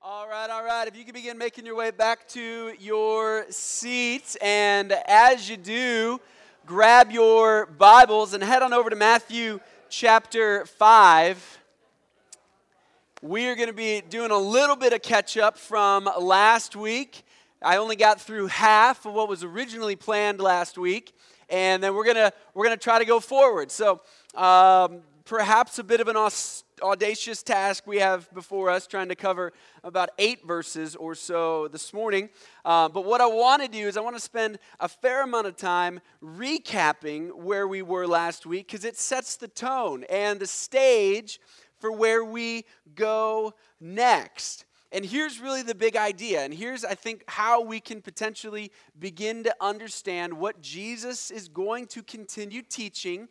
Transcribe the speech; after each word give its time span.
All 0.00 0.28
right, 0.28 0.48
all 0.48 0.62
right. 0.62 0.86
If 0.86 0.96
you 0.96 1.04
can 1.04 1.12
begin 1.12 1.36
making 1.36 1.66
your 1.66 1.74
way 1.74 1.90
back 1.90 2.28
to 2.28 2.72
your 2.78 3.46
seats, 3.50 4.36
and 4.40 4.92
as 4.92 5.50
you 5.50 5.56
do, 5.56 6.20
grab 6.64 7.10
your 7.10 7.66
Bibles 7.66 8.32
and 8.32 8.40
head 8.40 8.62
on 8.62 8.72
over 8.72 8.90
to 8.90 8.94
Matthew 8.94 9.58
chapter 9.88 10.66
5. 10.66 11.58
We 13.22 13.48
are 13.48 13.56
going 13.56 13.66
to 13.66 13.74
be 13.74 14.00
doing 14.08 14.30
a 14.30 14.38
little 14.38 14.76
bit 14.76 14.92
of 14.92 15.02
catch 15.02 15.36
up 15.36 15.58
from 15.58 16.08
last 16.20 16.76
week. 16.76 17.24
I 17.60 17.78
only 17.78 17.96
got 17.96 18.20
through 18.20 18.46
half 18.46 19.04
of 19.04 19.14
what 19.14 19.28
was 19.28 19.42
originally 19.42 19.96
planned 19.96 20.38
last 20.38 20.78
week, 20.78 21.12
and 21.50 21.82
then 21.82 21.96
we're 21.96 22.04
going 22.04 22.14
to 22.14 22.32
we're 22.54 22.66
going 22.66 22.78
to 22.78 22.82
try 22.82 23.00
to 23.00 23.04
go 23.04 23.18
forward. 23.18 23.72
So, 23.72 24.00
um, 24.36 25.00
perhaps 25.24 25.80
a 25.80 25.84
bit 25.84 26.00
of 26.00 26.06
an 26.06 26.16
aus- 26.16 26.62
audacious 26.80 27.42
task 27.42 27.86
we 27.86 27.98
have 27.98 28.32
before 28.34 28.70
us, 28.70 28.86
trying 28.86 29.08
to 29.08 29.14
cover 29.14 29.52
about 29.84 30.10
eight 30.18 30.46
verses 30.46 30.96
or 30.96 31.14
so 31.14 31.68
this 31.68 31.92
morning. 31.92 32.28
Uh, 32.64 32.88
but 32.88 33.04
what 33.04 33.20
I 33.20 33.26
want 33.26 33.62
to 33.62 33.68
do 33.68 33.86
is 33.86 33.96
I 33.96 34.00
want 34.00 34.16
to 34.16 34.22
spend 34.22 34.58
a 34.80 34.88
fair 34.88 35.22
amount 35.22 35.46
of 35.46 35.56
time 35.56 36.00
recapping 36.22 37.34
where 37.34 37.66
we 37.68 37.82
were 37.82 38.06
last 38.06 38.46
week 38.46 38.66
because 38.68 38.84
it 38.84 38.96
sets 38.96 39.36
the 39.36 39.48
tone 39.48 40.04
and 40.10 40.40
the 40.40 40.46
stage 40.46 41.40
for 41.78 41.92
where 41.92 42.24
we 42.24 42.64
go 42.94 43.54
next. 43.80 44.64
And 44.90 45.04
here's 45.04 45.38
really 45.38 45.62
the 45.62 45.74
big 45.74 45.96
idea. 45.96 46.40
And 46.40 46.52
here's, 46.52 46.84
I 46.84 46.94
think, 46.94 47.22
how 47.28 47.62
we 47.62 47.78
can 47.78 48.00
potentially 48.00 48.72
begin 48.98 49.44
to 49.44 49.54
understand 49.60 50.32
what 50.32 50.62
Jesus 50.62 51.30
is 51.30 51.48
going 51.48 51.86
to 51.88 52.02
continue 52.02 52.62
teaching 52.62 53.28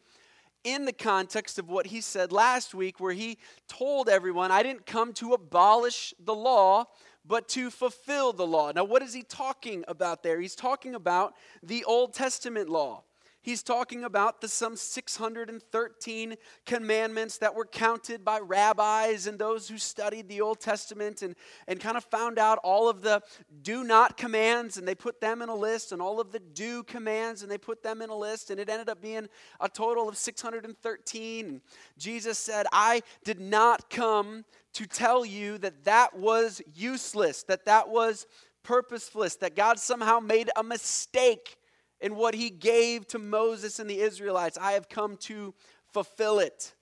in 0.67 0.83
the 0.83 0.91
context 0.91 1.57
of 1.57 1.69
what 1.69 1.87
he 1.87 2.01
said 2.01 2.33
last 2.33 2.75
week, 2.75 2.99
where 2.99 3.13
he 3.13 3.37
told 3.69 4.09
everyone, 4.09 4.51
I 4.51 4.63
didn't 4.63 4.85
come 4.85 5.13
to 5.13 5.31
abolish 5.31 6.13
the 6.19 6.35
law, 6.35 6.87
but 7.25 7.47
to 7.49 7.71
fulfill 7.71 8.33
the 8.33 8.45
law. 8.45 8.73
Now, 8.73 8.83
what 8.83 9.01
is 9.01 9.13
he 9.13 9.23
talking 9.23 9.85
about 9.87 10.23
there? 10.23 10.41
He's 10.41 10.55
talking 10.55 10.93
about 10.93 11.35
the 11.63 11.85
Old 11.85 12.13
Testament 12.13 12.67
law. 12.67 13.03
He's 13.47 13.63
talking 13.63 14.03
about 14.03 14.41
the 14.41 14.49
some 14.49 14.75
613 14.75 16.35
commandments 16.65 17.37
that 17.37 17.55
were 17.55 17.63
counted 17.63 18.25
by 18.25 18.39
rabbis 18.39 19.25
and 19.25 19.39
those 19.39 19.69
who 19.69 19.77
studied 19.77 20.27
the 20.27 20.41
Old 20.41 20.59
Testament 20.59 21.21
and, 21.21 21.33
and 21.65 21.79
kind 21.79 21.95
of 21.95 22.03
found 22.03 22.39
out 22.39 22.59
all 22.61 22.89
of 22.89 23.03
the 23.03 23.21
do 23.61 23.85
not 23.85 24.17
commands 24.17 24.75
and 24.75 24.85
they 24.85 24.95
put 24.95 25.21
them 25.21 25.41
in 25.41 25.47
a 25.47 25.55
list 25.55 25.93
and 25.93 26.01
all 26.01 26.19
of 26.19 26.33
the 26.33 26.41
do 26.41 26.83
commands 26.83 27.41
and 27.41 27.49
they 27.49 27.57
put 27.57 27.81
them 27.83 28.01
in 28.01 28.09
a 28.09 28.17
list 28.17 28.51
and 28.51 28.59
it 28.59 28.67
ended 28.67 28.89
up 28.89 29.01
being 29.01 29.29
a 29.61 29.69
total 29.69 30.09
of 30.09 30.17
613. 30.17 31.45
And 31.45 31.61
Jesus 31.97 32.37
said, 32.37 32.65
I 32.73 33.01
did 33.23 33.39
not 33.39 33.89
come 33.89 34.43
to 34.73 34.85
tell 34.85 35.23
you 35.23 35.57
that 35.59 35.85
that 35.85 36.19
was 36.19 36.61
useless, 36.75 37.43
that 37.43 37.63
that 37.63 37.87
was 37.87 38.27
purposeless, 38.61 39.37
that 39.37 39.55
God 39.55 39.79
somehow 39.79 40.19
made 40.19 40.49
a 40.57 40.63
mistake 40.63 41.55
in 41.99 42.15
what 42.15 42.35
he 42.35 42.49
gave 42.49 43.07
to 43.07 43.19
Moses 43.19 43.79
and 43.79 43.89
the 43.89 43.99
Israelites. 43.99 44.57
I 44.59 44.73
have 44.73 44.89
come 44.89 45.17
to 45.17 45.53
fulfill 45.91 46.39
it. 46.39 46.73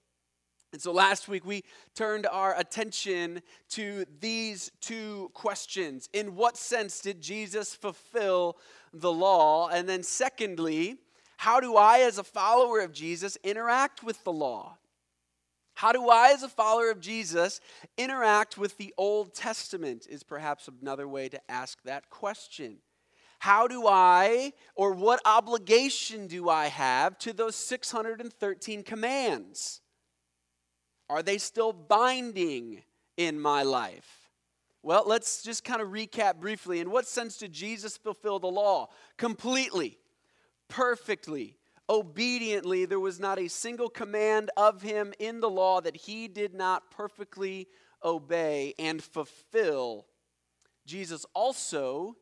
And 0.74 0.82
so 0.82 0.92
last 0.92 1.30
week 1.30 1.46
we 1.46 1.64
turned 1.96 2.26
our 2.26 2.58
attention 2.60 3.42
to 3.70 4.06
these 4.20 4.72
two 4.82 5.32
questions. 5.34 6.10
In 6.12 6.36
what 6.36 6.58
sense 6.58 7.00
did 7.00 7.22
Jesus 7.22 7.74
fulfill 7.74 8.58
the 8.92 9.12
law? 9.12 9.70
And 9.70 9.88
then, 9.88 10.04
secondly, 10.04 10.98
how 11.38 11.60
do 11.60 11.78
I, 11.78 12.00
as 12.00 12.18
a 12.18 12.24
follower 12.24 12.82
of 12.82 12.92
Jesus, 12.92 13.38
interact 13.44 14.04
with 14.04 14.22
the 14.26 14.34
law? 14.34 14.78
How 15.76 15.92
do 15.92 16.10
I, 16.10 16.32
as 16.32 16.44
a 16.44 16.50
follower 16.50 16.90
of 16.90 17.02
Jesus, 17.02 17.60
interact 17.98 18.58
with 18.58 18.78
the 18.78 18.94
Old 18.98 19.34
Testament? 19.34 20.08
Is 20.10 20.24
perhaps 20.24 20.70
another 20.82 21.08
way 21.08 21.30
to 21.30 21.52
ask 21.52 21.82
that 21.84 22.10
question. 22.10 22.78
How 23.46 23.68
do 23.68 23.86
I, 23.86 24.54
or 24.74 24.94
what 24.94 25.22
obligation 25.24 26.26
do 26.26 26.50
I 26.50 26.66
have 26.66 27.16
to 27.20 27.32
those 27.32 27.56
613 27.56 28.82
commands? 28.82 29.82
Are 31.12 31.22
they 31.22 31.38
still 31.38 31.72
binding 31.72 32.82
in 33.18 33.40
my 33.40 33.62
life? 33.62 34.32
Well, 34.82 35.04
let's 35.06 35.44
just 35.44 35.64
kind 35.64 35.80
of 35.80 35.90
recap 35.90 36.40
briefly. 36.40 36.80
In 36.80 36.90
what 36.90 37.08
sense 37.08 37.38
did 37.38 37.54
Jesus 37.54 37.98
fulfill 37.98 38.40
the 38.40 38.48
law? 38.48 38.90
Completely, 39.16 40.00
perfectly, 40.68 41.56
obediently. 41.88 42.86
There 42.86 43.00
was 43.00 43.20
not 43.20 43.38
a 43.38 43.48
single 43.48 43.90
command 43.90 44.50
of 44.58 44.82
him 44.82 45.14
in 45.20 45.40
the 45.40 45.52
law 45.52 45.82
that 45.82 45.96
he 45.96 46.28
did 46.28 46.56
not 46.56 46.90
perfectly 46.90 47.68
obey 48.04 48.74
and 48.80 49.04
fulfill. 49.04 50.08
Jesus 50.88 51.28
also 51.36 52.16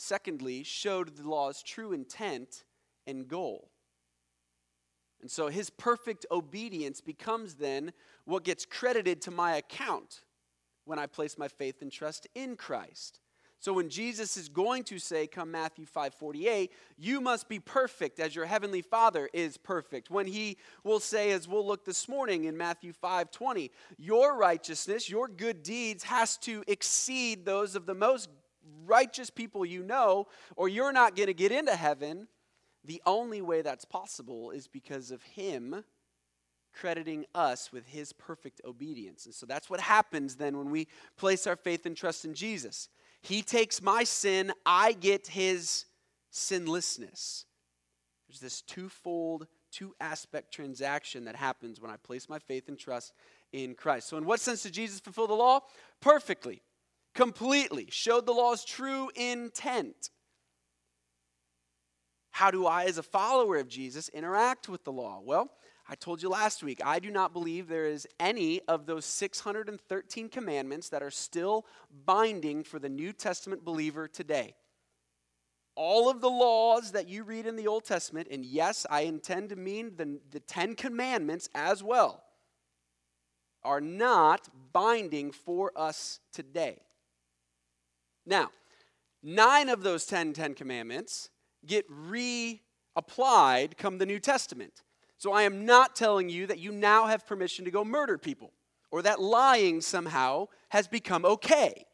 secondly, 0.00 0.62
showed 0.62 1.16
the 1.16 1.28
law's 1.28 1.62
true 1.62 1.92
intent 1.92 2.64
and 3.06 3.28
goal. 3.28 3.70
And 5.20 5.30
so 5.30 5.48
his 5.48 5.68
perfect 5.68 6.24
obedience 6.30 7.00
becomes 7.02 7.56
then 7.56 7.92
what 8.24 8.42
gets 8.42 8.64
credited 8.64 9.20
to 9.22 9.30
my 9.30 9.56
account 9.56 10.22
when 10.86 10.98
I 10.98 11.06
place 11.06 11.36
my 11.36 11.48
faith 11.48 11.82
and 11.82 11.92
trust 11.92 12.26
in 12.34 12.56
Christ. 12.56 13.20
So 13.58 13.74
when 13.74 13.90
Jesus 13.90 14.38
is 14.38 14.48
going 14.48 14.84
to 14.84 14.98
say, 14.98 15.26
come 15.26 15.50
Matthew 15.50 15.84
5:48, 15.84 16.70
you 16.96 17.20
must 17.20 17.46
be 17.46 17.58
perfect 17.58 18.18
as 18.18 18.34
your 18.34 18.46
heavenly 18.46 18.80
Father 18.80 19.28
is 19.34 19.58
perfect. 19.58 20.10
When 20.10 20.26
he 20.26 20.56
will 20.82 20.98
say, 20.98 21.32
as 21.32 21.46
we'll 21.46 21.66
look 21.66 21.84
this 21.84 22.08
morning 22.08 22.44
in 22.44 22.56
Matthew 22.56 22.94
5:20, 22.94 23.68
your 23.98 24.38
righteousness, 24.38 25.10
your 25.10 25.28
good 25.28 25.62
deeds 25.62 26.04
has 26.04 26.38
to 26.38 26.64
exceed 26.68 27.44
those 27.44 27.76
of 27.76 27.84
the 27.84 27.94
most 27.94 28.30
righteous 28.84 29.30
people 29.30 29.64
you 29.64 29.82
know, 29.82 30.26
or 30.56 30.68
you're 30.68 30.92
not 30.92 31.16
going 31.16 31.28
to 31.28 31.34
get 31.34 31.52
into 31.52 31.74
heaven, 31.74 32.28
the 32.84 33.02
only 33.06 33.42
way 33.42 33.62
that's 33.62 33.84
possible 33.84 34.50
is 34.50 34.66
because 34.66 35.10
of 35.10 35.22
Him 35.22 35.84
crediting 36.72 37.26
us 37.34 37.72
with 37.72 37.86
His 37.86 38.12
perfect 38.12 38.60
obedience. 38.64 39.26
And 39.26 39.34
so 39.34 39.46
that's 39.46 39.68
what 39.68 39.80
happens 39.80 40.36
then 40.36 40.56
when 40.56 40.70
we 40.70 40.88
place 41.16 41.46
our 41.46 41.56
faith 41.56 41.86
and 41.86 41.96
trust 41.96 42.24
in 42.24 42.34
Jesus. 42.34 42.88
He 43.22 43.42
takes 43.42 43.82
my 43.82 44.04
sin, 44.04 44.52
I 44.64 44.92
get 44.92 45.26
His 45.26 45.86
sinlessness. 46.30 47.44
There's 48.28 48.40
this 48.40 48.62
twofold, 48.62 49.46
two 49.72 49.94
aspect 50.00 50.52
transaction 50.52 51.24
that 51.24 51.36
happens 51.36 51.80
when 51.80 51.90
I 51.90 51.96
place 51.96 52.28
my 52.28 52.38
faith 52.38 52.68
and 52.68 52.78
trust 52.78 53.12
in 53.52 53.74
Christ. 53.74 54.08
So, 54.08 54.16
in 54.16 54.24
what 54.24 54.40
sense 54.40 54.62
did 54.62 54.72
Jesus 54.72 55.00
fulfill 55.00 55.26
the 55.26 55.34
law? 55.34 55.60
Perfectly 56.00 56.62
completely, 57.14 57.88
showed 57.90 58.26
the 58.26 58.32
law's 58.32 58.64
true 58.64 59.10
intent. 59.14 60.10
How 62.30 62.50
do 62.50 62.66
I, 62.66 62.84
as 62.84 62.98
a 62.98 63.02
follower 63.02 63.56
of 63.56 63.68
Jesus, 63.68 64.08
interact 64.10 64.68
with 64.68 64.84
the 64.84 64.92
law? 64.92 65.20
Well, 65.22 65.50
I 65.88 65.96
told 65.96 66.22
you 66.22 66.28
last 66.28 66.62
week, 66.62 66.80
I 66.84 67.00
do 67.00 67.10
not 67.10 67.32
believe 67.32 67.66
there 67.66 67.86
is 67.86 68.06
any 68.20 68.60
of 68.68 68.86
those 68.86 69.04
613 69.04 70.28
commandments 70.28 70.88
that 70.90 71.02
are 71.02 71.10
still 71.10 71.66
binding 72.06 72.62
for 72.62 72.78
the 72.78 72.88
New 72.88 73.12
Testament 73.12 73.64
believer 73.64 74.06
today. 74.06 74.54
All 75.74 76.08
of 76.08 76.20
the 76.20 76.30
laws 76.30 76.92
that 76.92 77.08
you 77.08 77.24
read 77.24 77.46
in 77.46 77.56
the 77.56 77.66
Old 77.66 77.84
Testament, 77.84 78.28
and 78.30 78.44
yes, 78.44 78.86
I 78.88 79.02
intend 79.02 79.48
to 79.48 79.56
mean 79.56 79.96
the, 79.96 80.20
the 80.30 80.40
Ten 80.40 80.76
Commandments 80.76 81.48
as 81.54 81.82
well, 81.82 82.22
are 83.64 83.80
not 83.80 84.48
binding 84.72 85.32
for 85.32 85.72
us 85.74 86.20
today. 86.32 86.78
Now, 88.30 88.50
nine 89.24 89.68
of 89.68 89.82
those 89.82 90.06
10 90.06 90.34
Ten 90.34 90.54
Commandments 90.54 91.30
get 91.66 91.84
reapplied 91.90 93.76
come 93.76 93.98
the 93.98 94.06
New 94.06 94.20
Testament. 94.20 94.84
So 95.18 95.32
I 95.32 95.42
am 95.42 95.66
not 95.66 95.96
telling 95.96 96.30
you 96.30 96.46
that 96.46 96.60
you 96.60 96.70
now 96.70 97.06
have 97.06 97.26
permission 97.26 97.64
to 97.64 97.72
go 97.72 97.84
murder 97.84 98.16
people 98.16 98.52
or 98.92 99.02
that 99.02 99.20
lying 99.20 99.80
somehow 99.80 100.46
has 100.68 100.86
become 100.86 101.24
okay. 101.24 101.84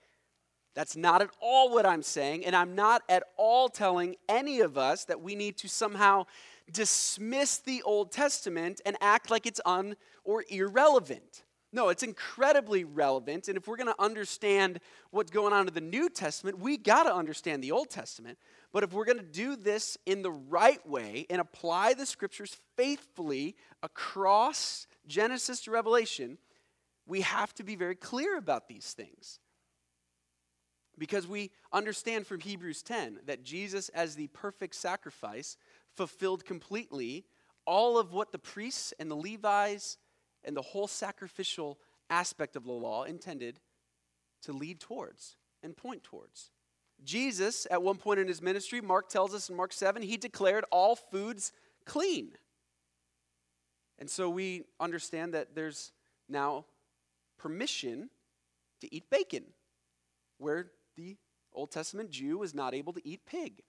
That's 0.74 0.94
not 0.94 1.22
at 1.22 1.30
all 1.40 1.72
what 1.72 1.86
I'm 1.86 2.02
saying, 2.02 2.44
and 2.44 2.54
I'm 2.54 2.74
not 2.74 3.02
at 3.08 3.22
all 3.38 3.70
telling 3.70 4.14
any 4.28 4.60
of 4.60 4.76
us 4.76 5.06
that 5.06 5.22
we 5.22 5.34
need 5.34 5.56
to 5.58 5.68
somehow 5.68 6.26
dismiss 6.70 7.58
the 7.58 7.82
Old 7.82 8.12
Testament 8.12 8.82
and 8.84 8.94
act 9.00 9.30
like 9.30 9.46
it's 9.46 9.60
un 9.64 9.96
or 10.22 10.44
irrelevant. 10.50 11.44
No, 11.76 11.90
it's 11.90 12.02
incredibly 12.02 12.84
relevant. 12.84 13.48
And 13.48 13.58
if 13.58 13.68
we're 13.68 13.76
going 13.76 13.92
to 13.92 14.02
understand 14.02 14.80
what's 15.10 15.30
going 15.30 15.52
on 15.52 15.68
in 15.68 15.74
the 15.74 15.82
New 15.82 16.08
Testament, 16.08 16.58
we 16.58 16.78
got 16.78 17.02
to 17.02 17.14
understand 17.14 17.62
the 17.62 17.70
Old 17.70 17.90
Testament. 17.90 18.38
But 18.72 18.82
if 18.82 18.94
we're 18.94 19.04
going 19.04 19.18
to 19.18 19.22
do 19.22 19.56
this 19.56 19.98
in 20.06 20.22
the 20.22 20.30
right 20.30 20.84
way 20.88 21.26
and 21.28 21.38
apply 21.38 21.92
the 21.92 22.06
scriptures 22.06 22.56
faithfully 22.78 23.56
across 23.82 24.86
Genesis 25.06 25.60
to 25.64 25.70
Revelation, 25.70 26.38
we 27.06 27.20
have 27.20 27.52
to 27.56 27.62
be 27.62 27.76
very 27.76 27.94
clear 27.94 28.38
about 28.38 28.68
these 28.68 28.94
things. 28.94 29.38
Because 30.96 31.26
we 31.26 31.50
understand 31.74 32.26
from 32.26 32.40
Hebrews 32.40 32.82
10 32.84 33.18
that 33.26 33.44
Jesus, 33.44 33.90
as 33.90 34.14
the 34.14 34.28
perfect 34.28 34.76
sacrifice, 34.76 35.58
fulfilled 35.94 36.46
completely 36.46 37.26
all 37.66 37.98
of 37.98 38.14
what 38.14 38.32
the 38.32 38.38
priests 38.38 38.94
and 38.98 39.10
the 39.10 39.14
Levites 39.14 39.98
and 40.46 40.56
the 40.56 40.62
whole 40.62 40.86
sacrificial 40.86 41.78
aspect 42.08 42.56
of 42.56 42.64
the 42.64 42.72
law 42.72 43.02
intended 43.02 43.60
to 44.42 44.52
lead 44.52 44.80
towards 44.80 45.36
and 45.62 45.76
point 45.76 46.04
towards. 46.04 46.50
Jesus, 47.04 47.66
at 47.70 47.82
one 47.82 47.96
point 47.96 48.20
in 48.20 48.28
his 48.28 48.40
ministry, 48.40 48.80
Mark 48.80 49.08
tells 49.08 49.34
us 49.34 49.50
in 49.50 49.56
Mark 49.56 49.72
7, 49.72 50.02
he 50.02 50.16
declared 50.16 50.64
all 50.70 50.96
foods 50.96 51.52
clean. 51.84 52.30
And 53.98 54.08
so 54.08 54.30
we 54.30 54.64
understand 54.80 55.34
that 55.34 55.54
there's 55.54 55.92
now 56.28 56.64
permission 57.38 58.10
to 58.80 58.94
eat 58.94 59.10
bacon, 59.10 59.44
where 60.38 60.70
the 60.96 61.16
Old 61.52 61.70
Testament 61.70 62.10
Jew 62.10 62.38
was 62.38 62.54
not 62.54 62.74
able 62.74 62.92
to 62.92 63.06
eat 63.06 63.20
pig. 63.26 63.62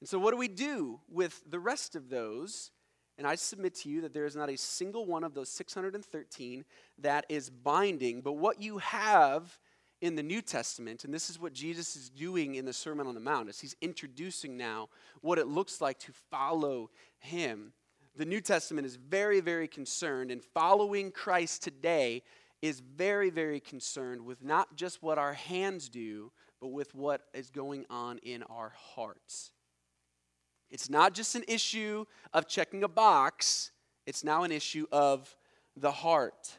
And 0.00 0.08
so, 0.08 0.18
what 0.18 0.30
do 0.30 0.36
we 0.36 0.48
do 0.48 1.00
with 1.08 1.42
the 1.48 1.58
rest 1.58 1.96
of 1.96 2.10
those? 2.10 2.70
And 3.18 3.26
I 3.26 3.34
submit 3.34 3.74
to 3.76 3.88
you 3.88 4.02
that 4.02 4.12
there 4.12 4.26
is 4.26 4.36
not 4.36 4.50
a 4.50 4.56
single 4.56 5.06
one 5.06 5.24
of 5.24 5.34
those 5.34 5.48
613 5.48 6.64
that 6.98 7.24
is 7.28 7.48
binding, 7.48 8.20
but 8.20 8.34
what 8.34 8.60
you 8.60 8.78
have 8.78 9.58
in 10.02 10.14
the 10.14 10.22
New 10.22 10.42
Testament, 10.42 11.04
and 11.04 11.14
this 11.14 11.30
is 11.30 11.40
what 11.40 11.54
Jesus 11.54 11.96
is 11.96 12.10
doing 12.10 12.56
in 12.56 12.66
the 12.66 12.72
Sermon 12.72 13.06
on 13.06 13.14
the 13.14 13.20
Mount, 13.20 13.48
is 13.48 13.60
he's 13.60 13.76
introducing 13.80 14.56
now 14.56 14.88
what 15.22 15.38
it 15.38 15.46
looks 15.46 15.80
like 15.80 15.98
to 16.00 16.12
follow 16.30 16.90
him. 17.18 17.72
The 18.14 18.26
New 18.26 18.42
Testament 18.42 18.86
is 18.86 18.96
very, 18.96 19.40
very 19.40 19.68
concerned, 19.68 20.30
and 20.30 20.42
following 20.42 21.10
Christ 21.10 21.62
today 21.62 22.22
is 22.60 22.80
very, 22.80 23.30
very 23.30 23.60
concerned 23.60 24.24
with 24.24 24.44
not 24.44 24.76
just 24.76 25.02
what 25.02 25.18
our 25.18 25.32
hands 25.32 25.88
do, 25.88 26.32
but 26.60 26.68
with 26.68 26.94
what 26.94 27.22
is 27.32 27.50
going 27.50 27.86
on 27.88 28.18
in 28.18 28.42
our 28.44 28.72
hearts. 28.94 29.52
It's 30.76 30.90
not 30.90 31.14
just 31.14 31.34
an 31.34 31.44
issue 31.48 32.04
of 32.34 32.46
checking 32.46 32.84
a 32.84 32.88
box, 32.88 33.70
it's 34.04 34.22
now 34.22 34.42
an 34.42 34.52
issue 34.52 34.84
of 34.92 35.34
the 35.74 35.90
heart. 35.90 36.58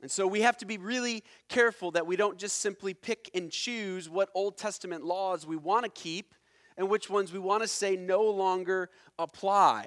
And 0.00 0.10
so 0.10 0.26
we 0.26 0.40
have 0.40 0.56
to 0.56 0.64
be 0.64 0.78
really 0.78 1.22
careful 1.50 1.90
that 1.90 2.06
we 2.06 2.16
don't 2.16 2.38
just 2.38 2.62
simply 2.62 2.94
pick 2.94 3.30
and 3.34 3.50
choose 3.50 4.08
what 4.08 4.30
Old 4.32 4.56
Testament 4.56 5.04
laws 5.04 5.46
we 5.46 5.58
want 5.58 5.84
to 5.84 5.90
keep 5.90 6.34
and 6.78 6.88
which 6.88 7.10
ones 7.10 7.30
we 7.30 7.38
want 7.38 7.62
to 7.62 7.68
say 7.68 7.94
no 7.94 8.22
longer 8.22 8.88
apply. 9.18 9.84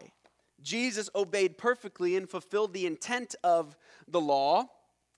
Jesus 0.62 1.10
obeyed 1.16 1.58
perfectly 1.58 2.16
and 2.16 2.30
fulfilled 2.30 2.72
the 2.72 2.86
intent 2.86 3.34
of 3.44 3.76
the 4.08 4.22
law. 4.22 4.68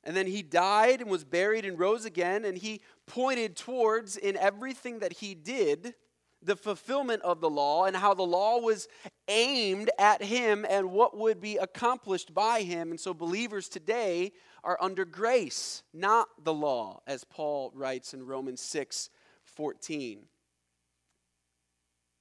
And 0.05 0.15
then 0.15 0.27
he 0.27 0.41
died 0.41 1.01
and 1.01 1.11
was 1.11 1.25
buried 1.25 1.65
and 1.65 1.77
rose 1.77 2.05
again. 2.05 2.45
And 2.45 2.57
he 2.57 2.79
pointed 3.07 3.57
towards, 3.57 4.15
in 4.15 4.37
everything 4.37 4.99
that 4.99 5.11
he 5.11 5.35
did, 5.35 5.95
the 6.43 6.55
fulfillment 6.55 7.21
of 7.21 7.39
the 7.39 7.49
law 7.49 7.85
and 7.85 7.95
how 7.95 8.13
the 8.13 8.23
law 8.23 8.59
was 8.59 8.87
aimed 9.27 9.89
at 9.99 10.23
him 10.23 10.65
and 10.69 10.91
what 10.91 11.17
would 11.17 11.39
be 11.39 11.57
accomplished 11.57 12.33
by 12.33 12.61
him. 12.61 12.91
And 12.91 12.99
so 12.99 13.13
believers 13.13 13.69
today 13.69 14.31
are 14.63 14.77
under 14.81 15.05
grace, 15.05 15.83
not 15.93 16.27
the 16.43 16.53
law, 16.53 17.01
as 17.07 17.23
Paul 17.23 17.71
writes 17.75 18.13
in 18.13 18.25
Romans 18.25 18.61
6 18.61 19.09
14. 19.43 20.19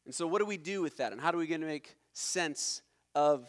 And 0.06 0.14
so, 0.14 0.26
what 0.26 0.38
do 0.38 0.46
we 0.46 0.56
do 0.56 0.82
with 0.82 0.96
that? 0.96 1.12
And 1.12 1.20
how 1.20 1.30
do 1.30 1.38
we 1.38 1.46
get 1.46 1.60
to 1.60 1.66
make 1.66 1.96
sense 2.12 2.82
of 3.14 3.48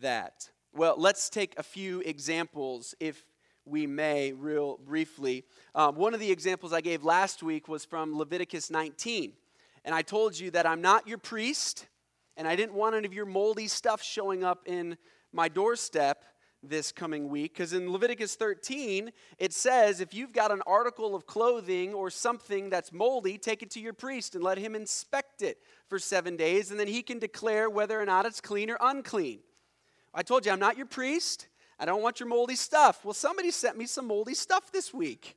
that? 0.00 0.50
Well, 0.72 0.94
let's 0.98 1.28
take 1.28 1.54
a 1.58 1.62
few 1.62 2.00
examples, 2.00 2.94
if 3.00 3.24
we 3.64 3.86
may, 3.86 4.32
real 4.32 4.78
briefly. 4.78 5.44
Um, 5.74 5.96
one 5.96 6.14
of 6.14 6.20
the 6.20 6.30
examples 6.30 6.72
I 6.72 6.80
gave 6.80 7.04
last 7.04 7.42
week 7.42 7.68
was 7.68 7.84
from 7.84 8.16
Leviticus 8.16 8.70
19. 8.70 9.34
And 9.84 9.94
I 9.94 10.02
told 10.02 10.38
you 10.38 10.50
that 10.52 10.66
I'm 10.66 10.80
not 10.80 11.08
your 11.08 11.18
priest, 11.18 11.86
and 12.36 12.46
I 12.46 12.56
didn't 12.56 12.74
want 12.74 12.94
any 12.94 13.06
of 13.06 13.14
your 13.14 13.26
moldy 13.26 13.68
stuff 13.68 14.02
showing 14.02 14.44
up 14.44 14.62
in 14.66 14.96
my 15.32 15.48
doorstep 15.48 16.24
this 16.62 16.92
coming 16.92 17.28
week 17.28 17.54
because 17.54 17.72
in 17.72 17.90
Leviticus 17.90 18.34
13 18.34 19.10
it 19.38 19.52
says 19.52 20.00
if 20.00 20.12
you've 20.12 20.32
got 20.32 20.52
an 20.52 20.60
article 20.66 21.14
of 21.14 21.26
clothing 21.26 21.94
or 21.94 22.10
something 22.10 22.68
that's 22.68 22.92
moldy, 22.92 23.38
take 23.38 23.62
it 23.62 23.70
to 23.70 23.80
your 23.80 23.94
priest 23.94 24.34
and 24.34 24.44
let 24.44 24.58
him 24.58 24.74
inspect 24.74 25.40
it 25.40 25.58
for 25.88 25.98
seven 25.98 26.36
days, 26.36 26.70
and 26.70 26.78
then 26.78 26.86
he 26.86 27.02
can 27.02 27.18
declare 27.18 27.70
whether 27.70 28.00
or 28.00 28.04
not 28.04 28.26
it's 28.26 28.40
clean 28.40 28.70
or 28.70 28.76
unclean. 28.80 29.40
I 30.12 30.22
told 30.22 30.44
you 30.44 30.52
I'm 30.52 30.60
not 30.60 30.76
your 30.76 30.86
priest. 30.86 31.48
I 31.78 31.86
don't 31.86 32.02
want 32.02 32.20
your 32.20 32.28
moldy 32.28 32.56
stuff. 32.56 33.04
Well, 33.04 33.14
somebody 33.14 33.50
sent 33.50 33.78
me 33.78 33.86
some 33.86 34.06
moldy 34.06 34.34
stuff 34.34 34.70
this 34.70 34.92
week. 34.92 35.36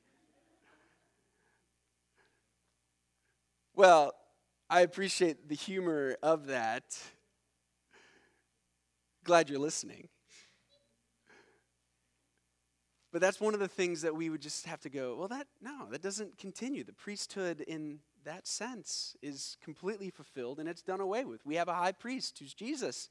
Well, 3.76 4.14
I 4.74 4.82
appreciate 4.82 5.50
the 5.50 5.54
humor 5.54 6.18
of 6.24 6.48
that. 6.48 6.98
Glad 9.24 9.48
you're 9.48 9.60
listening. 9.60 10.08
But 13.12 13.22
that's 13.22 13.40
one 13.40 13.54
of 13.54 13.60
the 13.60 13.68
things 13.68 14.02
that 14.02 14.16
we 14.16 14.32
would 14.32 14.42
just 14.42 14.66
have 14.66 14.80
to 14.80 14.90
go, 14.90 15.16
well, 15.16 15.28
that, 15.28 15.46
no, 15.62 15.86
that 15.92 16.02
doesn't 16.02 16.40
continue. 16.40 16.84
The 16.84 16.92
priesthood 16.92 17.62
in 17.62 18.00
that 18.26 18.48
sense 18.48 19.16
is 19.22 19.58
completely 19.64 20.10
fulfilled 20.10 20.60
and 20.60 20.68
it's 20.68 20.82
done 20.82 21.02
away 21.02 21.24
with. 21.24 21.46
We 21.46 21.58
have 21.58 21.68
a 21.68 21.76
high 21.76 21.92
priest 21.92 22.40
who's 22.40 22.56
Jesus. 22.56 23.10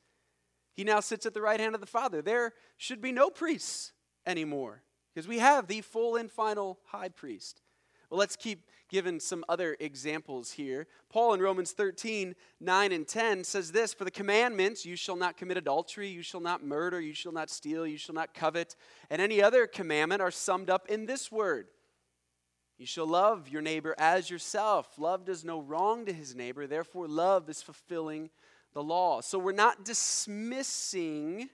He 0.74 0.82
now 0.82 0.98
sits 0.98 1.26
at 1.26 1.32
the 1.32 1.42
right 1.42 1.60
hand 1.60 1.76
of 1.76 1.80
the 1.80 1.86
Father. 1.86 2.22
There 2.22 2.54
should 2.76 3.00
be 3.00 3.12
no 3.12 3.30
priests 3.30 3.92
anymore 4.26 4.82
because 5.14 5.28
we 5.28 5.38
have 5.38 5.68
the 5.68 5.82
full 5.82 6.16
and 6.16 6.28
final 6.28 6.80
high 6.86 7.10
priest. 7.10 7.62
Well, 8.12 8.18
let's 8.18 8.36
keep 8.36 8.68
giving 8.90 9.20
some 9.20 9.42
other 9.48 9.74
examples 9.80 10.50
here. 10.52 10.86
Paul 11.08 11.32
in 11.32 11.40
Romans 11.40 11.72
13, 11.72 12.34
9 12.60 12.92
and 12.92 13.08
10 13.08 13.42
says 13.42 13.72
this 13.72 13.94
For 13.94 14.04
the 14.04 14.10
commandments, 14.10 14.84
you 14.84 14.96
shall 14.96 15.16
not 15.16 15.38
commit 15.38 15.56
adultery, 15.56 16.08
you 16.08 16.20
shall 16.20 16.42
not 16.42 16.62
murder, 16.62 17.00
you 17.00 17.14
shall 17.14 17.32
not 17.32 17.48
steal, 17.48 17.86
you 17.86 17.96
shall 17.96 18.14
not 18.14 18.34
covet, 18.34 18.76
and 19.08 19.22
any 19.22 19.42
other 19.42 19.66
commandment 19.66 20.20
are 20.20 20.30
summed 20.30 20.68
up 20.68 20.90
in 20.90 21.06
this 21.06 21.32
word 21.32 21.68
You 22.76 22.84
shall 22.84 23.06
love 23.06 23.48
your 23.48 23.62
neighbor 23.62 23.94
as 23.96 24.28
yourself. 24.28 24.98
Love 24.98 25.24
does 25.24 25.42
no 25.42 25.62
wrong 25.62 26.04
to 26.04 26.12
his 26.12 26.34
neighbor, 26.34 26.66
therefore, 26.66 27.08
love 27.08 27.48
is 27.48 27.62
fulfilling 27.62 28.28
the 28.74 28.82
law. 28.82 29.22
So 29.22 29.38
we're 29.38 29.52
not 29.52 29.86
dismissing 29.86 31.48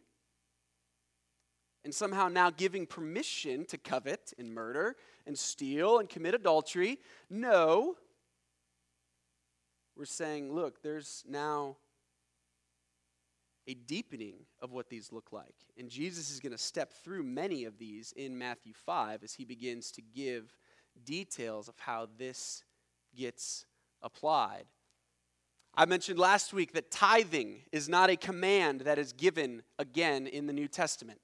and 1.89 1.95
somehow 1.95 2.29
now 2.29 2.51
giving 2.51 2.87
permission 2.87 3.65
to 3.65 3.79
covet 3.79 4.35
and 4.39 4.53
murder 4.53 4.95
and 5.27 5.39
steal 5.39 6.01
and 6.01 6.11
commit 6.11 6.35
adultery. 6.35 6.99
No. 7.31 7.97
We're 9.97 10.05
saying, 10.05 10.53
look, 10.55 10.83
there's 10.83 11.25
now 11.27 11.79
a 13.67 13.73
deepening 13.73 14.35
of 14.61 14.71
what 14.71 14.91
these 14.91 15.13
look 15.15 15.33
like. 15.33 15.55
And 15.79 15.89
Jesus 15.89 16.31
is 16.31 16.41
going 16.41 16.53
to 16.53 16.59
step 16.59 16.93
through 16.93 17.23
many 17.23 17.65
of 17.65 17.79
these 17.79 18.13
in 18.13 18.37
Matthew 18.37 18.75
5 18.75 19.25
as 19.25 19.33
he 19.33 19.47
begins 19.47 19.91
to 19.93 20.03
give 20.03 20.55
details 21.07 21.69
of 21.69 21.75
how 21.79 22.07
this 22.19 22.65
gets 23.17 23.65
applied. 24.03 24.67
I 25.75 25.87
mentioned 25.87 26.19
last 26.19 26.53
week 26.53 26.75
that 26.75 26.91
tithing 26.91 27.63
is 27.73 27.89
not 27.89 28.11
a 28.11 28.17
command 28.17 28.83
that 28.83 28.99
is 28.99 29.15
given 29.15 29.63
again 29.79 30.27
in 30.27 30.47
the 30.47 30.53
New 30.53 30.69
Testament. 30.69 31.19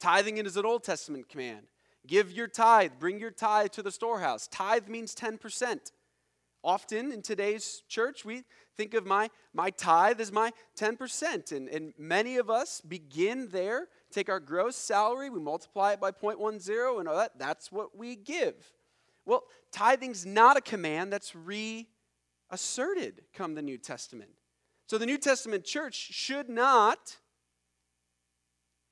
Tithing 0.00 0.38
is 0.38 0.56
an 0.56 0.66
Old 0.66 0.84
Testament 0.84 1.28
command. 1.28 1.66
Give 2.06 2.30
your 2.30 2.48
tithe, 2.48 2.92
bring 2.98 3.18
your 3.18 3.30
tithe 3.30 3.70
to 3.70 3.82
the 3.82 3.90
storehouse. 3.90 4.46
Tithe 4.48 4.88
means 4.88 5.14
10%. 5.14 5.90
Often 6.62 7.12
in 7.12 7.22
today's 7.22 7.82
church, 7.88 8.24
we 8.24 8.44
think 8.76 8.94
of 8.94 9.06
my, 9.06 9.30
my 9.52 9.70
tithe 9.70 10.20
as 10.20 10.32
my 10.32 10.52
10%. 10.78 11.52
And, 11.52 11.68
and 11.68 11.92
many 11.98 12.36
of 12.36 12.50
us 12.50 12.80
begin 12.80 13.48
there, 13.48 13.88
take 14.10 14.28
our 14.28 14.40
gross 14.40 14.76
salary, 14.76 15.30
we 15.30 15.40
multiply 15.40 15.92
it 15.92 16.00
by 16.00 16.10
0.10, 16.10 17.00
and 17.00 17.08
that, 17.08 17.32
that's 17.38 17.70
what 17.70 17.96
we 17.96 18.16
give. 18.16 18.54
Well, 19.26 19.44
tithing's 19.72 20.26
not 20.26 20.56
a 20.56 20.60
command 20.60 21.12
that's 21.12 21.34
reasserted 21.34 21.86
come 23.32 23.54
the 23.54 23.62
New 23.62 23.78
Testament. 23.78 24.30
So 24.86 24.98
the 24.98 25.06
New 25.06 25.18
Testament 25.18 25.64
church 25.64 25.94
should 25.94 26.48
not 26.48 27.16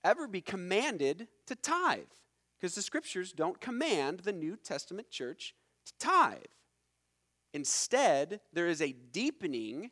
ever 0.04 0.26
be 0.26 0.40
commanded 0.40 1.28
to 1.47 1.54
tithe 1.54 2.04
because 2.59 2.75
the 2.75 2.82
scriptures 2.82 3.32
don't 3.32 3.61
command 3.61 4.21
the 4.21 4.32
New 4.32 4.56
Testament 4.56 5.11
church 5.11 5.54
to 5.87 5.92
tithe. 5.99 6.38
Instead, 7.54 8.40
there 8.52 8.68
is 8.68 8.80
a 8.80 8.92
deepening 8.92 9.90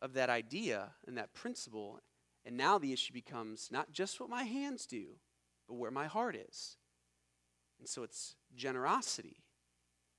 of 0.00 0.14
that 0.14 0.30
idea 0.30 0.90
and 1.06 1.18
that 1.18 1.34
principle. 1.34 2.00
And 2.44 2.56
now 2.56 2.78
the 2.78 2.92
issue 2.92 3.12
becomes 3.12 3.68
not 3.70 3.92
just 3.92 4.20
what 4.20 4.30
my 4.30 4.44
hands 4.44 4.86
do, 4.86 5.06
but 5.68 5.74
where 5.74 5.90
my 5.90 6.06
heart 6.06 6.36
is. 6.36 6.76
And 7.78 7.88
so 7.88 8.02
it's 8.02 8.36
generosity. 8.54 9.42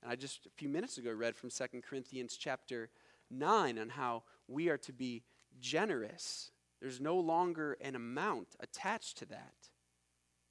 And 0.02 0.12
I 0.12 0.16
just 0.16 0.46
a 0.46 0.50
few 0.50 0.68
minutes 0.68 0.98
ago 0.98 1.12
read 1.12 1.34
from 1.34 1.50
2 1.50 1.64
Corinthians 1.88 2.36
chapter 2.36 2.90
9 3.30 3.78
on 3.78 3.88
how 3.88 4.22
we 4.46 4.68
are 4.68 4.78
to 4.78 4.92
be 4.92 5.22
generous. 5.60 6.50
There's 6.80 7.00
no 7.00 7.16
longer 7.16 7.76
an 7.80 7.96
amount 7.96 8.48
attached 8.60 9.18
to 9.18 9.26
that, 9.26 9.54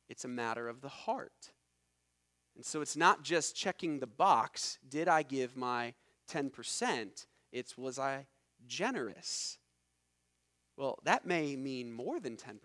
it's 0.10 0.26
a 0.26 0.30
matter 0.30 0.68
of 0.68 0.82
the 0.82 0.90
heart. 0.90 1.52
And 2.56 2.66
so 2.66 2.82
it's 2.82 2.98
not 2.98 3.24
just 3.24 3.56
checking 3.56 4.00
the 4.00 4.08
box 4.08 4.80
did 4.90 5.08
I 5.08 5.22
give 5.22 5.56
my 5.56 5.94
10%? 6.32 7.28
It's 7.52 7.78
was 7.78 8.00
I 8.00 8.26
generous? 8.66 9.60
Well, 10.76 10.98
that 11.04 11.26
may 11.26 11.56
mean 11.56 11.92
more 11.92 12.20
than 12.20 12.36
10%. 12.36 12.58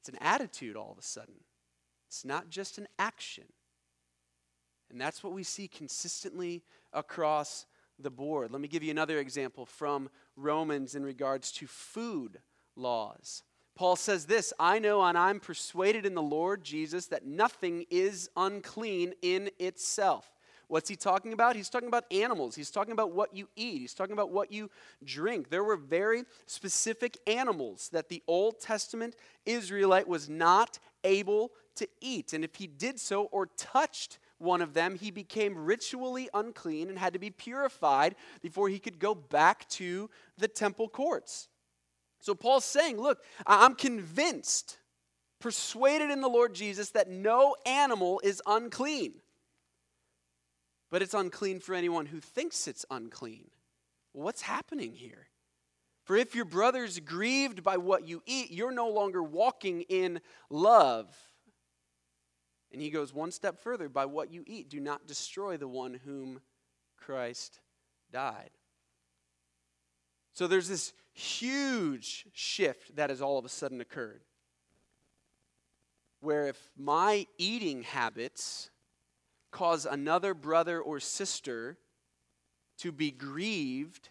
It's 0.00 0.08
an 0.08 0.18
attitude 0.20 0.76
all 0.76 0.92
of 0.92 0.98
a 0.98 1.02
sudden. 1.02 1.34
It's 2.08 2.24
not 2.24 2.48
just 2.48 2.78
an 2.78 2.88
action. 2.98 3.44
And 4.90 5.00
that's 5.00 5.22
what 5.22 5.32
we 5.32 5.42
see 5.42 5.68
consistently 5.68 6.64
across 6.92 7.66
the 8.02 8.10
board. 8.10 8.50
Let 8.50 8.60
me 8.60 8.68
give 8.68 8.82
you 8.82 8.90
another 8.90 9.18
example 9.18 9.66
from 9.66 10.10
Romans 10.36 10.94
in 10.94 11.04
regards 11.04 11.52
to 11.52 11.66
food 11.66 12.38
laws. 12.76 13.42
Paul 13.74 13.96
says 13.96 14.26
this 14.26 14.52
I 14.58 14.78
know 14.78 15.02
and 15.02 15.16
I'm 15.16 15.40
persuaded 15.40 16.04
in 16.04 16.14
the 16.14 16.22
Lord 16.22 16.64
Jesus 16.64 17.06
that 17.06 17.26
nothing 17.26 17.86
is 17.90 18.28
unclean 18.36 19.14
in 19.22 19.50
itself. 19.58 20.30
What's 20.68 20.88
he 20.88 20.94
talking 20.94 21.32
about? 21.32 21.56
He's 21.56 21.68
talking 21.68 21.88
about 21.88 22.04
animals. 22.12 22.54
He's 22.54 22.70
talking 22.70 22.92
about 22.92 23.10
what 23.10 23.34
you 23.34 23.48
eat. 23.56 23.80
He's 23.80 23.94
talking 23.94 24.12
about 24.12 24.30
what 24.30 24.52
you 24.52 24.70
drink. 25.02 25.50
There 25.50 25.64
were 25.64 25.76
very 25.76 26.22
specific 26.46 27.18
animals 27.26 27.88
that 27.92 28.08
the 28.08 28.22
Old 28.28 28.60
Testament 28.60 29.16
Israelite 29.44 30.06
was 30.06 30.28
not 30.28 30.78
able 31.02 31.50
to 31.74 31.88
eat. 32.00 32.32
And 32.32 32.44
if 32.44 32.54
he 32.54 32.68
did 32.68 33.00
so 33.00 33.24
or 33.32 33.46
touched 33.46 34.20
one 34.40 34.62
of 34.62 34.72
them, 34.72 34.96
he 34.96 35.10
became 35.10 35.56
ritually 35.56 36.28
unclean 36.32 36.88
and 36.88 36.98
had 36.98 37.12
to 37.12 37.18
be 37.18 37.30
purified 37.30 38.14
before 38.40 38.68
he 38.68 38.78
could 38.78 38.98
go 38.98 39.14
back 39.14 39.68
to 39.70 40.08
the 40.38 40.48
temple 40.48 40.88
courts. 40.88 41.48
So 42.20 42.34
Paul's 42.34 42.64
saying, 42.64 42.98
Look, 42.98 43.22
I'm 43.46 43.74
convinced, 43.74 44.78
persuaded 45.40 46.10
in 46.10 46.20
the 46.20 46.28
Lord 46.28 46.54
Jesus, 46.54 46.90
that 46.90 47.10
no 47.10 47.54
animal 47.66 48.20
is 48.24 48.42
unclean. 48.46 49.14
But 50.90 51.02
it's 51.02 51.14
unclean 51.14 51.60
for 51.60 51.74
anyone 51.74 52.06
who 52.06 52.20
thinks 52.20 52.66
it's 52.66 52.86
unclean. 52.90 53.50
What's 54.12 54.42
happening 54.42 54.94
here? 54.94 55.28
For 56.04 56.16
if 56.16 56.34
your 56.34 56.46
brother's 56.46 56.98
grieved 56.98 57.62
by 57.62 57.76
what 57.76 58.08
you 58.08 58.22
eat, 58.26 58.50
you're 58.50 58.72
no 58.72 58.88
longer 58.88 59.22
walking 59.22 59.82
in 59.82 60.20
love. 60.48 61.14
And 62.72 62.80
he 62.80 62.90
goes 62.90 63.12
one 63.12 63.32
step 63.32 63.58
further 63.58 63.88
by 63.88 64.06
what 64.06 64.32
you 64.32 64.44
eat, 64.46 64.68
do 64.68 64.80
not 64.80 65.06
destroy 65.06 65.56
the 65.56 65.68
one 65.68 66.00
whom 66.04 66.40
Christ 66.96 67.60
died. 68.12 68.50
So 70.32 70.46
there's 70.46 70.68
this 70.68 70.92
huge 71.12 72.26
shift 72.32 72.96
that 72.96 73.10
has 73.10 73.20
all 73.20 73.38
of 73.38 73.44
a 73.44 73.48
sudden 73.48 73.80
occurred. 73.80 74.22
Where 76.20 76.46
if 76.46 76.70
my 76.76 77.26
eating 77.38 77.82
habits 77.82 78.70
cause 79.50 79.86
another 79.86 80.34
brother 80.34 80.80
or 80.80 81.00
sister 81.00 81.76
to 82.78 82.92
be 82.92 83.10
grieved, 83.10 84.10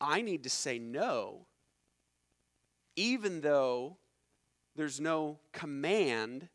I 0.00 0.22
need 0.22 0.44
to 0.44 0.50
say 0.50 0.78
no, 0.78 1.46
even 2.96 3.40
though 3.40 3.98
there's 4.74 5.00
no 5.00 5.38
command 5.52 6.48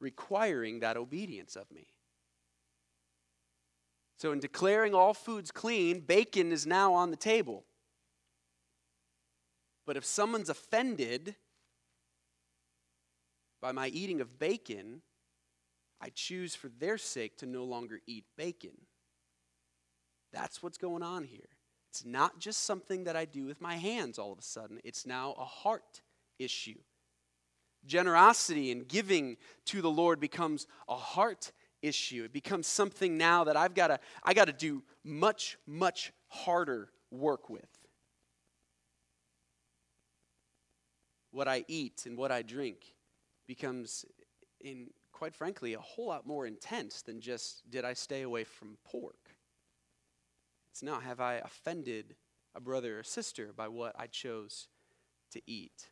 requiring 0.00 0.80
that 0.80 0.96
obedience 0.96 1.56
of 1.56 1.70
me. 1.70 1.88
So, 4.18 4.32
in 4.32 4.40
declaring 4.40 4.94
all 4.94 5.14
foods 5.14 5.50
clean, 5.50 6.00
bacon 6.00 6.52
is 6.52 6.66
now 6.66 6.94
on 6.94 7.10
the 7.10 7.16
table. 7.16 7.64
But 9.86 9.96
if 9.96 10.04
someone's 10.04 10.48
offended 10.48 11.36
by 13.60 13.72
my 13.72 13.88
eating 13.88 14.20
of 14.20 14.38
bacon, 14.38 15.02
I 16.00 16.08
choose 16.08 16.54
for 16.54 16.68
their 16.68 16.98
sake 16.98 17.36
to 17.38 17.46
no 17.46 17.64
longer 17.64 18.00
eat 18.06 18.24
bacon. 18.36 18.72
That's 20.32 20.62
what's 20.62 20.78
going 20.78 21.02
on 21.02 21.24
here. 21.24 21.48
It's 21.90 22.04
not 22.04 22.38
just 22.38 22.64
something 22.64 23.04
that 23.04 23.16
I 23.16 23.24
do 23.24 23.46
with 23.46 23.60
my 23.60 23.76
hands 23.76 24.18
all 24.18 24.32
of 24.32 24.38
a 24.38 24.42
sudden, 24.42 24.80
it's 24.84 25.06
now 25.06 25.34
a 25.38 25.44
heart 25.44 26.02
issue. 26.38 26.78
Generosity 27.86 28.72
and 28.72 28.86
giving 28.86 29.36
to 29.66 29.80
the 29.80 29.90
Lord 29.90 30.20
becomes 30.20 30.66
a 30.88 30.96
heart 30.96 31.52
issue. 31.82 32.24
It 32.24 32.32
becomes 32.32 32.66
something 32.66 33.16
now 33.16 33.44
that 33.44 33.56
I've 33.56 33.74
got 33.74 33.88
to 33.88 34.00
I 34.22 34.34
got 34.34 34.46
to 34.46 34.52
do 34.52 34.82
much 35.04 35.58
much 35.66 36.12
harder 36.28 36.90
work 37.10 37.48
with. 37.48 37.68
What 41.30 41.48
I 41.48 41.64
eat 41.68 42.04
and 42.06 42.16
what 42.16 42.32
I 42.32 42.42
drink 42.42 42.94
becomes 43.46 44.04
in 44.60 44.88
quite 45.16 45.34
frankly, 45.34 45.72
a 45.72 45.80
whole 45.80 46.08
lot 46.08 46.26
more 46.26 46.46
intense 46.46 47.00
than 47.00 47.22
just 47.22 47.68
did 47.70 47.86
I 47.86 47.94
stay 47.94 48.20
away 48.20 48.44
from 48.44 48.76
pork? 48.84 49.30
It's 50.70 50.82
now 50.82 51.00
have 51.00 51.20
I 51.20 51.36
offended 51.36 52.16
a 52.54 52.60
brother 52.60 52.98
or 52.98 53.02
sister 53.02 53.50
by 53.56 53.68
what 53.68 53.94
I 53.98 54.08
chose 54.08 54.68
to 55.32 55.40
eat? 55.46 55.88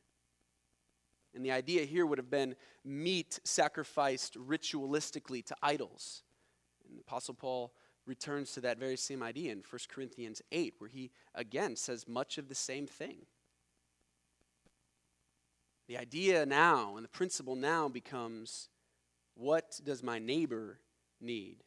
And 1.34 1.44
the 1.44 1.50
idea 1.50 1.84
here 1.84 2.06
would 2.06 2.18
have 2.18 2.30
been 2.30 2.54
meat 2.84 3.40
sacrificed 3.44 4.36
ritualistically 4.38 5.44
to 5.46 5.56
idols. 5.62 6.22
And 6.86 6.96
the 6.96 7.00
Apostle 7.00 7.34
Paul 7.34 7.72
returns 8.06 8.52
to 8.52 8.60
that 8.60 8.78
very 8.78 8.96
same 8.96 9.22
idea 9.22 9.52
in 9.52 9.62
1 9.68 9.80
Corinthians 9.88 10.42
8, 10.52 10.74
where 10.78 10.90
he 10.90 11.10
again 11.34 11.76
says 11.76 12.06
much 12.06 12.38
of 12.38 12.48
the 12.48 12.54
same 12.54 12.86
thing. 12.86 13.26
The 15.88 15.98
idea 15.98 16.46
now 16.46 16.96
and 16.96 17.04
the 17.04 17.10
principle 17.10 17.56
now 17.56 17.88
becomes 17.88 18.68
what 19.34 19.80
does 19.84 20.02
my 20.02 20.18
neighbor 20.18 20.78
need? 21.20 21.64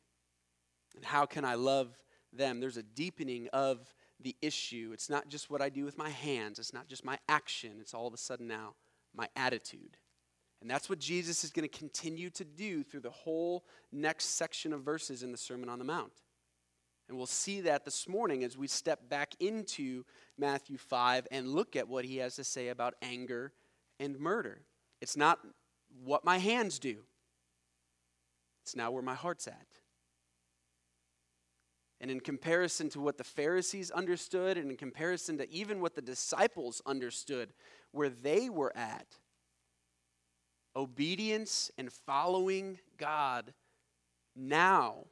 And 0.95 1.03
how 1.03 1.25
can 1.25 1.43
I 1.43 1.55
love 1.55 1.89
them? 2.31 2.59
There's 2.59 2.77
a 2.77 2.83
deepening 2.83 3.49
of 3.51 3.93
the 4.19 4.35
issue. 4.41 4.91
It's 4.93 5.09
not 5.09 5.27
just 5.27 5.51
what 5.51 5.61
I 5.61 5.69
do 5.69 5.85
with 5.85 5.97
my 5.97 6.09
hands, 6.09 6.57
it's 6.57 6.73
not 6.73 6.87
just 6.87 7.05
my 7.05 7.19
action, 7.27 7.73
it's 7.79 7.93
all 7.93 8.07
of 8.07 8.13
a 8.13 8.17
sudden 8.17 8.47
now 8.47 8.73
my 9.17 9.27
attitude. 9.35 9.97
And 10.61 10.69
that's 10.69 10.89
what 10.89 10.99
Jesus 10.99 11.43
is 11.43 11.51
going 11.51 11.67
to 11.67 11.77
continue 11.77 12.29
to 12.31 12.45
do 12.45 12.83
through 12.83 13.01
the 13.01 13.09
whole 13.09 13.65
next 13.91 14.37
section 14.37 14.73
of 14.73 14.81
verses 14.81 15.23
in 15.23 15.31
the 15.31 15.37
Sermon 15.37 15.69
on 15.69 15.79
the 15.79 15.85
Mount. 15.85 16.13
And 17.07 17.17
we'll 17.17 17.25
see 17.25 17.61
that 17.61 17.85
this 17.85 18.07
morning 18.07 18.43
as 18.43 18.57
we 18.57 18.67
step 18.67 19.07
back 19.09 19.33
into 19.39 20.03
Matthew 20.37 20.77
5 20.77 21.27
and 21.31 21.49
look 21.49 21.75
at 21.75 21.87
what 21.87 22.05
he 22.05 22.17
has 22.17 22.35
to 22.35 22.43
say 22.43 22.67
about 22.69 22.95
anger 23.01 23.53
and 23.99 24.19
murder. 24.19 24.61
It's 25.01 25.15
not 25.15 25.39
what 26.03 26.25
my 26.25 26.37
hands 26.37 26.79
do, 26.79 26.97
it's 28.63 28.75
now 28.75 28.91
where 28.91 29.03
my 29.03 29.15
heart's 29.15 29.47
at. 29.47 29.67
And 31.99 32.11
in 32.11 32.19
comparison 32.19 32.89
to 32.89 33.01
what 33.01 33.17
the 33.17 33.23
Pharisees 33.23 33.89
understood, 33.89 34.57
and 34.57 34.69
in 34.69 34.77
comparison 34.77 35.37
to 35.39 35.51
even 35.51 35.81
what 35.81 35.95
the 35.95 36.01
disciples 36.01 36.81
understood, 36.85 37.53
where 37.91 38.09
they 38.09 38.49
were 38.49 38.75
at, 38.77 39.07
obedience 40.75 41.71
and 41.77 41.91
following 41.91 42.77
God 42.97 43.53
now 44.35 45.05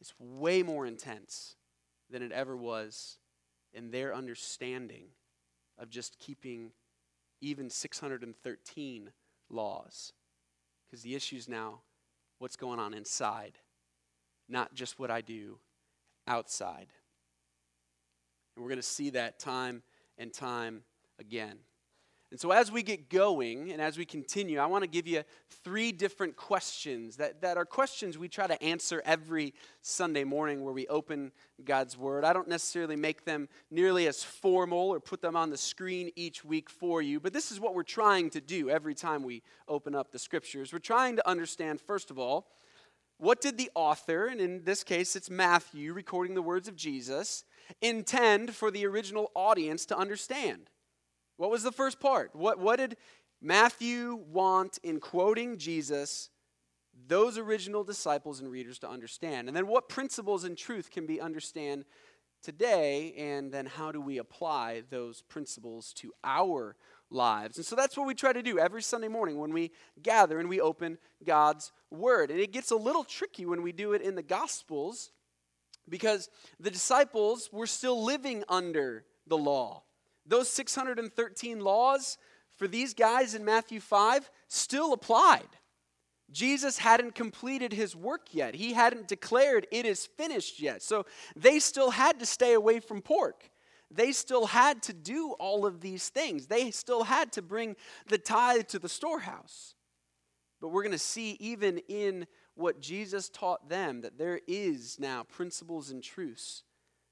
is 0.00 0.12
way 0.18 0.62
more 0.62 0.86
intense 0.86 1.56
than 2.10 2.22
it 2.22 2.32
ever 2.32 2.54
was 2.56 3.18
in 3.72 3.90
their 3.90 4.14
understanding 4.14 5.06
of 5.78 5.88
just 5.88 6.18
keeping 6.18 6.72
even 7.40 7.70
613 7.70 9.10
laws. 9.48 10.12
Because 10.86 11.02
the 11.02 11.14
issue 11.14 11.36
is 11.36 11.48
now 11.48 11.80
what's 12.38 12.56
going 12.56 12.78
on 12.78 12.92
inside, 12.92 13.58
not 14.48 14.74
just 14.74 14.98
what 14.98 15.10
I 15.10 15.22
do 15.22 15.58
outside. 16.30 16.86
And 18.54 18.62
we're 18.62 18.70
going 18.70 18.80
to 18.80 18.82
see 18.82 19.10
that 19.10 19.40
time 19.40 19.82
and 20.16 20.32
time 20.32 20.84
again. 21.18 21.58
And 22.30 22.38
so, 22.38 22.52
as 22.52 22.70
we 22.70 22.84
get 22.84 23.08
going 23.10 23.72
and 23.72 23.82
as 23.82 23.98
we 23.98 24.04
continue, 24.04 24.60
I 24.60 24.66
want 24.66 24.84
to 24.84 24.88
give 24.88 25.08
you 25.08 25.24
three 25.64 25.90
different 25.90 26.36
questions 26.36 27.16
that, 27.16 27.40
that 27.40 27.56
are 27.56 27.64
questions 27.64 28.16
we 28.16 28.28
try 28.28 28.46
to 28.46 28.62
answer 28.62 29.02
every 29.04 29.52
Sunday 29.82 30.22
morning 30.22 30.62
where 30.62 30.72
we 30.72 30.86
open 30.86 31.32
God's 31.64 31.98
Word. 31.98 32.24
I 32.24 32.32
don't 32.32 32.46
necessarily 32.46 32.94
make 32.94 33.24
them 33.24 33.48
nearly 33.68 34.06
as 34.06 34.22
formal 34.22 34.90
or 34.90 35.00
put 35.00 35.20
them 35.20 35.34
on 35.34 35.50
the 35.50 35.56
screen 35.56 36.12
each 36.14 36.44
week 36.44 36.70
for 36.70 37.02
you, 37.02 37.18
but 37.18 37.32
this 37.32 37.50
is 37.50 37.58
what 37.58 37.74
we're 37.74 37.82
trying 37.82 38.30
to 38.30 38.40
do 38.40 38.70
every 38.70 38.94
time 38.94 39.24
we 39.24 39.42
open 39.66 39.96
up 39.96 40.12
the 40.12 40.18
Scriptures. 40.20 40.72
We're 40.72 40.78
trying 40.78 41.16
to 41.16 41.28
understand, 41.28 41.80
first 41.80 42.12
of 42.12 42.18
all, 42.20 42.46
what 43.20 43.42
did 43.42 43.58
the 43.58 43.70
author, 43.74 44.26
and 44.26 44.40
in 44.40 44.64
this 44.64 44.82
case 44.82 45.14
it's 45.14 45.28
Matthew 45.28 45.92
recording 45.92 46.34
the 46.34 46.40
words 46.40 46.68
of 46.68 46.74
Jesus, 46.74 47.44
intend 47.82 48.54
for 48.54 48.70
the 48.70 48.86
original 48.86 49.30
audience 49.34 49.84
to 49.86 49.96
understand? 49.96 50.70
What 51.36 51.50
was 51.50 51.62
the 51.62 51.70
first 51.70 52.00
part? 52.00 52.34
What, 52.34 52.58
what 52.58 52.76
did 52.76 52.96
Matthew 53.42 54.14
want 54.30 54.78
in 54.82 55.00
quoting 55.00 55.58
Jesus 55.58 56.30
those 57.06 57.36
original 57.36 57.84
disciples 57.84 58.40
and 58.40 58.50
readers 58.50 58.78
to 58.78 58.88
understand? 58.88 59.48
And 59.48 59.56
then 59.56 59.66
what 59.66 59.90
principles 59.90 60.44
and 60.44 60.56
truth 60.56 60.90
can 60.90 61.06
be 61.06 61.20
understand 61.20 61.84
today? 62.42 63.12
And 63.18 63.52
then 63.52 63.66
how 63.66 63.92
do 63.92 64.00
we 64.00 64.16
apply 64.16 64.84
those 64.88 65.20
principles 65.20 65.92
to 65.94 66.12
our 66.24 66.74
lives? 67.10 67.56
And 67.56 67.66
so 67.66 67.76
that's 67.76 67.96
what 67.96 68.06
we 68.06 68.14
try 68.14 68.32
to 68.32 68.42
do 68.42 68.58
every 68.58 68.82
Sunday 68.82 69.08
morning 69.08 69.38
when 69.38 69.52
we 69.52 69.72
gather 70.02 70.38
and 70.38 70.48
we 70.48 70.60
open 70.60 70.98
God's 71.24 71.72
Word. 71.90 72.30
And 72.30 72.40
it 72.40 72.52
gets 72.52 72.70
a 72.70 72.76
little 72.76 73.04
tricky 73.04 73.46
when 73.46 73.62
we 73.62 73.72
do 73.72 73.92
it 73.92 74.02
in 74.02 74.14
the 74.14 74.22
Gospels 74.22 75.10
because 75.88 76.30
the 76.58 76.70
disciples 76.70 77.50
were 77.52 77.66
still 77.66 78.04
living 78.04 78.44
under 78.48 79.04
the 79.26 79.38
law. 79.38 79.82
Those 80.26 80.48
613 80.48 81.60
laws 81.60 82.18
for 82.56 82.68
these 82.68 82.94
guys 82.94 83.34
in 83.34 83.44
Matthew 83.44 83.80
5 83.80 84.30
still 84.48 84.92
applied. 84.92 85.48
Jesus 86.30 86.78
hadn't 86.78 87.14
completed 87.14 87.72
his 87.72 87.96
work 87.96 88.28
yet. 88.32 88.54
He 88.54 88.72
hadn't 88.72 89.08
declared 89.08 89.66
it 89.72 89.84
is 89.84 90.06
finished 90.06 90.60
yet. 90.60 90.82
So 90.82 91.06
they 91.34 91.58
still 91.58 91.90
had 91.90 92.20
to 92.20 92.26
stay 92.26 92.52
away 92.52 92.78
from 92.78 93.02
pork. 93.02 93.50
They 93.90 94.12
still 94.12 94.46
had 94.46 94.82
to 94.84 94.92
do 94.92 95.32
all 95.38 95.66
of 95.66 95.80
these 95.80 96.08
things. 96.08 96.46
They 96.46 96.70
still 96.70 97.04
had 97.04 97.32
to 97.32 97.42
bring 97.42 97.76
the 98.06 98.18
tithe 98.18 98.68
to 98.68 98.78
the 98.78 98.88
storehouse. 98.88 99.74
But 100.60 100.68
we're 100.68 100.82
going 100.82 100.92
to 100.92 100.98
see, 100.98 101.36
even 101.40 101.78
in 101.88 102.26
what 102.54 102.80
Jesus 102.80 103.28
taught 103.28 103.68
them, 103.68 104.02
that 104.02 104.18
there 104.18 104.40
is 104.46 104.98
now 105.00 105.24
principles 105.24 105.90
and 105.90 106.02
truths 106.02 106.62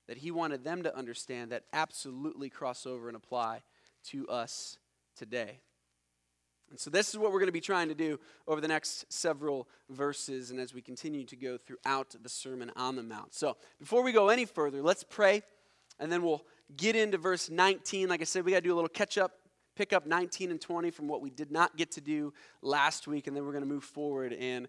that 0.06 0.18
he 0.18 0.30
wanted 0.30 0.64
them 0.64 0.82
to 0.82 0.96
understand 0.96 1.50
that 1.50 1.64
absolutely 1.72 2.48
cross 2.48 2.86
over 2.86 3.08
and 3.08 3.16
apply 3.16 3.62
to 4.04 4.28
us 4.28 4.78
today. 5.16 5.60
And 6.70 6.78
so, 6.78 6.90
this 6.90 7.08
is 7.08 7.18
what 7.18 7.32
we're 7.32 7.38
going 7.38 7.46
to 7.46 7.52
be 7.52 7.60
trying 7.62 7.88
to 7.88 7.94
do 7.94 8.20
over 8.46 8.60
the 8.60 8.68
next 8.68 9.10
several 9.10 9.66
verses 9.88 10.50
and 10.50 10.60
as 10.60 10.74
we 10.74 10.82
continue 10.82 11.24
to 11.24 11.36
go 11.36 11.56
throughout 11.56 12.14
the 12.22 12.28
Sermon 12.28 12.70
on 12.76 12.94
the 12.94 13.02
Mount. 13.02 13.34
So, 13.34 13.56
before 13.78 14.02
we 14.02 14.12
go 14.12 14.28
any 14.28 14.44
further, 14.44 14.82
let's 14.82 15.02
pray 15.02 15.42
and 15.98 16.12
then 16.12 16.22
we'll 16.22 16.44
get 16.76 16.96
into 16.96 17.18
verse 17.18 17.50
19. 17.50 18.08
Like 18.08 18.20
I 18.20 18.24
said, 18.24 18.44
we 18.44 18.52
got 18.52 18.58
to 18.58 18.62
do 18.62 18.74
a 18.74 18.76
little 18.76 18.88
catch 18.88 19.18
up, 19.18 19.32
pick 19.76 19.92
up 19.92 20.06
19 20.06 20.50
and 20.50 20.60
20 20.60 20.90
from 20.90 21.08
what 21.08 21.20
we 21.20 21.30
did 21.30 21.50
not 21.50 21.76
get 21.76 21.92
to 21.92 22.00
do 22.00 22.32
last 22.62 23.06
week, 23.06 23.26
and 23.26 23.36
then 23.36 23.44
we're 23.44 23.52
going 23.52 23.64
to 23.64 23.68
move 23.68 23.84
forward 23.84 24.32
and 24.32 24.68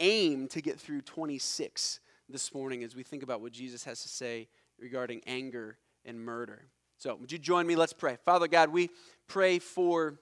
aim 0.00 0.48
to 0.48 0.60
get 0.60 0.78
through 0.78 1.00
26 1.02 2.00
this 2.28 2.52
morning 2.54 2.82
as 2.82 2.96
we 2.96 3.02
think 3.02 3.22
about 3.22 3.40
what 3.40 3.52
Jesus 3.52 3.84
has 3.84 4.02
to 4.02 4.08
say 4.08 4.48
regarding 4.78 5.22
anger 5.26 5.78
and 6.04 6.20
murder. 6.20 6.66
So, 6.98 7.14
would 7.14 7.30
you 7.30 7.38
join 7.38 7.66
me? 7.66 7.76
Let's 7.76 7.92
pray. 7.92 8.16
Father 8.24 8.48
God, 8.48 8.70
we 8.70 8.90
pray 9.28 9.58
for 9.58 10.18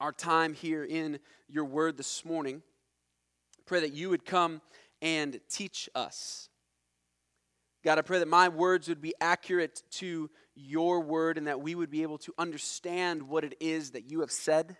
our 0.00 0.12
time 0.12 0.54
here 0.54 0.84
in 0.84 1.18
your 1.48 1.64
word 1.64 1.96
this 1.96 2.24
morning. 2.24 2.62
Pray 3.66 3.80
that 3.80 3.92
you 3.92 4.08
would 4.08 4.24
come 4.24 4.60
and 5.00 5.38
teach 5.48 5.88
us. 5.94 6.48
God, 7.84 7.98
I 7.98 8.02
pray 8.02 8.20
that 8.20 8.28
my 8.28 8.48
words 8.48 8.88
would 8.88 9.00
be 9.00 9.14
accurate 9.20 9.82
to 9.92 10.30
your 10.54 11.00
word 11.00 11.36
and 11.36 11.46
that 11.48 11.60
we 11.60 11.74
would 11.74 11.90
be 11.90 12.02
able 12.02 12.18
to 12.18 12.32
understand 12.38 13.22
what 13.22 13.44
it 13.44 13.56
is 13.60 13.92
that 13.92 14.10
you 14.10 14.20
have 14.20 14.30
said. 14.30 14.76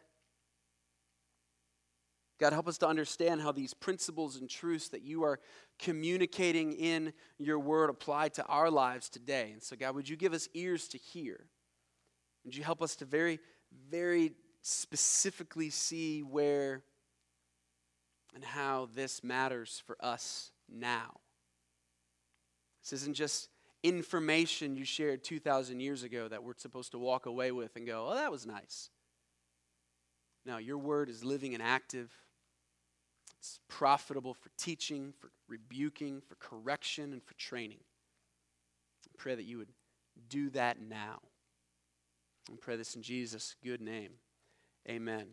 God, 2.39 2.53
help 2.53 2.69
us 2.69 2.79
to 2.79 2.89
understand 2.89 3.41
how 3.41 3.53
these 3.53 3.75
principles 3.75 4.37
and 4.37 4.49
truths 4.49 4.89
that 4.89 5.03
you 5.03 5.23
are 5.23 5.39
communicating 5.79 6.73
in 6.73 7.13
your 7.39 7.59
word 7.59 7.91
apply 7.91 8.29
to 8.31 8.45
our 8.47 8.71
lives 8.71 9.09
today. 9.09 9.51
And 9.53 9.63
so, 9.63 9.77
God, 9.77 9.95
would 9.95 10.09
you 10.09 10.17
give 10.17 10.33
us 10.33 10.49
ears 10.55 10.89
to 10.89 10.99
hear? 10.99 11.47
Would 12.45 12.57
you 12.57 12.65
help 12.65 12.83
us 12.83 12.97
to 12.97 13.05
very, 13.05 13.39
very 13.91 14.33
specifically 14.63 15.71
see 15.71 16.23
where 16.23 16.83
and 18.35 18.45
how 18.45 18.89
this 18.95 19.23
matters 19.23 19.83
for 19.87 19.97
us 20.01 20.51
now? 20.69 21.22
This 22.83 23.03
isn't 23.03 23.15
just 23.15 23.49
information 23.83 24.77
you 24.77 24.85
shared 24.85 25.25
2,000 25.25 25.81
years 25.81 26.03
ago 26.03 26.29
that 26.29 26.43
we're 26.43 26.55
supposed 26.57 26.93
to 26.93 26.99
walk 26.99 27.27
away 27.27 27.53
with 27.53 27.77
and 27.77 27.87
go, 27.87 28.09
oh, 28.11 28.15
that 28.15 28.31
was 28.31 28.47
nice. 28.47 28.91
No, 30.45 30.59
your 30.59 30.79
word 30.79 31.09
is 31.09 31.25
living 31.25 31.55
and 31.55 31.63
active. 31.63 32.11
It's 33.39 33.61
profitable 33.69 34.35
for 34.35 34.51
teaching, 34.57 35.13
for 35.19 35.31
rebuking, 35.49 36.21
for 36.21 36.37
correction, 36.37 37.13
and 37.13 37.23
for 37.23 37.35
training. 37.35 37.81
I 39.07 39.11
pray 39.19 39.35
that 39.35 39.45
you 39.45 39.59
would 39.59 39.73
do 40.29 40.51
that 40.51 40.81
now. 40.81 41.21
I 42.51 42.57
pray 42.61 42.77
this 42.77 42.97
in 42.97 43.03
Jesus' 43.03 43.57
good 43.65 43.81
name. 43.81 44.13
Amen. 44.89 45.27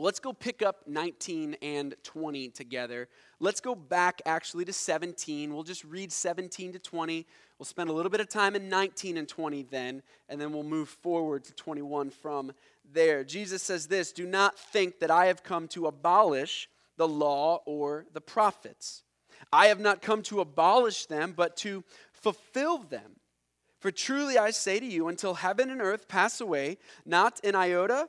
Let's 0.00 0.18
go 0.18 0.32
pick 0.32 0.62
up 0.62 0.88
19 0.88 1.56
and 1.60 1.94
20 2.04 2.48
together. 2.48 3.06
Let's 3.38 3.60
go 3.60 3.74
back 3.74 4.22
actually 4.24 4.64
to 4.64 4.72
17. 4.72 5.52
We'll 5.52 5.62
just 5.62 5.84
read 5.84 6.10
17 6.10 6.72
to 6.72 6.78
20. 6.78 7.26
We'll 7.58 7.66
spend 7.66 7.90
a 7.90 7.92
little 7.92 8.08
bit 8.08 8.20
of 8.20 8.28
time 8.30 8.56
in 8.56 8.70
19 8.70 9.18
and 9.18 9.28
20 9.28 9.64
then, 9.64 10.02
and 10.30 10.40
then 10.40 10.52
we'll 10.52 10.62
move 10.62 10.88
forward 10.88 11.44
to 11.44 11.52
21 11.52 12.08
from 12.08 12.52
there. 12.90 13.24
Jesus 13.24 13.62
says 13.62 13.88
this 13.88 14.10
Do 14.10 14.26
not 14.26 14.58
think 14.58 15.00
that 15.00 15.10
I 15.10 15.26
have 15.26 15.42
come 15.42 15.68
to 15.68 15.86
abolish 15.86 16.70
the 16.96 17.06
law 17.06 17.60
or 17.66 18.06
the 18.14 18.22
prophets. 18.22 19.02
I 19.52 19.66
have 19.66 19.80
not 19.80 20.00
come 20.00 20.22
to 20.24 20.40
abolish 20.40 21.06
them, 21.06 21.34
but 21.36 21.58
to 21.58 21.84
fulfill 22.14 22.78
them. 22.78 23.16
For 23.80 23.90
truly 23.90 24.38
I 24.38 24.50
say 24.50 24.80
to 24.80 24.86
you, 24.86 25.08
until 25.08 25.34
heaven 25.34 25.68
and 25.68 25.82
earth 25.82 26.08
pass 26.08 26.40
away, 26.40 26.78
not 27.04 27.38
an 27.44 27.54
iota, 27.54 28.08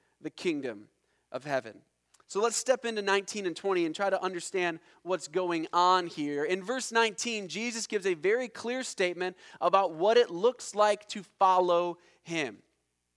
the 0.21 0.29
kingdom 0.29 0.87
of 1.31 1.43
heaven. 1.43 1.81
So 2.27 2.39
let's 2.39 2.55
step 2.55 2.85
into 2.85 3.01
19 3.01 3.45
and 3.45 3.55
20 3.55 3.85
and 3.85 3.93
try 3.93 4.09
to 4.09 4.23
understand 4.23 4.79
what's 5.03 5.27
going 5.27 5.67
on 5.73 6.07
here. 6.07 6.45
In 6.45 6.63
verse 6.63 6.91
19, 6.91 7.49
Jesus 7.49 7.87
gives 7.87 8.05
a 8.05 8.13
very 8.13 8.47
clear 8.47 8.83
statement 8.83 9.35
about 9.59 9.95
what 9.95 10.15
it 10.15 10.29
looks 10.29 10.73
like 10.73 11.07
to 11.09 11.23
follow 11.39 11.97
him. 12.23 12.59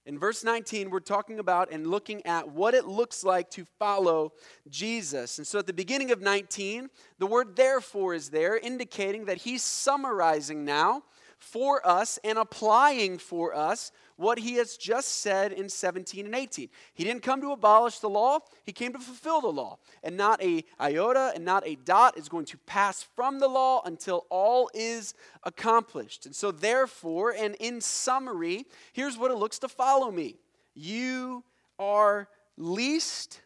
In 0.07 0.19
verse 0.19 0.45
19, 0.45 0.91
we're 0.91 0.99
talking 1.01 1.39
about 1.39 1.71
and 1.71 1.87
looking 1.87 2.27
at 2.27 2.51
what 2.51 2.75
it 2.75 2.87
looks 2.87 3.25
like 3.25 3.51
to 3.51 3.65
follow 3.79 4.33
Jesus. 4.69 5.39
And 5.39 5.47
so 5.47 5.61
at 5.61 5.67
the 5.67 5.73
beginning 5.73 6.11
of 6.11 6.21
19, 6.21 6.91
the 7.19 7.27
word 7.27 7.57
therefore 7.57 8.15
is 8.15 8.31
there, 8.31 8.59
indicating 8.59 9.27
that 9.27 9.39
he's 9.39 9.63
summarizing 9.63 10.65
now 10.65 11.05
for 11.39 11.87
us 11.87 12.19
and 12.25 12.37
applying 12.37 13.17
for 13.17 13.55
us 13.55 13.93
what 14.17 14.39
he 14.39 14.55
has 14.55 14.77
just 14.77 15.21
said 15.21 15.53
in 15.53 15.69
17 15.69 16.27
and 16.27 16.35
18. 16.35 16.69
He 16.95 17.05
didn't 17.05 17.23
come 17.23 17.41
to 17.41 17.53
abolish 17.53 17.99
the 17.99 18.09
law, 18.09 18.41
he 18.65 18.73
came 18.73 18.93
to 18.93 18.99
fulfill 18.99 19.41
the 19.41 19.49
law. 19.49 19.79
And 20.03 20.17
not 20.17 20.43
a 20.43 20.65
iota 20.81 21.33
and 21.35 21.45
not 21.45 21.67
a 21.67 21.77
dot 21.77 22.17
is 22.17 22.29
going 22.29 22.47
to 22.47 22.59
pass 22.59 23.03
from 23.03 23.39
the 23.41 23.49
law 23.49 23.83
until 23.85 24.27
all 24.31 24.71
is 24.75 25.15
accomplished. 25.43 26.27
And 26.27 26.35
so, 26.35 26.51
therefore, 26.51 27.35
and 27.37 27.55
in 27.57 27.81
summary, 27.81 28.67
here's 28.93 29.19
what 29.19 29.31
it 29.31 29.37
looks 29.37 29.59
to 29.61 29.69
follow 29.69 30.11
me 30.11 30.37
you 30.75 31.45
are 31.79 32.29
least 32.57 33.41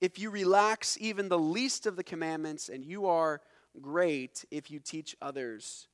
if 0.00 0.18
you 0.18 0.30
relax 0.30 0.96
even 1.00 1.28
the 1.28 1.38
least 1.38 1.86
of 1.86 1.96
the 1.96 2.04
commandments, 2.04 2.68
and 2.68 2.84
you 2.84 3.06
are 3.06 3.40
great 3.80 4.44
if 4.50 4.70
you 4.70 4.78
teach 4.78 5.16
others 5.20 5.88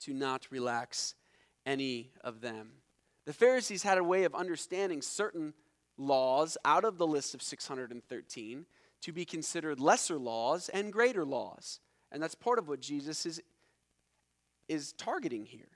to 0.00 0.12
not 0.12 0.46
relax 0.50 1.14
any 1.64 2.12
of 2.22 2.40
them. 2.40 2.70
The 3.26 3.32
Pharisees 3.32 3.82
had 3.82 3.98
a 3.98 4.04
way 4.04 4.24
of 4.24 4.34
understanding 4.34 5.02
certain 5.02 5.52
laws 5.98 6.56
out 6.64 6.84
of 6.84 6.96
the 6.96 7.06
list 7.06 7.34
of 7.34 7.42
613 7.42 8.66
to 9.02 9.12
be 9.12 9.24
considered 9.24 9.80
lesser 9.80 10.16
laws 10.16 10.68
and 10.68 10.92
greater 10.92 11.24
laws. 11.24 11.80
And 12.12 12.22
that's 12.22 12.34
part 12.34 12.58
of 12.58 12.68
what 12.68 12.80
Jesus 12.80 13.26
is, 13.26 13.42
is 14.68 14.92
targeting 14.92 15.44
here. 15.44 15.68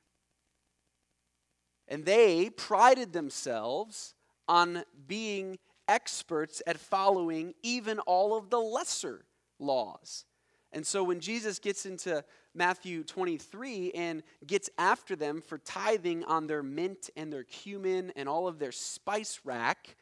And 1.89 2.05
they 2.05 2.51
prided 2.51 3.13
themselves 3.13 4.15
on 4.49 4.85
being 5.09 5.59
experts 5.89 6.63
at 6.67 6.79
following 6.79 7.53
even 7.63 7.99
all 8.01 8.37
of 8.37 8.49
the 8.49 8.61
lesser 8.61 9.25
laws. 9.59 10.25
And 10.73 10.87
so 10.87 11.03
when 11.03 11.19
Jesus 11.19 11.59
gets 11.59 11.85
into 11.85 12.25
Matthew 12.55 13.05
23 13.05 13.93
and 13.93 14.23
gets 14.47 14.71
after 14.79 15.15
them 15.17 15.41
for 15.41 15.59
tithing 15.59 16.25
on 16.25 16.47
their 16.47 16.63
mint 16.63 17.11
and 17.17 17.33
their 17.33 17.45
cumin 17.45 18.13
and 18.17 18.29
all 18.29 18.49
of 18.49 18.59
their 18.59 18.73
spice 18.73 19.41
rack, 19.45 19.97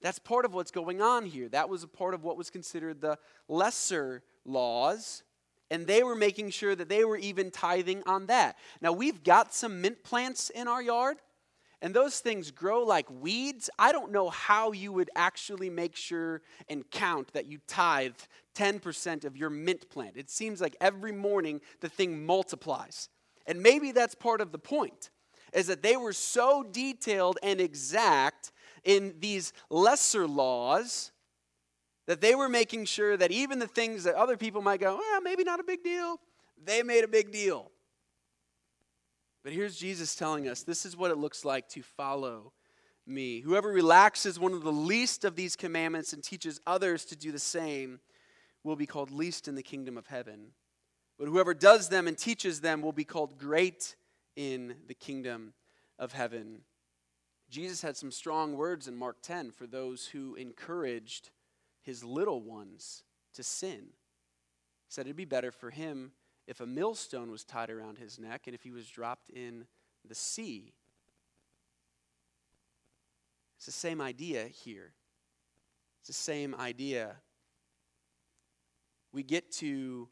that's 0.00 0.18
part 0.18 0.44
of 0.44 0.54
what's 0.54 0.70
going 0.70 1.02
on 1.02 1.26
here. 1.26 1.48
That 1.48 1.68
was 1.68 1.82
a 1.82 1.88
part 1.88 2.14
of 2.14 2.24
what 2.24 2.36
was 2.36 2.50
considered 2.50 3.00
the 3.00 3.18
lesser 3.48 4.22
laws. 4.44 5.22
And 5.70 5.86
they 5.86 6.02
were 6.02 6.14
making 6.14 6.50
sure 6.50 6.74
that 6.74 6.88
they 6.88 7.04
were 7.04 7.18
even 7.18 7.50
tithing 7.50 8.02
on 8.06 8.26
that. 8.26 8.56
Now, 8.80 8.92
we've 8.92 9.22
got 9.22 9.52
some 9.52 9.82
mint 9.82 10.02
plants 10.02 10.50
in 10.50 10.66
our 10.66 10.82
yard 10.82 11.18
and 11.80 11.94
those 11.94 12.18
things 12.18 12.50
grow 12.50 12.82
like 12.82 13.08
weeds, 13.10 13.70
I 13.78 13.92
don't 13.92 14.10
know 14.10 14.30
how 14.30 14.72
you 14.72 14.92
would 14.92 15.10
actually 15.14 15.70
make 15.70 15.94
sure 15.94 16.42
and 16.68 16.88
count 16.90 17.32
that 17.34 17.46
you 17.46 17.58
tithe 17.68 18.16
10% 18.56 19.24
of 19.24 19.36
your 19.36 19.50
mint 19.50 19.88
plant. 19.88 20.16
It 20.16 20.28
seems 20.28 20.60
like 20.60 20.76
every 20.80 21.12
morning 21.12 21.60
the 21.80 21.88
thing 21.88 22.26
multiplies. 22.26 23.08
And 23.46 23.62
maybe 23.62 23.92
that's 23.92 24.14
part 24.14 24.40
of 24.40 24.50
the 24.52 24.58
point, 24.58 25.10
is 25.52 25.68
that 25.68 25.82
they 25.82 25.96
were 25.96 26.12
so 26.12 26.62
detailed 26.62 27.38
and 27.42 27.60
exact 27.60 28.52
in 28.84 29.14
these 29.20 29.52
lesser 29.70 30.26
laws 30.26 31.12
that 32.06 32.20
they 32.20 32.34
were 32.34 32.48
making 32.48 32.86
sure 32.86 33.16
that 33.16 33.30
even 33.30 33.58
the 33.58 33.66
things 33.66 34.04
that 34.04 34.14
other 34.14 34.36
people 34.36 34.62
might 34.62 34.80
go, 34.80 34.96
well, 34.96 35.20
maybe 35.20 35.44
not 35.44 35.60
a 35.60 35.64
big 35.64 35.84
deal, 35.84 36.18
they 36.62 36.82
made 36.82 37.04
a 37.04 37.08
big 37.08 37.30
deal. 37.30 37.70
But 39.48 39.54
here's 39.54 39.78
Jesus 39.78 40.14
telling 40.14 40.46
us 40.46 40.62
this 40.62 40.84
is 40.84 40.94
what 40.94 41.10
it 41.10 41.16
looks 41.16 41.42
like 41.42 41.70
to 41.70 41.80
follow 41.80 42.52
me. 43.06 43.40
Whoever 43.40 43.70
relaxes 43.70 44.38
one 44.38 44.52
of 44.52 44.62
the 44.62 44.70
least 44.70 45.24
of 45.24 45.36
these 45.36 45.56
commandments 45.56 46.12
and 46.12 46.22
teaches 46.22 46.60
others 46.66 47.06
to 47.06 47.16
do 47.16 47.32
the 47.32 47.38
same 47.38 47.98
will 48.62 48.76
be 48.76 48.84
called 48.84 49.10
least 49.10 49.48
in 49.48 49.54
the 49.54 49.62
kingdom 49.62 49.96
of 49.96 50.06
heaven. 50.06 50.48
But 51.18 51.28
whoever 51.28 51.54
does 51.54 51.88
them 51.88 52.06
and 52.06 52.18
teaches 52.18 52.60
them 52.60 52.82
will 52.82 52.92
be 52.92 53.06
called 53.06 53.38
great 53.38 53.96
in 54.36 54.74
the 54.86 54.92
kingdom 54.92 55.54
of 55.98 56.12
heaven. 56.12 56.60
Jesus 57.48 57.80
had 57.80 57.96
some 57.96 58.10
strong 58.10 58.54
words 58.54 58.86
in 58.86 58.96
Mark 58.96 59.22
10 59.22 59.52
for 59.52 59.66
those 59.66 60.08
who 60.08 60.34
encouraged 60.34 61.30
his 61.80 62.04
little 62.04 62.42
ones 62.42 63.02
to 63.32 63.42
sin. 63.42 63.80
He 63.80 64.90
said 64.90 65.06
it'd 65.06 65.16
be 65.16 65.24
better 65.24 65.52
for 65.52 65.70
him 65.70 66.12
if 66.48 66.60
a 66.60 66.66
millstone 66.66 67.30
was 67.30 67.44
tied 67.44 67.68
around 67.68 67.98
his 67.98 68.18
neck 68.18 68.46
and 68.46 68.54
if 68.54 68.62
he 68.62 68.70
was 68.70 68.88
dropped 68.88 69.28
in 69.28 69.66
the 70.08 70.14
sea. 70.14 70.72
It's 73.58 73.66
the 73.66 73.72
same 73.72 74.00
idea 74.00 74.46
here. 74.46 74.94
It's 76.00 76.08
the 76.08 76.14
same 76.14 76.54
idea. 76.54 77.16
We 79.12 79.22
get 79.22 79.52
to 79.56 80.08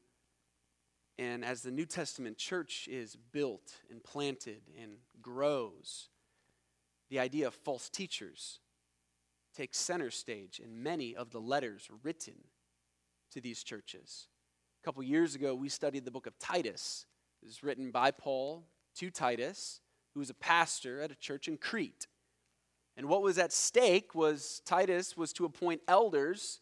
and 1.18 1.42
as 1.42 1.62
the 1.62 1.70
New 1.70 1.86
Testament 1.86 2.36
church 2.36 2.86
is 2.92 3.16
built 3.32 3.72
and 3.90 4.04
planted 4.04 4.60
and 4.78 4.98
grows, 5.22 6.10
the 7.08 7.18
idea 7.18 7.46
of 7.46 7.54
false 7.54 7.88
teachers 7.88 8.60
takes 9.56 9.78
center 9.78 10.10
stage 10.10 10.60
in 10.62 10.82
many 10.82 11.16
of 11.16 11.30
the 11.30 11.40
letters 11.40 11.88
written 12.02 12.34
to 13.30 13.40
these 13.40 13.62
churches. 13.62 14.28
A 14.86 14.88
couple 14.88 15.02
years 15.02 15.34
ago, 15.34 15.52
we 15.52 15.68
studied 15.68 16.04
the 16.04 16.12
book 16.12 16.28
of 16.28 16.38
Titus. 16.38 17.06
It 17.42 17.46
was 17.46 17.64
written 17.64 17.90
by 17.90 18.12
Paul 18.12 18.68
to 18.94 19.10
Titus, 19.10 19.80
who 20.14 20.20
was 20.20 20.30
a 20.30 20.34
pastor 20.34 21.02
at 21.02 21.10
a 21.10 21.16
church 21.16 21.48
in 21.48 21.56
Crete. 21.56 22.06
And 22.96 23.08
what 23.08 23.20
was 23.20 23.36
at 23.36 23.52
stake 23.52 24.14
was 24.14 24.62
Titus 24.64 25.16
was 25.16 25.32
to 25.32 25.44
appoint 25.44 25.80
elders 25.88 26.60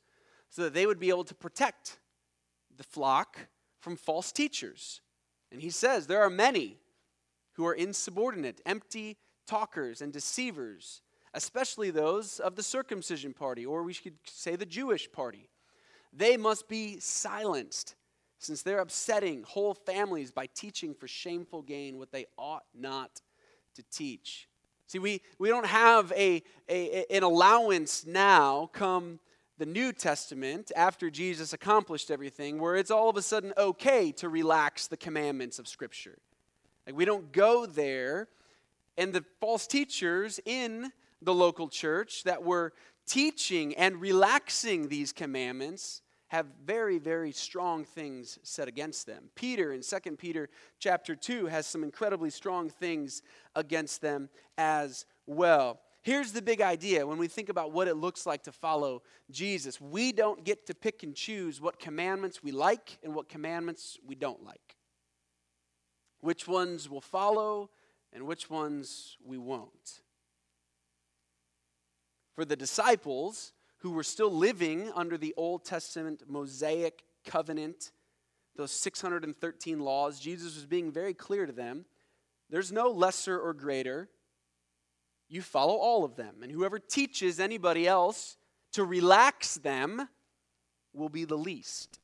so 0.49 0.63
that 0.63 0.73
they 0.73 0.87
would 0.87 0.99
be 0.99 1.11
able 1.11 1.25
to 1.25 1.35
protect 1.35 1.99
the 2.75 2.83
flock 2.83 3.41
from 3.79 3.95
false 3.95 4.33
teachers. 4.33 5.03
And 5.53 5.61
he 5.61 5.69
says 5.69 6.07
there 6.07 6.23
are 6.23 6.31
many 6.31 6.79
who 7.57 7.67
are 7.67 7.75
insubordinate, 7.75 8.63
empty 8.65 9.19
talkers, 9.47 10.01
and 10.01 10.15
deceivers, 10.15 11.03
especially 11.35 11.91
those 11.91 12.41
of 12.41 12.57
the 12.57 12.63
circumcision 12.63 13.35
party, 13.35 13.67
or 13.67 13.83
we 13.83 13.93
should 13.93 14.17
say 14.25 14.57
the 14.57 14.65
Jewish 14.65 15.13
party. 15.13 15.51
They 16.11 16.39
must 16.39 16.69
be 16.69 16.99
silenced, 17.01 17.97
since 18.39 18.63
they're 18.63 18.81
upsetting 18.81 19.43
whole 19.43 19.75
families 19.75 20.31
by 20.31 20.47
teaching 20.47 20.95
for 20.95 21.09
shameful 21.09 21.63
gain 21.63 21.99
what 21.99 22.13
they 22.13 22.27
ought 22.37 22.65
not 22.75 23.21
to 23.75 23.83
teach. 23.91 24.49
See, 24.87 24.99
we, 24.99 25.23
we 25.39 25.49
don't 25.49 25.67
have 25.67 26.13
a, 26.13 26.43
a, 26.69 27.05
an 27.11 27.23
allowance 27.23 28.07
now 28.07 28.71
come 28.73 29.19
the 29.57 29.67
New 29.67 29.93
Testament, 29.93 30.73
after 30.75 31.11
Jesus 31.11 31.53
accomplished 31.53 32.11
everything, 32.11 32.59
where 32.59 32.75
it's 32.75 32.91
all 32.91 33.09
of 33.09 33.17
a 33.17 33.23
sudden 33.23 33.53
okay 33.57 34.11
to 34.13 34.29
relax 34.29 34.89
the 34.89 34.97
commandments 34.97 35.61
of 35.61 35.69
Scripture. 35.69 36.19
Like 36.87 36.97
we 36.97 37.05
don't 37.05 37.31
go 37.33 37.65
there, 37.65 38.29
and 38.99 39.13
the 39.13 39.25
false 39.41 39.67
teachers 39.67 40.41
in 40.45 40.93
the 41.23 41.35
local 41.35 41.69
church 41.69 42.25
that 42.25 42.43
were 42.43 42.73
teaching 43.07 43.75
and 43.77 44.01
relaxing 44.01 44.89
these 44.89 45.13
commandments 45.13 46.03
have 46.29 46.47
very 46.65 46.99
very 46.99 47.33
strong 47.33 47.85
things 47.85 48.39
said 48.43 48.69
against 48.69 49.07
them 49.07 49.31
peter 49.35 49.73
in 49.73 49.83
2 49.83 50.17
peter 50.17 50.49
chapter 50.79 51.15
2 51.15 51.47
has 51.47 51.67
some 51.67 51.85
incredibly 51.85 52.31
strong 52.31 52.69
things 52.69 53.23
against 53.55 54.01
them 54.01 54.29
as 54.59 55.07
well 55.27 55.81
Here's 56.05 56.33
the 56.33 56.43
big 56.43 56.61
idea 56.61 57.07
when 57.07 57.17
we 57.17 57.29
think 57.29 57.49
about 57.49 57.73
what 57.73 57.89
it 57.89 57.97
looks 57.97 58.27
like 58.27 58.43
to 58.43 58.53
follow 58.53 59.03
Jesus. 59.31 59.81
We 59.81 60.13
don't 60.13 60.45
get 60.45 60.67
to 60.67 60.75
pick 60.75 61.03
and 61.03 61.15
choose 61.15 61.63
what 61.63 61.79
commandments 61.79 62.43
we 62.43 62.53
like 62.53 62.99
and 63.03 63.15
what 63.15 63.27
commandments 63.27 63.97
we 64.07 64.15
don't 64.15 64.45
like. 64.45 64.77
Which 66.21 66.47
ones 66.47 66.91
we'll 66.91 67.01
follow 67.01 67.71
and 68.13 68.27
which 68.27 68.51
ones 68.51 69.17
we 69.25 69.39
won't. 69.39 70.03
For 72.35 72.45
the 72.45 72.55
disciples 72.55 73.54
who 73.85 73.91
were 73.91 74.03
still 74.03 74.33
living 74.33 74.91
under 74.95 75.19
the 75.19 75.35
Old 75.37 75.63
Testament 75.63 76.23
Mosaic 76.27 77.05
covenant, 77.27 77.93
those 78.57 78.73
613 78.73 79.79
laws, 79.79 80.19
Jesus 80.19 80.55
was 80.55 80.65
being 80.65 80.91
very 80.91 81.13
clear 81.13 81.45
to 81.45 81.53
them 81.53 81.85
there's 82.49 82.73
no 82.73 82.89
lesser 82.89 83.39
or 83.39 83.53
greater 83.53 84.09
you 85.29 85.43
follow 85.43 85.75
all 85.75 86.03
of 86.03 86.17
them. 86.17 86.37
And 86.43 86.51
whoever 86.51 86.79
teaches 86.79 87.39
anybody 87.39 87.87
else 87.87 88.39
to 88.73 88.85
relax 88.85 89.57
them 89.57 90.09
will 90.95 91.11
be 91.11 91.27
the 91.27 91.37
least. 91.37 92.01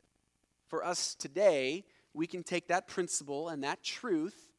For 0.69 0.85
us 0.85 1.15
today, 1.15 1.87
we 2.13 2.27
can 2.27 2.43
take 2.43 2.69
that 2.69 2.89
principle 2.89 3.49
and 3.49 3.65
that 3.65 3.83
truth 3.83 4.51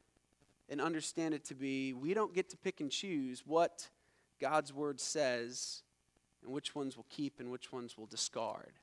and 0.70 0.82
understand 0.82 1.36
it 1.36 1.46
to 1.46 1.54
be 1.54 1.94
we 1.94 2.16
don't 2.16 2.34
get 2.34 2.50
to 2.50 2.58
pick 2.58 2.82
and 2.82 2.90
choose 2.90 3.44
what 3.46 3.90
God's 4.40 4.74
word 4.74 5.00
says 5.00 5.84
and 6.44 6.52
which 6.52 6.76
ones 6.76 6.98
we'll 6.98 7.06
keep 7.10 7.40
and 7.40 7.52
which 7.52 7.72
ones 7.72 7.98
we'll 7.98 8.08
discard. 8.08 8.74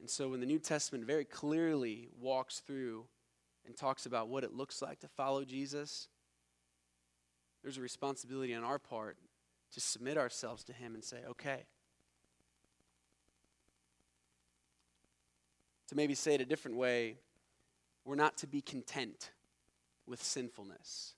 And 0.00 0.10
so 0.10 0.28
when 0.30 0.40
the 0.40 0.46
New 0.46 0.58
Testament 0.58 1.04
very 1.04 1.24
clearly 1.24 2.08
walks 2.20 2.58
through 2.60 3.04
and 3.66 3.76
talks 3.76 4.04
about 4.04 4.28
what 4.28 4.44
it 4.44 4.52
looks 4.52 4.82
like 4.82 5.00
to 5.00 5.08
follow 5.08 5.44
Jesus, 5.44 6.08
there's 7.62 7.78
a 7.78 7.80
responsibility 7.80 8.52
on 8.54 8.64
our 8.64 8.78
part 8.78 9.16
to 9.72 9.80
submit 9.80 10.18
ourselves 10.18 10.64
to 10.64 10.72
Him 10.72 10.94
and 10.94 11.04
say, 11.04 11.18
okay. 11.30 11.64
To 15.88 15.94
maybe 15.94 16.14
say 16.14 16.34
it 16.34 16.40
a 16.40 16.44
different 16.44 16.76
way, 16.76 17.18
we're 18.04 18.16
not 18.16 18.36
to 18.38 18.46
be 18.46 18.60
content 18.60 19.30
with 20.06 20.22
sinfulness, 20.22 21.14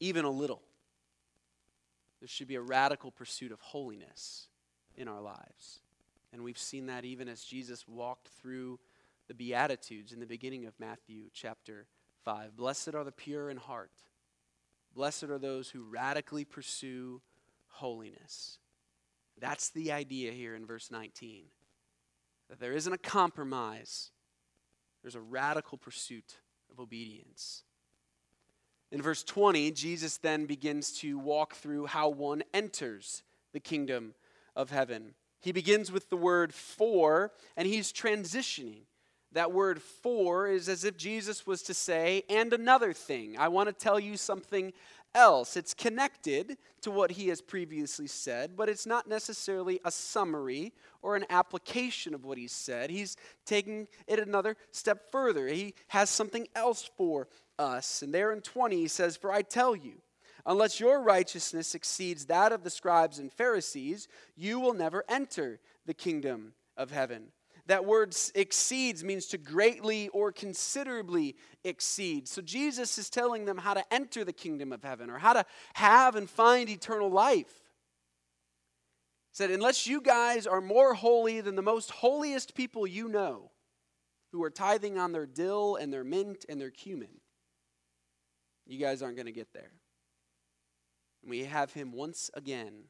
even 0.00 0.24
a 0.24 0.30
little. 0.30 0.62
There 2.22 2.28
should 2.28 2.46
be 2.46 2.54
a 2.54 2.62
radical 2.62 3.10
pursuit 3.10 3.50
of 3.50 3.60
holiness 3.60 4.46
in 4.94 5.08
our 5.08 5.20
lives. 5.20 5.80
And 6.32 6.44
we've 6.44 6.56
seen 6.56 6.86
that 6.86 7.04
even 7.04 7.28
as 7.28 7.42
Jesus 7.42 7.86
walked 7.88 8.28
through 8.28 8.78
the 9.26 9.34
Beatitudes 9.34 10.12
in 10.12 10.20
the 10.20 10.26
beginning 10.26 10.64
of 10.66 10.78
Matthew 10.78 11.24
chapter 11.34 11.88
5. 12.24 12.56
Blessed 12.56 12.94
are 12.94 13.02
the 13.02 13.12
pure 13.12 13.50
in 13.50 13.56
heart 13.56 13.90
Blessed 14.94 15.24
are 15.24 15.38
those 15.38 15.70
who 15.70 15.84
radically 15.84 16.44
pursue 16.44 17.22
holiness. 17.68 18.58
That's 19.40 19.70
the 19.70 19.92
idea 19.92 20.32
here 20.32 20.54
in 20.54 20.66
verse 20.66 20.90
19. 20.90 21.44
That 22.50 22.60
there 22.60 22.74
isn't 22.74 22.92
a 22.92 22.98
compromise, 22.98 24.10
there's 25.02 25.14
a 25.14 25.20
radical 25.20 25.78
pursuit 25.78 26.36
of 26.70 26.78
obedience. 26.78 27.64
In 28.92 29.00
verse 29.00 29.24
20, 29.24 29.70
Jesus 29.70 30.18
then 30.18 30.44
begins 30.44 30.92
to 30.98 31.18
walk 31.18 31.54
through 31.54 31.86
how 31.86 32.10
one 32.10 32.42
enters 32.52 33.22
the 33.54 33.60
kingdom 33.60 34.12
of 34.54 34.70
heaven. 34.70 35.14
He 35.40 35.50
begins 35.50 35.90
with 35.90 36.10
the 36.10 36.16
word 36.16 36.52
for, 36.52 37.32
and 37.56 37.66
he's 37.66 37.90
transitioning. 37.90 38.82
That 39.32 39.50
word 39.50 39.80
for 39.80 40.46
is 40.46 40.68
as 40.68 40.84
if 40.84 40.98
Jesus 40.98 41.46
was 41.46 41.62
to 41.62 41.74
say, 41.74 42.22
and 42.28 42.52
another 42.52 42.92
thing. 42.92 43.36
I 43.38 43.48
want 43.48 43.70
to 43.70 43.72
tell 43.72 43.98
you 43.98 44.18
something 44.18 44.74
else. 45.14 45.56
It's 45.56 45.72
connected 45.72 46.58
to 46.82 46.90
what 46.90 47.12
he 47.12 47.28
has 47.28 47.40
previously 47.40 48.06
said, 48.06 48.56
but 48.56 48.68
it's 48.68 48.86
not 48.86 49.08
necessarily 49.08 49.80
a 49.86 49.90
summary 49.90 50.72
or 51.00 51.16
an 51.16 51.24
application 51.30 52.14
of 52.14 52.24
what 52.24 52.36
he 52.36 52.46
said. 52.46 52.90
He's 52.90 53.16
taking 53.46 53.88
it 54.06 54.18
another 54.18 54.56
step 54.70 55.10
further. 55.10 55.46
He 55.46 55.74
has 55.88 56.10
something 56.10 56.46
else 56.54 56.90
for 56.96 57.28
us. 57.62 58.02
And 58.02 58.12
there 58.12 58.32
in 58.32 58.42
20, 58.42 58.76
he 58.76 58.88
says, 58.88 59.16
For 59.16 59.32
I 59.32 59.42
tell 59.42 59.74
you, 59.74 59.94
unless 60.44 60.80
your 60.80 61.00
righteousness 61.00 61.74
exceeds 61.74 62.26
that 62.26 62.52
of 62.52 62.64
the 62.64 62.70
scribes 62.70 63.18
and 63.18 63.32
Pharisees, 63.32 64.08
you 64.36 64.60
will 64.60 64.74
never 64.74 65.04
enter 65.08 65.60
the 65.86 65.94
kingdom 65.94 66.52
of 66.76 66.90
heaven. 66.90 67.28
That 67.66 67.84
word 67.84 68.16
exceeds 68.34 69.04
means 69.04 69.26
to 69.28 69.38
greatly 69.38 70.08
or 70.08 70.32
considerably 70.32 71.36
exceed. 71.62 72.26
So 72.26 72.42
Jesus 72.42 72.98
is 72.98 73.08
telling 73.08 73.44
them 73.44 73.56
how 73.56 73.74
to 73.74 73.94
enter 73.94 74.24
the 74.24 74.32
kingdom 74.32 74.72
of 74.72 74.82
heaven 74.82 75.08
or 75.08 75.18
how 75.18 75.32
to 75.32 75.46
have 75.74 76.16
and 76.16 76.28
find 76.28 76.68
eternal 76.68 77.08
life. 77.08 77.52
He 79.30 79.36
said, 79.36 79.50
Unless 79.50 79.86
you 79.86 80.00
guys 80.00 80.46
are 80.46 80.60
more 80.60 80.94
holy 80.94 81.40
than 81.40 81.54
the 81.54 81.62
most 81.62 81.90
holiest 81.90 82.56
people 82.56 82.86
you 82.86 83.08
know, 83.08 83.52
who 84.32 84.42
are 84.42 84.50
tithing 84.50 84.98
on 84.98 85.12
their 85.12 85.26
dill 85.26 85.76
and 85.76 85.92
their 85.92 86.04
mint 86.04 86.44
and 86.48 86.60
their 86.60 86.70
cumin, 86.70 87.20
you 88.72 88.78
guys 88.78 89.02
aren't 89.02 89.16
going 89.16 89.26
to 89.26 89.32
get 89.32 89.52
there. 89.52 89.70
And 91.22 91.30
we 91.30 91.44
have 91.44 91.72
him 91.74 91.92
once 91.92 92.30
again 92.34 92.84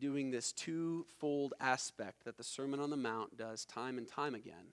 doing 0.00 0.30
this 0.30 0.52
twofold 0.52 1.54
aspect 1.60 2.24
that 2.24 2.36
the 2.36 2.42
Sermon 2.42 2.80
on 2.80 2.90
the 2.90 2.96
Mount 2.96 3.36
does 3.36 3.64
time 3.64 3.98
and 3.98 4.08
time 4.08 4.34
again. 4.34 4.72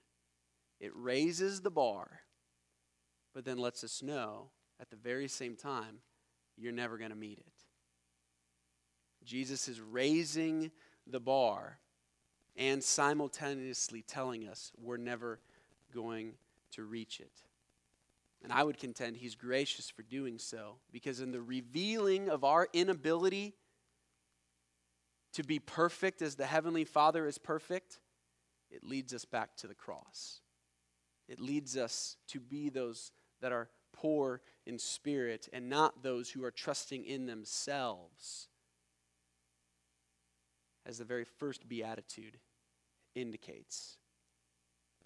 It 0.80 0.92
raises 0.96 1.62
the 1.62 1.70
bar, 1.70 2.22
but 3.36 3.46
then 3.46 3.58
lets 3.58 3.84
us 3.84 4.02
know 4.02 4.50
at 4.80 4.90
the 4.90 4.96
very 4.96 5.28
same 5.28 5.56
time, 5.56 6.00
you're 6.58 6.72
never 6.72 6.98
going 6.98 7.12
to 7.12 7.16
meet 7.16 7.38
it. 7.38 7.54
Jesus 9.24 9.68
is 9.68 9.80
raising 9.80 10.72
the 11.06 11.20
bar 11.20 11.78
and 12.56 12.84
simultaneously 12.84 14.02
telling 14.02 14.48
us 14.48 14.72
we're 14.82 14.98
never 14.98 15.40
going 15.94 16.34
to 16.72 16.84
reach 16.84 17.20
it. 17.20 17.32
And 18.44 18.52
I 18.52 18.64
would 18.64 18.78
contend 18.78 19.18
he's 19.18 19.36
gracious 19.36 19.90
for 19.90 20.02
doing 20.02 20.40
so 20.40 20.78
because, 20.92 21.20
in 21.20 21.32
the 21.32 21.42
revealing 21.42 22.30
of 22.30 22.44
our 22.44 22.68
inability 22.74 23.54
to 25.34 25.44
be 25.44 25.60
perfect 25.60 26.22
as 26.22 26.36
the 26.36 26.46
Heavenly 26.46 26.84
Father 26.84 27.28
is 27.28 27.38
perfect, 27.38 28.00
it 28.72 28.84
leads 28.84 29.14
us 29.14 29.26
back 29.26 29.56
to 29.58 29.68
the 29.68 29.76
cross. 29.76 30.42
It 31.28 31.40
leads 31.40 31.78
us 31.78 32.18
to 32.30 32.40
be 32.40 32.70
those 32.70 33.12
that 33.42 33.52
are 33.52 33.70
poor 33.94 34.42
in 34.66 34.80
spirit 34.80 35.48
and 35.54 35.70
not 35.70 36.02
those 36.04 36.30
who 36.30 36.44
are 36.44 36.52
trusting 36.52 37.06
in 37.06 37.28
themselves, 37.28 38.48
as 40.86 40.98
the 40.98 41.06
very 41.06 41.26
first 41.26 41.70
beatitude 41.70 42.40
indicates. 43.14 43.98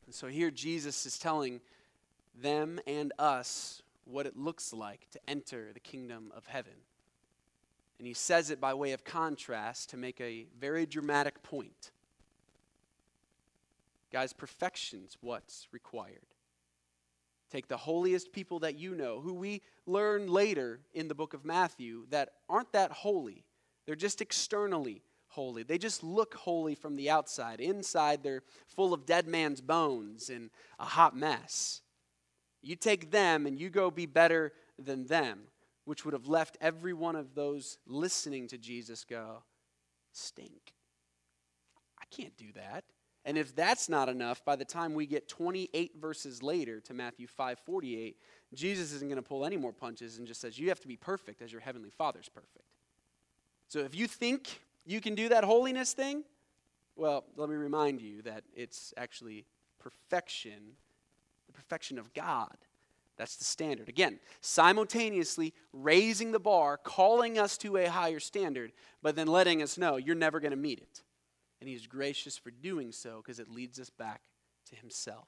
And 0.06 0.16
so 0.16 0.28
here 0.28 0.52
Jesus 0.52 1.06
is 1.06 1.18
telling 1.18 1.62
them 2.42 2.80
and 2.86 3.14
us 3.18 3.82
what 4.06 4.26
it 4.26 4.38
looks 4.38 4.74
like 4.74 5.08
to 5.12 5.20
enter 5.28 5.72
the 5.74 5.80
kingdom 5.80 6.32
of 6.36 6.46
heaven. 6.48 6.74
And 7.98 8.08
he 8.08 8.14
says 8.14 8.50
it 8.50 8.60
by 8.60 8.74
way 8.74 8.92
of 8.92 9.04
contrast 9.04 9.90
to 9.92 9.98
make 9.98 10.20
a 10.20 10.48
very 10.60 10.86
dramatic 10.86 11.42
point. 11.44 11.92
Guys, 14.12 14.34
perfection's 14.34 15.18
what's 15.22 15.68
required. 15.72 16.26
Take 17.52 17.68
the 17.68 17.78
holiest 17.78 18.32
people 18.32 18.60
that 18.60 18.78
you 18.78 18.96
know, 18.96 19.22
who 19.22 19.34
we 19.34 19.62
learn 19.86 20.28
later 20.28 20.80
in 20.94 21.08
the 21.08 21.16
book 21.16 21.34
of 21.34 21.46
Matthew 21.46 22.06
that 22.10 22.30
aren't 22.50 22.72
that 22.74 22.92
holy. 22.92 23.46
They're 23.86 23.96
just 23.96 24.22
externally 24.22 25.04
holy. 25.30 25.64
They 25.64 25.78
just 25.78 26.04
look 26.04 26.34
holy 26.34 26.76
from 26.76 26.96
the 26.96 27.10
outside. 27.10 27.60
Inside, 27.60 28.24
they're 28.24 28.44
full 28.68 28.94
of 28.94 29.06
dead 29.06 29.28
man's 29.28 29.62
bones 29.62 30.30
and 30.30 30.50
a 30.80 30.86
hot 30.86 31.16
mess. 31.16 31.82
You 32.66 32.76
take 32.76 33.12
them 33.12 33.46
and 33.46 33.60
you 33.60 33.70
go 33.70 33.92
be 33.92 34.08
better 34.08 34.52
than 34.80 35.06
them, 35.06 35.42
which 35.86 36.04
would 36.04 36.16
have 36.16 36.28
left 36.28 36.58
every 36.60 36.94
one 36.94 37.16
of 37.16 37.36
those 37.36 37.78
listening 37.86 38.48
to 38.48 38.58
Jesus 38.58 39.04
go, 39.04 39.44
stink. 40.12 40.74
I 42.02 42.06
can't 42.10 42.36
do 42.36 42.48
that. 42.56 42.84
And 43.24 43.38
if 43.38 43.56
that's 43.56 43.88
not 43.88 44.10
enough, 44.10 44.44
by 44.44 44.56
the 44.56 44.66
time 44.66 44.96
we 44.96 45.06
get 45.06 45.28
28 45.28 45.94
verses 46.02 46.42
later 46.42 46.80
to 46.82 46.94
Matthew 46.96 47.28
5:48, 47.28 48.16
Jesus 48.56 48.92
isn't 48.94 49.10
going 49.10 49.22
to 49.22 49.28
pull 49.28 49.46
any 49.46 49.58
more 49.58 49.74
punches 49.74 50.18
and 50.18 50.26
just 50.26 50.42
says 50.42 50.58
you 50.58 50.70
have 50.70 50.80
to 50.80 50.88
be 50.88 50.98
perfect 50.98 51.44
as 51.44 51.52
your 51.52 51.62
heavenly 51.62 51.92
Father's 51.92 52.30
perfect. 52.30 52.66
So 53.68 53.80
if 53.80 53.94
you 53.94 54.08
think 54.08 54.60
you 54.86 55.02
can 55.02 55.14
do 55.14 55.30
that 55.30 55.44
holiness 55.44 55.94
thing, 55.94 56.24
well, 56.96 57.26
let 57.36 57.48
me 57.48 57.56
remind 57.56 58.02
you 58.02 58.24
that 58.24 58.44
it's 58.56 58.92
actually 58.98 59.46
perfection 59.78 60.78
perfection 61.56 61.98
of 61.98 62.14
God. 62.14 62.56
That's 63.18 63.38
the 63.38 63.46
standard. 63.46 63.88
Again, 63.88 64.20
simultaneously 64.42 65.54
raising 65.72 66.32
the 66.32 66.40
bar, 66.40 66.78
calling 66.78 67.40
us 67.40 67.58
to 67.60 67.78
a 67.78 67.86
higher 67.86 68.20
standard, 68.20 68.74
but 69.02 69.16
then 69.16 69.28
letting 69.28 69.62
us 69.62 69.78
know 69.78 69.96
you're 69.96 70.16
never 70.16 70.40
going 70.40 70.52
to 70.52 70.58
meet 70.58 70.80
it. 70.80 71.04
And 71.62 71.70
He's 71.70 71.88
gracious 71.88 72.38
for 72.38 72.52
doing 72.52 72.92
so 72.92 73.22
because 73.24 73.40
it 73.40 73.50
leads 73.50 73.80
us 73.80 73.90
back 73.90 74.22
to 74.70 74.76
Himself. 74.76 75.28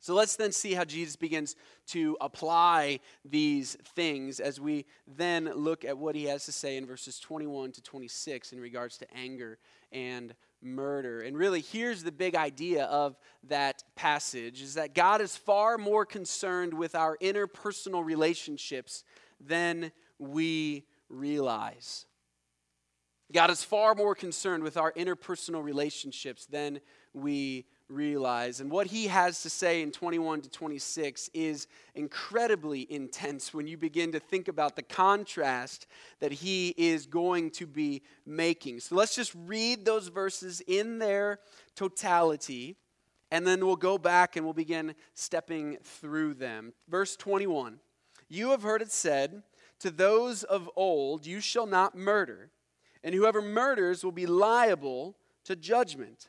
So 0.00 0.14
let's 0.14 0.36
then 0.36 0.52
see 0.52 0.74
how 0.74 0.84
Jesus 0.84 1.16
begins 1.16 1.56
to 1.88 2.16
apply 2.20 3.00
these 3.24 3.76
things 3.96 4.38
as 4.38 4.60
we 4.60 4.86
then 5.08 5.50
look 5.56 5.84
at 5.84 5.98
what 5.98 6.14
He 6.14 6.24
has 6.26 6.44
to 6.44 6.52
say 6.52 6.76
in 6.76 6.86
verses 6.86 7.18
21 7.18 7.72
to 7.72 7.82
26 7.82 8.52
in 8.52 8.60
regards 8.60 8.96
to 8.98 9.12
anger 9.16 9.58
and 9.90 10.34
murder. 10.62 11.20
And 11.20 11.36
really, 11.36 11.60
here's 11.60 12.02
the 12.02 12.12
big 12.12 12.34
idea 12.34 12.84
of 12.84 13.16
that 13.44 13.84
passage 13.94 14.62
is 14.62 14.74
that 14.74 14.94
God 14.94 15.20
is 15.20 15.36
far 15.36 15.78
more 15.78 16.04
concerned 16.04 16.74
with 16.74 16.94
our 16.94 17.16
interpersonal 17.18 18.04
relationships 18.04 19.04
than 19.40 19.92
we 20.18 20.84
realize. 21.08 22.06
God 23.32 23.50
is 23.50 23.62
far 23.62 23.94
more 23.94 24.14
concerned 24.14 24.62
with 24.62 24.76
our 24.76 24.92
interpersonal 24.92 25.62
relationships 25.62 26.46
than 26.46 26.80
we 27.12 27.66
realize. 27.88 28.60
And 28.60 28.70
what 28.70 28.86
he 28.88 29.06
has 29.06 29.42
to 29.42 29.50
say 29.50 29.82
in 29.82 29.90
21 29.90 30.42
to 30.42 30.50
26 30.50 31.30
is 31.32 31.66
incredibly 31.94 32.86
intense 32.92 33.54
when 33.54 33.66
you 33.66 33.76
begin 33.76 34.12
to 34.12 34.20
think 34.20 34.48
about 34.48 34.76
the 34.76 34.82
contrast 34.82 35.86
that 36.20 36.32
he 36.32 36.74
is 36.76 37.06
going 37.06 37.50
to 37.52 37.66
be 37.66 38.02
making. 38.26 38.80
So 38.80 38.94
let's 38.94 39.14
just 39.14 39.34
read 39.46 39.84
those 39.84 40.08
verses 40.08 40.60
in 40.66 40.98
their 40.98 41.38
totality, 41.74 42.76
and 43.30 43.46
then 43.46 43.64
we'll 43.64 43.76
go 43.76 43.98
back 43.98 44.36
and 44.36 44.44
we'll 44.44 44.54
begin 44.54 44.94
stepping 45.14 45.78
through 45.82 46.34
them. 46.34 46.72
Verse 46.88 47.16
21 47.16 47.78
You 48.28 48.50
have 48.50 48.62
heard 48.62 48.82
it 48.82 48.92
said, 48.92 49.42
To 49.80 49.90
those 49.90 50.42
of 50.42 50.70
old, 50.76 51.26
you 51.26 51.40
shall 51.40 51.66
not 51.66 51.96
murder, 51.96 52.50
and 53.02 53.14
whoever 53.14 53.40
murders 53.40 54.04
will 54.04 54.12
be 54.12 54.26
liable 54.26 55.16
to 55.44 55.56
judgment. 55.56 56.28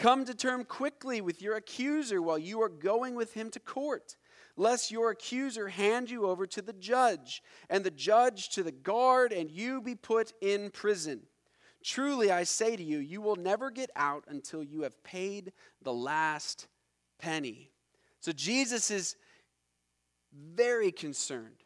Come 0.00 0.24
to 0.24 0.34
term 0.34 0.64
quickly 0.64 1.20
with 1.20 1.42
your 1.42 1.56
accuser 1.56 2.22
while 2.22 2.38
you 2.38 2.62
are 2.62 2.70
going 2.70 3.14
with 3.14 3.34
him 3.34 3.50
to 3.50 3.60
court, 3.60 4.16
lest 4.56 4.90
your 4.90 5.10
accuser 5.10 5.68
hand 5.68 6.08
you 6.08 6.24
over 6.24 6.46
to 6.46 6.62
the 6.62 6.72
judge, 6.72 7.42
and 7.68 7.84
the 7.84 7.90
judge 7.90 8.48
to 8.50 8.62
the 8.62 8.72
guard, 8.72 9.30
and 9.30 9.50
you 9.50 9.82
be 9.82 9.94
put 9.94 10.32
in 10.40 10.70
prison. 10.70 11.20
Truly, 11.84 12.32
I 12.32 12.44
say 12.44 12.76
to 12.76 12.82
you, 12.82 12.96
you 12.96 13.20
will 13.20 13.36
never 13.36 13.70
get 13.70 13.90
out 13.94 14.24
until 14.26 14.62
you 14.62 14.84
have 14.84 15.04
paid 15.04 15.52
the 15.82 15.92
last 15.92 16.66
penny. 17.18 17.70
So, 18.20 18.32
Jesus 18.32 18.90
is 18.90 19.16
very 20.32 20.92
concerned 20.92 21.59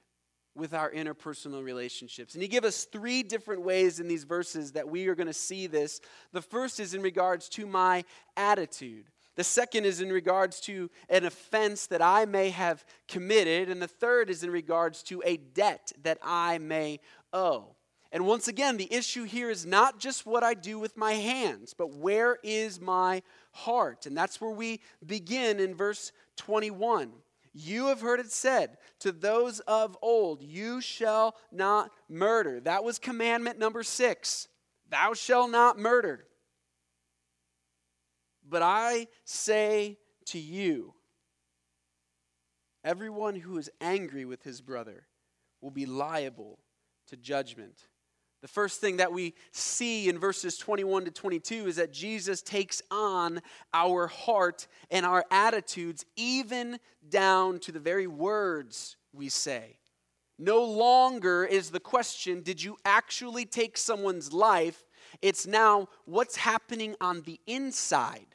with 0.54 0.72
our 0.72 0.90
interpersonal 0.92 1.64
relationships. 1.64 2.34
And 2.34 2.42
he 2.42 2.48
gives 2.48 2.66
us 2.66 2.84
three 2.84 3.22
different 3.22 3.62
ways 3.62 3.98
in 3.98 4.06
these 4.06 4.24
verses 4.24 4.72
that 4.72 4.88
we 4.88 5.08
are 5.08 5.14
going 5.14 5.26
to 5.26 5.32
see 5.32 5.66
this. 5.66 6.00
The 6.32 6.42
first 6.42 6.78
is 6.78 6.94
in 6.94 7.02
regards 7.02 7.48
to 7.50 7.66
my 7.66 8.04
attitude. 8.36 9.06
The 9.36 9.44
second 9.44 9.84
is 9.84 10.00
in 10.00 10.12
regards 10.12 10.60
to 10.60 10.90
an 11.08 11.24
offense 11.24 11.88
that 11.88 12.00
I 12.00 12.24
may 12.24 12.50
have 12.50 12.84
committed. 13.08 13.68
And 13.68 13.82
the 13.82 13.88
third 13.88 14.30
is 14.30 14.44
in 14.44 14.50
regards 14.50 15.02
to 15.04 15.22
a 15.26 15.36
debt 15.38 15.92
that 16.02 16.18
I 16.22 16.58
may 16.58 17.00
owe. 17.32 17.74
And 18.12 18.26
once 18.26 18.46
again, 18.46 18.76
the 18.76 18.92
issue 18.94 19.24
here 19.24 19.50
is 19.50 19.66
not 19.66 19.98
just 19.98 20.24
what 20.24 20.44
I 20.44 20.54
do 20.54 20.78
with 20.78 20.96
my 20.96 21.14
hands, 21.14 21.74
but 21.76 21.96
where 21.96 22.38
is 22.44 22.80
my 22.80 23.22
heart? 23.50 24.06
And 24.06 24.16
that's 24.16 24.40
where 24.40 24.52
we 24.52 24.80
begin 25.04 25.58
in 25.58 25.74
verse 25.74 26.12
21. 26.36 27.10
You 27.54 27.86
have 27.86 28.00
heard 28.00 28.18
it 28.18 28.32
said 28.32 28.78
to 28.98 29.12
those 29.12 29.60
of 29.60 29.96
old, 30.02 30.42
You 30.42 30.80
shall 30.80 31.36
not 31.52 31.92
murder. 32.08 32.60
That 32.60 32.82
was 32.82 32.98
commandment 32.98 33.60
number 33.60 33.84
six. 33.84 34.48
Thou 34.90 35.14
shalt 35.14 35.50
not 35.50 35.78
murder. 35.78 36.26
But 38.46 38.62
I 38.62 39.06
say 39.24 39.98
to 40.26 40.38
you, 40.38 40.94
everyone 42.82 43.36
who 43.36 43.56
is 43.56 43.70
angry 43.80 44.24
with 44.24 44.42
his 44.42 44.60
brother 44.60 45.06
will 45.60 45.70
be 45.70 45.86
liable 45.86 46.58
to 47.06 47.16
judgment. 47.16 47.86
The 48.44 48.48
first 48.48 48.78
thing 48.78 48.98
that 48.98 49.10
we 49.10 49.32
see 49.52 50.06
in 50.06 50.18
verses 50.18 50.58
21 50.58 51.06
to 51.06 51.10
22 51.10 51.66
is 51.66 51.76
that 51.76 51.94
Jesus 51.94 52.42
takes 52.42 52.82
on 52.90 53.40
our 53.72 54.06
heart 54.06 54.66
and 54.90 55.06
our 55.06 55.24
attitudes, 55.30 56.04
even 56.14 56.78
down 57.08 57.58
to 57.60 57.72
the 57.72 57.80
very 57.80 58.06
words 58.06 58.98
we 59.14 59.30
say. 59.30 59.78
No 60.38 60.62
longer 60.62 61.46
is 61.46 61.70
the 61.70 61.80
question, 61.80 62.42
did 62.42 62.62
you 62.62 62.76
actually 62.84 63.46
take 63.46 63.78
someone's 63.78 64.30
life? 64.30 64.84
It's 65.22 65.46
now, 65.46 65.88
what's 66.04 66.36
happening 66.36 66.96
on 67.00 67.22
the 67.22 67.40
inside? 67.46 68.26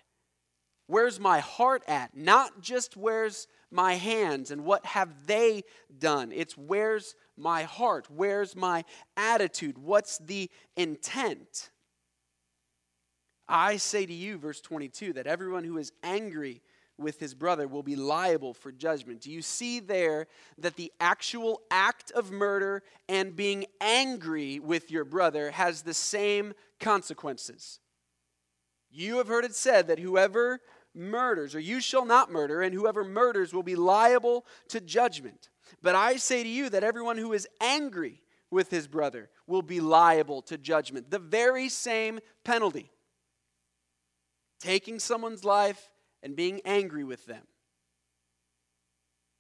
Where's 0.88 1.19
my 1.19 1.38
heart 1.38 1.84
at? 1.88 2.17
Not 2.17 2.62
just 2.62 2.98
where's 2.98 3.48
my 3.69 3.93
hands 3.93 4.50
and 4.50 4.65
what 4.65 4.88
have 4.88 5.28
they 5.28 5.65
done? 6.00 6.32
It's 6.32 6.58
where's 6.58 7.13
my 7.39 7.63
heart? 7.63 8.08
Where's 8.10 8.56
my 8.56 8.84
attitude? 9.17 9.78
What's 9.78 10.17
the 10.19 10.49
intent? 10.75 11.71
I 13.47 13.78
say 13.78 14.06
to 14.06 14.13
you, 14.13 14.38
verse 14.38 14.62
22, 14.62 15.13
that 15.13 15.25
everyone 15.25 15.63
who 15.63 15.78
is 15.78 15.91
angry 16.04 16.62
with 16.99 17.19
his 17.19 17.34
brother 17.34 17.67
will 17.67 17.82
be 17.82 17.95
liable 17.95 18.54
for 18.54 18.71
judgment. 18.71 19.21
Do 19.21 19.32
you 19.32 19.41
see 19.41 19.80
there 19.80 20.28
that 20.58 20.75
the 20.75 20.91
actual 20.99 21.62
act 21.71 22.12
of 22.12 22.30
murder 22.30 22.84
and 23.08 23.36
being 23.36 23.65
angry 23.82 24.60
with 24.60 24.91
your 24.91 25.06
brother 25.06 25.52
has 25.52 25.82
the 25.82 25.93
same 25.93 26.54
consequences? 26.80 27.80
You 28.91 29.17
have 29.17 29.28
heard 29.28 29.45
it 29.45 29.56
said 29.56 29.88
that 29.88 29.99
whoever 29.99 30.60
murders, 30.93 31.56
or 31.56 31.60
you 31.60 31.80
shall 31.80 32.06
not 32.06 32.32
murder, 32.32 32.62
and 32.62 32.73
whoever 32.73 33.04
murders 33.04 33.54
will 33.54 33.63
be 33.63 33.75
liable 33.75 34.45
to 34.69 34.82
judgment. 34.82 35.49
But 35.82 35.95
I 35.95 36.17
say 36.17 36.43
to 36.43 36.49
you 36.49 36.69
that 36.69 36.84
everyone 36.84 37.17
who 37.17 37.34
is 37.34 37.47
angry 37.62 38.21
with 38.51 38.69
his 38.69 38.88
brother 38.88 39.29
will 39.47 39.62
be 39.62 39.79
liable 39.79 40.41
to 40.43 40.58
judgment. 40.58 41.12
The 41.12 41.19
very 41.19 41.69
same 41.69 42.19
penalty. 42.43 42.91
Taking 44.60 44.99
someone's 44.99 45.45
life 45.45 45.91
and 46.23 46.36
being 46.36 46.62
angry 46.65 47.03
with 47.03 47.25
them. 47.25 47.43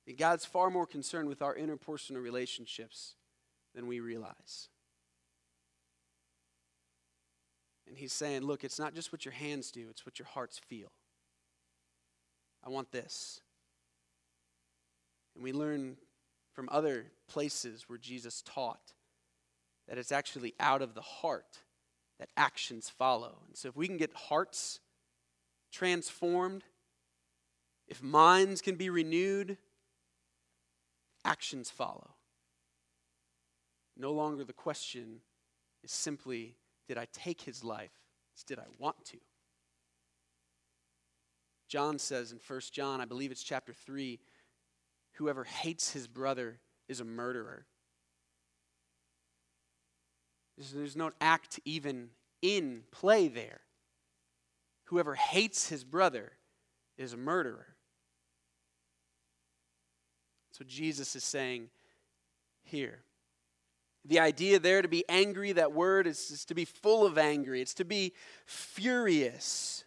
And 0.07 0.17
God's 0.17 0.45
far 0.45 0.69
more 0.69 0.87
concerned 0.87 1.27
with 1.27 1.41
our 1.41 1.55
interpersonal 1.55 2.23
relationships 2.23 3.15
than 3.75 3.87
we 3.87 3.99
realize. 3.99 4.69
And 7.87 7.97
he's 7.97 8.13
saying, 8.13 8.43
look, 8.43 8.63
it's 8.63 8.79
not 8.79 8.93
just 8.93 9.11
what 9.11 9.25
your 9.25 9.33
hands 9.33 9.71
do, 9.71 9.87
it's 9.89 10.05
what 10.05 10.19
your 10.19 10.27
hearts 10.27 10.59
feel. 10.59 10.91
I 12.63 12.69
want 12.69 12.91
this. 12.91 13.41
And 15.35 15.43
we 15.43 15.53
learn 15.53 15.97
from 16.59 16.67
other 16.73 17.05
places 17.29 17.85
where 17.87 17.97
Jesus 17.97 18.41
taught 18.41 18.91
that 19.87 19.97
it's 19.97 20.11
actually 20.11 20.53
out 20.59 20.81
of 20.81 20.93
the 20.93 20.99
heart 20.99 21.59
that 22.19 22.27
actions 22.35 22.89
follow. 22.89 23.37
And 23.47 23.55
so 23.55 23.69
if 23.69 23.77
we 23.77 23.87
can 23.87 23.95
get 23.95 24.13
hearts 24.13 24.81
transformed, 25.71 26.65
if 27.87 28.03
minds 28.03 28.61
can 28.61 28.75
be 28.75 28.89
renewed, 28.89 29.55
actions 31.23 31.69
follow. 31.69 32.09
No 33.95 34.11
longer 34.11 34.43
the 34.43 34.51
question 34.51 35.21
is 35.81 35.93
simply, 35.93 36.55
did 36.89 36.97
I 36.97 37.07
take 37.13 37.39
his 37.39 37.63
life? 37.63 37.93
It's, 38.33 38.43
did 38.43 38.59
I 38.59 38.65
want 38.77 39.05
to? 39.05 39.17
John 41.69 41.97
says 41.97 42.33
in 42.33 42.39
1 42.45 42.61
John, 42.73 42.99
I 42.99 43.05
believe 43.05 43.31
it's 43.31 43.43
chapter 43.43 43.71
3, 43.71 44.19
whoever 45.19 45.43
hates 45.43 45.91
his 45.91 46.07
brother 46.07 46.59
is 46.87 47.01
a 47.01 47.05
murderer. 47.05 47.65
There's 50.73 50.95
no 50.95 51.11
act 51.19 51.59
even 51.65 52.09
in 52.41 52.83
play 52.91 53.27
there. 53.27 53.61
Whoever 54.85 55.15
hates 55.15 55.67
his 55.67 55.83
brother 55.83 56.31
is 56.97 57.11
a 57.11 57.17
murderer. 57.17 57.67
So 60.53 60.63
Jesus 60.65 61.15
is 61.17 61.23
saying 61.23 61.69
here. 62.63 63.03
The 64.05 64.19
idea 64.19 64.57
there 64.59 64.81
to 64.81 64.87
be 64.87 65.03
angry, 65.09 65.51
that 65.51 65.73
word 65.73 66.07
is, 66.07 66.31
is 66.31 66.45
to 66.45 66.55
be 66.55 66.63
full 66.63 67.05
of 67.05 67.17
angry, 67.17 67.61
it's 67.61 67.73
to 67.75 67.85
be 67.85 68.13
furious. 68.45 69.83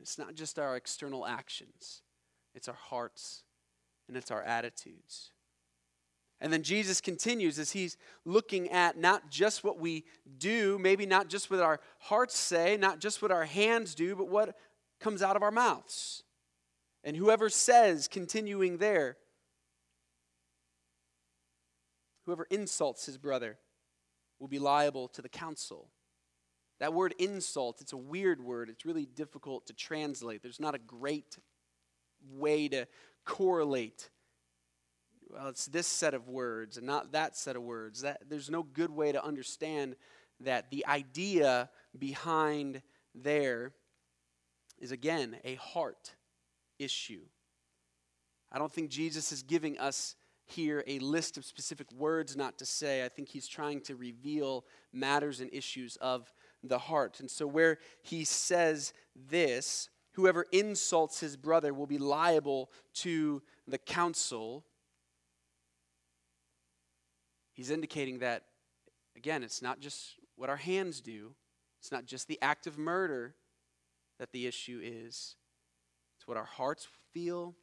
It's 0.00 0.18
not 0.18 0.34
just 0.34 0.58
our 0.58 0.76
external 0.76 1.26
actions, 1.26 2.02
it's 2.54 2.68
our 2.68 2.74
hearts 2.74 3.42
and 4.08 4.16
it's 4.16 4.30
our 4.30 4.42
attitudes. 4.42 5.32
And 6.40 6.52
then 6.52 6.62
Jesus 6.62 7.00
continues 7.00 7.58
as 7.58 7.72
he's 7.72 7.96
looking 8.24 8.68
at 8.70 8.98
not 8.98 9.30
just 9.30 9.64
what 9.64 9.78
we 9.78 10.04
do, 10.38 10.78
maybe 10.78 11.06
not 11.06 11.28
just 11.28 11.50
what 11.50 11.60
our 11.60 11.80
hearts 12.00 12.36
say, 12.36 12.76
not 12.76 12.98
just 12.98 13.22
what 13.22 13.30
our 13.30 13.44
hands 13.44 13.94
do, 13.94 14.14
but 14.14 14.28
what 14.28 14.56
comes 15.00 15.22
out 15.22 15.36
of 15.36 15.42
our 15.42 15.50
mouths. 15.50 16.22
And 17.02 17.16
whoever 17.16 17.48
says, 17.48 18.08
continuing 18.08 18.78
there, 18.78 19.16
whoever 22.26 22.46
insults 22.50 23.06
his 23.06 23.18
brother 23.18 23.58
will 24.38 24.48
be 24.48 24.58
liable 24.58 25.08
to 25.08 25.22
the 25.22 25.28
council. 25.28 25.88
That 26.80 26.92
word 26.92 27.14
insult, 27.18 27.80
it's 27.80 27.92
a 27.92 27.96
weird 27.98 28.42
word. 28.42 28.68
It's 28.68 28.84
really 28.84 29.06
difficult 29.06 29.66
to 29.66 29.72
translate. 29.72 30.42
There's 30.42 30.60
not 30.60 30.74
a 30.74 30.78
great 30.78 31.38
way 32.30 32.68
to 32.68 32.86
correlate. 33.24 34.10
Well, 35.30 35.48
it's 35.48 35.66
this 35.66 35.86
set 35.86 36.14
of 36.14 36.28
words 36.28 36.76
and 36.76 36.86
not 36.86 37.12
that 37.12 37.36
set 37.36 37.56
of 37.56 37.62
words. 37.62 38.02
That, 38.02 38.22
there's 38.28 38.50
no 38.50 38.62
good 38.62 38.90
way 38.90 39.12
to 39.12 39.24
understand 39.24 39.96
that 40.40 40.70
the 40.70 40.86
idea 40.86 41.70
behind 41.98 42.82
there 43.14 43.72
is, 44.78 44.92
again, 44.92 45.36
a 45.44 45.54
heart 45.56 46.14
issue. 46.78 47.22
I 48.52 48.58
don't 48.58 48.72
think 48.72 48.90
Jesus 48.90 49.32
is 49.32 49.42
giving 49.42 49.78
us 49.78 50.16
here 50.46 50.84
a 50.86 50.98
list 50.98 51.36
of 51.36 51.44
specific 51.44 51.90
words 51.92 52.36
not 52.36 52.58
to 52.58 52.66
say. 52.66 53.04
I 53.04 53.08
think 53.08 53.28
he's 53.28 53.48
trying 53.48 53.80
to 53.82 53.96
reveal 53.96 54.64
matters 54.92 55.40
and 55.40 55.50
issues 55.52 55.96
of 55.96 56.32
the 56.62 56.78
heart. 56.78 57.20
And 57.20 57.30
so, 57.30 57.46
where 57.46 57.78
he 58.02 58.24
says 58.24 58.92
this, 59.14 59.88
whoever 60.14 60.46
insults 60.52 61.20
his 61.20 61.36
brother 61.36 61.74
will 61.74 61.86
be 61.86 61.98
liable 61.98 62.70
to 62.94 63.42
the 63.66 63.78
council, 63.78 64.64
he's 67.52 67.70
indicating 67.70 68.20
that, 68.20 68.44
again, 69.16 69.42
it's 69.42 69.62
not 69.62 69.80
just 69.80 70.14
what 70.36 70.48
our 70.48 70.56
hands 70.56 71.00
do, 71.00 71.34
it's 71.80 71.92
not 71.92 72.06
just 72.06 72.28
the 72.28 72.38
act 72.40 72.66
of 72.66 72.78
murder 72.78 73.34
that 74.18 74.32
the 74.32 74.46
issue 74.46 74.80
is, 74.82 75.36
it's 76.16 76.26
what 76.26 76.36
our 76.36 76.44
hearts 76.44 76.86
feel, 77.12 77.54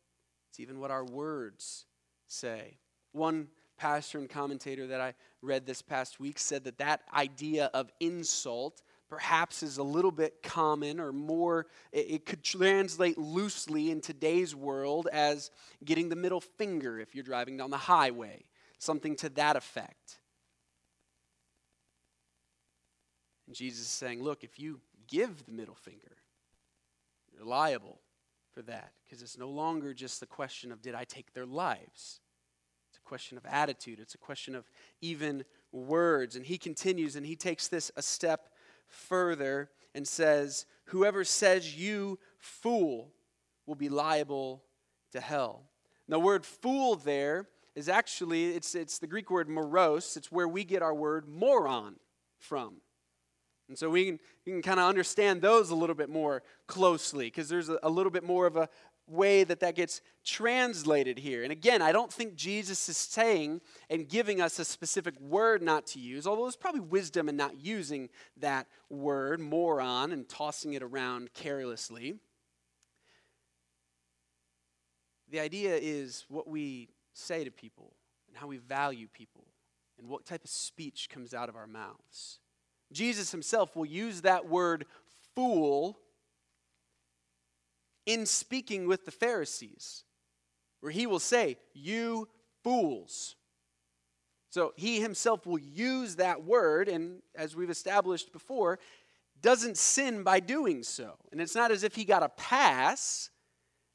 it's 0.50 0.60
even 0.60 0.80
what 0.80 0.92
our 0.92 1.06
words 1.06 1.86
say. 2.28 2.78
One 3.14 3.48
pastor 3.78 4.20
and 4.20 4.30
commentator 4.30 4.88
that 4.88 5.02
I 5.02 5.14
read 5.42 5.66
this 5.66 5.82
past 5.82 6.20
week 6.20 6.38
said 6.38 6.66
that 6.66 6.78
that 6.78 7.02
idea 7.14 7.72
of 7.74 7.90
insult 8.00 8.82
perhaps 9.12 9.62
is 9.62 9.78
a 9.78 9.84
little 9.84 10.10
bit 10.10 10.42
common 10.42 10.98
or 10.98 11.12
more, 11.12 11.68
it, 11.92 12.26
could 12.26 12.42
translate 12.42 13.18
loosely 13.18 13.92
in 13.92 14.00
today's 14.00 14.56
world 14.56 15.10
as 15.12 15.52
getting 15.84 16.08
the 16.08 16.16
middle 16.16 16.40
finger 16.40 16.98
if 16.98 17.14
you're 17.14 17.24
driving 17.24 17.58
down 17.58 17.70
the 17.70 17.78
highway, 17.78 18.46
something 18.80 19.18
to 19.18 19.28
that 19.28 19.58
effect. 19.58 20.22
And 23.48 23.56
Jesus 23.56 23.82
is 23.82 23.92
saying, 23.92 24.24
look, 24.24 24.46
if 24.46 24.58
you 24.58 24.80
give 25.10 25.46
the 25.46 25.52
middle 25.52 25.76
finger, 25.76 26.16
you're 27.34 27.46
liable 27.46 28.00
for 28.54 28.62
that 28.62 28.94
because 29.04 29.22
it's 29.22 29.38
no 29.38 29.50
longer 29.50 29.94
just 29.94 30.22
the 30.22 30.26
question 30.26 30.72
of 30.72 30.82
did 30.82 30.96
I 30.96 31.04
take 31.04 31.34
their 31.34 31.46
lives? 31.46 32.22
It's 32.90 32.98
a 32.98 33.02
question 33.02 33.38
of 33.38 33.46
attitude, 33.46 34.00
it's 34.00 34.16
a 34.16 34.18
question 34.18 34.56
of 34.56 34.72
even 35.02 35.44
words. 35.74 36.38
And 36.38 36.46
he 36.46 36.58
continues 36.58 37.18
and 37.18 37.26
he 37.26 37.36
takes 37.36 37.68
this 37.68 37.92
a 37.98 38.02
step 38.02 38.51
further 38.92 39.70
and 39.96 40.08
says, 40.08 40.66
Whoever 40.86 41.24
says 41.24 41.76
you 41.76 42.20
fool 42.38 43.12
will 43.66 43.76
be 43.76 43.90
liable 43.90 44.64
to 45.12 45.20
hell. 45.20 45.64
the 46.08 46.20
word 46.20 46.46
fool 46.46 46.96
there 46.96 47.48
is 47.76 47.88
actually, 47.88 48.52
it's, 48.52 48.76
it's 48.76 49.00
the 49.00 49.08
Greek 49.08 49.30
word 49.30 49.48
moros. 49.48 50.18
It's 50.18 50.32
where 50.32 50.48
we 50.48 50.64
get 50.64 50.82
our 50.82 50.94
word 50.94 51.28
moron 51.28 51.96
from. 52.38 52.76
And 53.70 53.78
so 53.78 53.90
we 53.90 54.06
can, 54.06 54.20
can 54.46 54.62
kind 54.62 54.80
of 54.82 54.88
understand 54.88 55.42
those 55.42 55.70
a 55.70 55.76
little 55.76 55.96
bit 55.96 56.10
more 56.10 56.44
closely 56.68 57.28
because 57.28 57.48
there's 57.48 57.70
a, 57.70 57.80
a, 57.84 57.90
little 57.90 58.12
bit 58.12 58.24
more 58.24 58.46
of 58.46 58.58
a, 58.58 58.68
way 59.12 59.44
that 59.44 59.60
that 59.60 59.76
gets 59.76 60.02
translated 60.24 61.20
here. 61.20 61.44
And 61.44 61.52
again, 61.52 61.82
I 61.82 61.92
don't 61.92 62.12
think 62.12 62.36
Jesus 62.36 62.88
is 62.90 62.98
saying 62.98 63.62
and 63.90 64.08
giving 64.08 64.42
us 64.42 64.58
a 64.60 64.66
specific 64.66 65.20
word 65.20 65.62
not 65.62 65.86
to 65.88 66.00
use, 66.00 66.26
although 66.26 66.44
there's 66.44 66.56
probably 66.56 66.82
wisdom 66.82 67.30
in 67.30 67.36
not 67.36 67.60
using 67.60 68.10
that 68.38 68.68
word, 68.90 69.40
moron, 69.40 70.12
and 70.12 70.28
tossing 70.28 70.74
it 70.74 70.84
around 70.84 71.34
carelessly. 71.34 72.16
The 75.30 75.40
idea 75.40 75.78
is 75.82 76.26
what 76.28 76.48
we 76.48 76.90
say 77.14 77.44
to 77.44 77.52
people 77.52 77.94
and 78.28 78.38
how 78.38 78.48
we 78.48 78.58
value 78.58 79.08
people 79.12 79.46
and 79.98 80.10
what 80.10 80.26
type 80.26 80.44
of 80.44 80.50
speech 80.50 81.10
comes 81.10 81.34
out 81.34 81.50
of 81.50 81.56
our 81.56 81.68
mouths. 81.68 82.40
Jesus 82.92 83.32
himself 83.32 83.76
will 83.76 83.86
use 83.86 84.22
that 84.22 84.48
word 84.48 84.86
fool 85.36 85.98
in 88.12 88.26
speaking 88.26 88.88
with 88.88 89.06
the 89.06 89.12
Pharisees, 89.12 90.04
where 90.82 90.92
he 90.92 91.08
will 91.08 91.20
say, 91.20 91.58
You 91.74 92.28
fools. 92.64 93.36
So 94.50 94.74
he 94.76 95.00
himself 95.00 95.46
will 95.46 95.60
use 95.60 96.18
that 96.18 96.44
word, 96.44 96.90
and 96.90 97.22
as 97.36 97.56
we've 97.56 97.70
established 97.70 98.34
before, 98.34 98.80
doesn't 99.42 99.78
sin 99.78 100.24
by 100.24 100.42
doing 100.42 100.84
so. 100.84 101.16
And 101.32 101.40
it's 101.40 101.56
not 101.56 101.72
as 101.72 101.84
if 101.84 101.96
he 101.96 102.04
got 102.04 102.22
a 102.22 102.30
pass. 102.30 103.30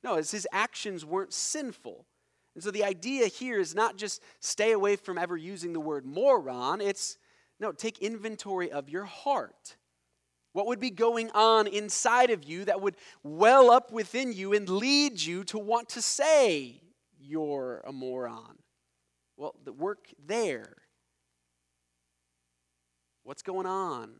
No, 0.03 0.15
it's 0.15 0.31
his 0.31 0.49
actions 0.53 1.05
weren't 1.05 1.35
sinful. 1.35 2.07
And 2.55 2.65
so 2.65 2.71
the 2.71 2.85
idea 2.85 3.27
here 3.27 3.61
is 3.61 3.75
not 3.75 3.99
just 3.99 4.23
stay 4.41 4.73
away 4.73 4.97
from 4.97 5.19
ever 5.19 5.37
using 5.37 5.75
the 5.75 5.81
word 5.81 6.07
moron, 6.07 6.81
it's 6.81 7.19
no, 7.59 7.73
take 7.73 7.99
inventory 7.99 8.71
of 8.71 8.89
your 8.89 9.05
heart. 9.05 9.76
What 10.57 10.69
would 10.69 10.81
be 10.81 10.89
going 10.89 11.31
on 11.33 11.67
inside 11.67 12.31
of 12.31 12.43
you 12.43 12.65
that 12.65 12.81
would 12.81 12.97
well 13.23 13.71
up 13.71 13.93
within 13.93 14.33
you 14.33 14.55
and 14.55 14.67
lead 14.67 15.21
you 15.21 15.45
to 15.45 15.59
want 15.59 15.91
to 15.91 16.01
say 16.01 16.81
you're 17.21 17.83
a 17.87 17.93
moron? 17.93 18.57
Well, 19.37 19.55
the 19.67 19.75
work 19.75 20.09
there. 20.27 20.77
What's 23.23 23.43
going 23.43 23.67
on? 23.67 24.15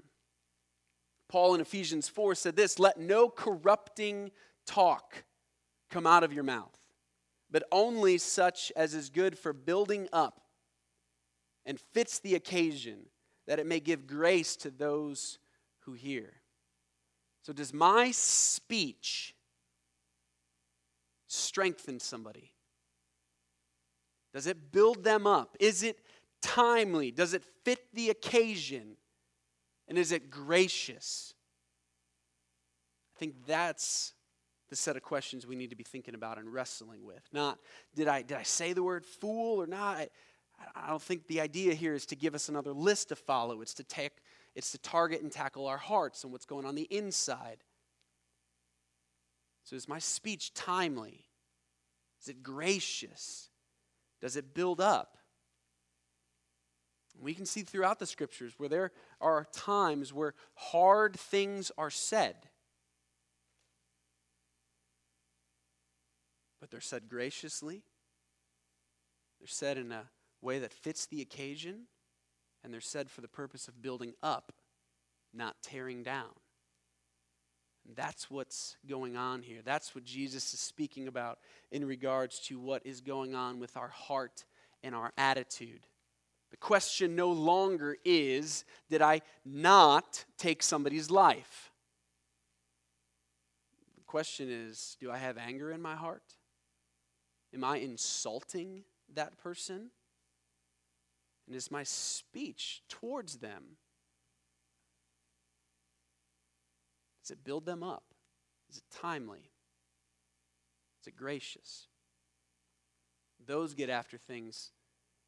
Paul 1.31 1.55
in 1.55 1.63
Ephesians 1.63 2.07
4 2.11 2.35
said 2.35 2.55
this 2.55 2.79
Let 2.79 3.01
no 3.01 3.31
corrupting 3.31 4.31
talk 4.67 5.25
come 5.91 6.07
out 6.07 6.23
of 6.23 6.35
your 6.35 6.45
mouth, 6.45 6.77
but 7.51 7.63
only 7.73 8.19
such 8.19 8.71
as 8.77 8.93
is 8.93 9.09
good 9.09 9.39
for 9.39 9.55
building 9.55 10.07
up 10.13 10.43
and 11.65 11.81
fits 11.95 12.19
the 12.19 12.35
occasion, 12.35 13.07
that 13.47 13.59
it 13.59 13.65
may 13.65 13.81
give 13.81 14.07
grace 14.07 14.55
to 14.57 14.71
those 14.71 15.39
who 15.87 15.95
hear. 15.95 16.35
So, 17.43 17.53
does 17.53 17.73
my 17.73 18.11
speech 18.11 19.35
strengthen 21.27 22.01
somebody? 22.01 22.53
Does 24.35 24.47
it 24.47 24.71
build 24.71 25.03
them 25.03 25.27
up? 25.27 25.57
Is 25.61 25.83
it 25.83 25.99
timely? 26.43 27.11
Does 27.11 27.33
it 27.33 27.43
fit 27.65 27.81
the 27.95 28.11
occasion? 28.11 28.97
And 29.89 29.97
is 29.97 30.13
it 30.13 30.31
gracious? 30.31 31.35
I 33.17 33.19
think 33.19 33.35
that's 33.47 34.13
the 34.69 34.77
set 34.77 34.97
of 34.97 35.03
questions 35.03 35.47
we 35.47 35.57
need 35.57 35.71
to 35.71 35.77
be 35.77 35.85
thinking 35.85 36.15
about 36.15 36.39
and 36.39 36.53
wrestling 36.53 37.05
with. 37.05 37.23
Not, 37.33 37.59
did 37.95 38.09
I, 38.09 38.23
did 38.23 38.37
I 38.37 38.43
say 38.43 38.73
the 38.73 38.83
word 38.83 39.07
fool 39.07 39.63
or 39.63 39.67
not? 39.67 39.97
I, 39.97 40.09
I 40.75 40.89
don't 40.89 41.01
think 41.01 41.27
the 41.29 41.41
idea 41.41 41.75
here 41.75 41.95
is 41.95 42.07
to 42.07 42.17
give 42.17 42.35
us 42.35 42.49
another 42.49 42.73
list 42.73 43.09
to 43.11 43.17
follow. 43.17 43.63
It's 43.63 43.75
to 43.75 43.85
take, 43.85 44.13
it's 44.57 44.73
to 44.73 44.79
target 44.79 45.21
and 45.21 45.31
tackle 45.31 45.67
our 45.67 45.77
hearts 45.77 46.25
and 46.25 46.33
what's 46.33 46.47
going 46.47 46.65
on 46.65 46.75
the 46.75 46.89
inside. 46.91 47.59
So 49.65 49.77
is 49.77 49.87
my 49.87 49.99
speech 49.99 50.55
timely? 50.55 51.27
Is 52.23 52.29
it 52.29 52.43
gracious? 52.43 53.51
Does 54.23 54.35
it 54.35 54.55
build 54.55 54.81
up? 54.81 55.19
We 57.21 57.35
can 57.35 57.45
see 57.45 57.63
throughout 57.63 57.99
the 57.99 58.07
scriptures 58.07 58.55
where 58.57 58.71
there 58.71 58.93
are 59.21 59.47
times 59.53 60.15
where 60.15 60.33
hard 60.55 61.17
things 61.17 61.71
are 61.77 61.91
said. 61.91 62.37
But 66.61 66.71
they're 66.71 66.81
said 66.81 67.11
graciously. 67.11 67.83
They're 69.39 69.49
said 69.49 69.77
in 69.77 69.93
a 69.93 70.05
way 70.41 70.61
that 70.61 70.73
fits 70.73 71.05
the 71.05 71.21
occasion. 71.21 71.89
And 72.67 72.75
they're 72.75 72.81
said 72.81 73.09
for 73.09 73.21
the 73.21 73.29
purpose 73.29 73.69
of 73.69 73.81
building 73.81 74.13
up, 74.25 74.53
not 75.33 75.55
tearing 75.63 76.03
down. 76.03 76.33
And 77.87 77.95
that's 77.95 78.29
what's 78.29 78.77
going 78.89 79.17
on 79.17 79.43
here. 79.43 79.61
That's 79.65 79.95
what 79.95 80.03
Jesus 80.03 80.53
is 80.53 80.59
speaking 80.59 81.07
about 81.07 81.39
in 81.71 81.85
regards 81.85 82.41
to 82.49 82.59
what 82.59 82.85
is 82.85 83.01
going 83.01 83.37
on 83.37 83.61
with 83.61 83.77
our 83.77 83.87
heart 83.87 84.45
and 84.83 84.97
our 84.97 85.13
attitude. 85.17 85.87
The 86.51 86.57
question 86.57 87.15
no 87.15 87.31
longer 87.31 87.99
is 88.05 88.65
did 88.91 89.01
I 89.01 89.21
not 89.45 90.25
take 90.37 90.61
somebody's 90.61 91.09
life? 91.09 91.71
The 93.97 94.03
question 94.07 94.49
is 94.51 94.97
do 94.99 95.09
I 95.13 95.19
have 95.19 95.39
anger 95.39 95.71
in 95.71 95.81
my 95.81 95.95
heart? 95.95 96.35
Am 97.55 97.63
I 97.63 97.77
insulting 97.77 98.83
that 99.15 99.39
person? 99.39 99.91
And 101.47 101.55
is 101.55 101.71
my 101.71 101.85
speech 101.85 102.83
towards 102.89 103.37
them? 103.37 103.77
Does 107.23 107.31
it 107.33 107.45
build 107.45 107.67
them 107.67 107.83
up? 107.83 108.05
Is 108.71 108.79
it 108.79 108.85
timely? 109.01 109.51
Is 111.01 111.09
it 111.09 111.17
gracious? 111.17 111.87
Those 113.45 113.75
get 113.75 113.91
after 113.91 114.19
things 114.19 114.73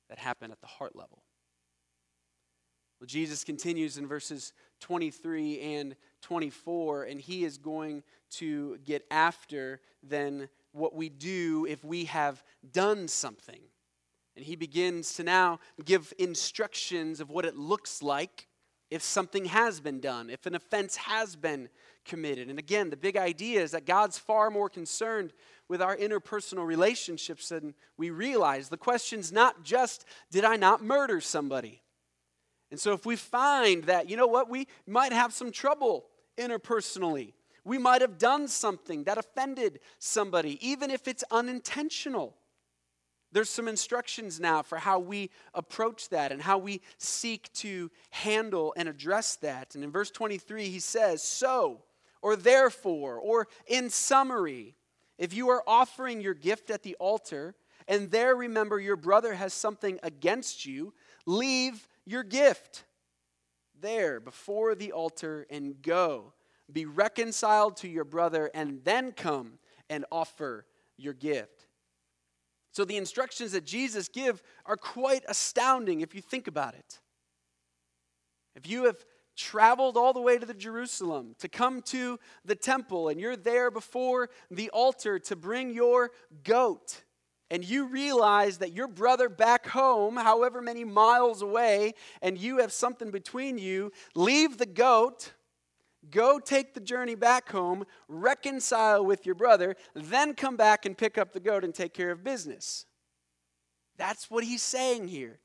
that 0.08 0.18
happen 0.18 0.50
at 0.50 0.60
the 0.60 0.66
heart 0.66 0.96
level. 0.96 1.22
Well, 3.00 3.06
Jesus 3.06 3.44
continues 3.44 3.96
in 3.96 4.08
verses 4.08 4.52
23 4.80 5.60
and 5.60 5.96
24, 6.22 7.04
and 7.04 7.20
he 7.20 7.44
is 7.44 7.58
going 7.58 8.02
to 8.30 8.78
get 8.78 9.04
after 9.10 9.80
then 10.02 10.48
what 10.72 10.94
we 10.94 11.08
do 11.08 11.66
if 11.68 11.84
we 11.84 12.06
have 12.06 12.42
done 12.72 13.06
something. 13.06 13.60
And 14.38 14.46
he 14.46 14.54
begins 14.54 15.14
to 15.14 15.24
now 15.24 15.58
give 15.84 16.14
instructions 16.16 17.18
of 17.18 17.28
what 17.28 17.44
it 17.44 17.56
looks 17.56 18.04
like 18.04 18.46
if 18.88 19.02
something 19.02 19.46
has 19.46 19.80
been 19.80 19.98
done, 19.98 20.30
if 20.30 20.46
an 20.46 20.54
offense 20.54 20.94
has 20.94 21.34
been 21.34 21.68
committed. 22.04 22.48
And 22.48 22.56
again, 22.56 22.88
the 22.88 22.96
big 22.96 23.16
idea 23.16 23.60
is 23.60 23.72
that 23.72 23.84
God's 23.84 24.16
far 24.16 24.48
more 24.48 24.68
concerned 24.68 25.32
with 25.68 25.82
our 25.82 25.96
interpersonal 25.96 26.64
relationships 26.64 27.48
than 27.48 27.74
we 27.96 28.10
realize. 28.10 28.68
The 28.68 28.76
question's 28.76 29.32
not 29.32 29.64
just, 29.64 30.04
did 30.30 30.44
I 30.44 30.54
not 30.54 30.84
murder 30.84 31.20
somebody? 31.20 31.82
And 32.70 32.78
so 32.78 32.92
if 32.92 33.04
we 33.04 33.16
find 33.16 33.82
that, 33.84 34.08
you 34.08 34.16
know 34.16 34.28
what, 34.28 34.48
we 34.48 34.68
might 34.86 35.12
have 35.12 35.32
some 35.32 35.50
trouble 35.50 36.06
interpersonally. 36.38 37.32
We 37.64 37.78
might 37.78 38.02
have 38.02 38.18
done 38.18 38.46
something 38.46 39.02
that 39.02 39.18
offended 39.18 39.80
somebody, 39.98 40.64
even 40.64 40.92
if 40.92 41.08
it's 41.08 41.24
unintentional. 41.32 42.36
There's 43.30 43.50
some 43.50 43.68
instructions 43.68 44.40
now 44.40 44.62
for 44.62 44.78
how 44.78 44.98
we 44.98 45.30
approach 45.54 46.08
that 46.08 46.32
and 46.32 46.40
how 46.40 46.58
we 46.58 46.80
seek 46.96 47.52
to 47.54 47.90
handle 48.10 48.72
and 48.76 48.88
address 48.88 49.36
that. 49.36 49.74
And 49.74 49.84
in 49.84 49.90
verse 49.90 50.10
23, 50.10 50.68
he 50.68 50.78
says, 50.78 51.22
So, 51.22 51.82
or 52.22 52.36
therefore, 52.36 53.16
or 53.16 53.48
in 53.66 53.90
summary, 53.90 54.76
if 55.18 55.34
you 55.34 55.50
are 55.50 55.62
offering 55.66 56.20
your 56.20 56.34
gift 56.34 56.70
at 56.70 56.82
the 56.82 56.94
altar 56.96 57.54
and 57.86 58.10
there 58.10 58.34
remember 58.34 58.78
your 58.78 58.96
brother 58.96 59.34
has 59.34 59.52
something 59.52 59.98
against 60.02 60.64
you, 60.64 60.94
leave 61.26 61.88
your 62.06 62.22
gift 62.22 62.84
there 63.80 64.20
before 64.20 64.74
the 64.74 64.92
altar 64.92 65.46
and 65.50 65.80
go. 65.82 66.32
Be 66.70 66.84
reconciled 66.84 67.76
to 67.78 67.88
your 67.88 68.04
brother 68.04 68.50
and 68.54 68.84
then 68.84 69.12
come 69.12 69.58
and 69.88 70.04
offer 70.12 70.66
your 70.96 71.14
gift. 71.14 71.57
So 72.72 72.84
the 72.84 72.96
instructions 72.96 73.52
that 73.52 73.64
Jesus 73.64 74.08
give 74.08 74.42
are 74.66 74.76
quite 74.76 75.24
astounding 75.28 76.00
if 76.00 76.14
you 76.14 76.20
think 76.20 76.46
about 76.46 76.74
it. 76.74 77.00
If 78.54 78.68
you 78.68 78.84
have 78.84 79.04
traveled 79.36 79.96
all 79.96 80.12
the 80.12 80.20
way 80.20 80.36
to 80.36 80.44
the 80.44 80.52
Jerusalem 80.52 81.36
to 81.38 81.48
come 81.48 81.80
to 81.82 82.18
the 82.44 82.56
temple 82.56 83.08
and 83.08 83.20
you're 83.20 83.36
there 83.36 83.70
before 83.70 84.30
the 84.50 84.68
altar 84.70 85.18
to 85.20 85.36
bring 85.36 85.72
your 85.72 86.10
goat 86.42 87.04
and 87.50 87.64
you 87.64 87.86
realize 87.86 88.58
that 88.58 88.72
your 88.72 88.88
brother 88.88 89.28
back 89.28 89.68
home, 89.68 90.16
however 90.16 90.60
many 90.60 90.84
miles 90.84 91.40
away, 91.40 91.94
and 92.20 92.36
you 92.36 92.58
have 92.58 92.72
something 92.72 93.10
between 93.10 93.58
you, 93.58 93.90
leave 94.14 94.58
the 94.58 94.66
goat, 94.66 95.32
go 96.10 96.38
take 96.38 96.74
the 96.74 96.80
journey 96.80 97.14
back 97.14 97.50
home, 97.50 97.84
reconcile 98.08 99.04
with 99.04 99.26
your 99.26 99.34
brother, 99.34 99.76
then 99.94 100.34
come 100.34 100.56
back 100.56 100.86
and 100.86 100.96
pick 100.96 101.18
up 101.18 101.32
the 101.32 101.40
goat 101.40 101.64
and 101.64 101.74
take 101.74 101.94
care 101.94 102.10
of 102.10 102.24
business. 102.24 102.86
That's 103.96 104.30
what 104.30 104.44
he's 104.44 104.62
saying 104.62 105.08
here. 105.08 105.40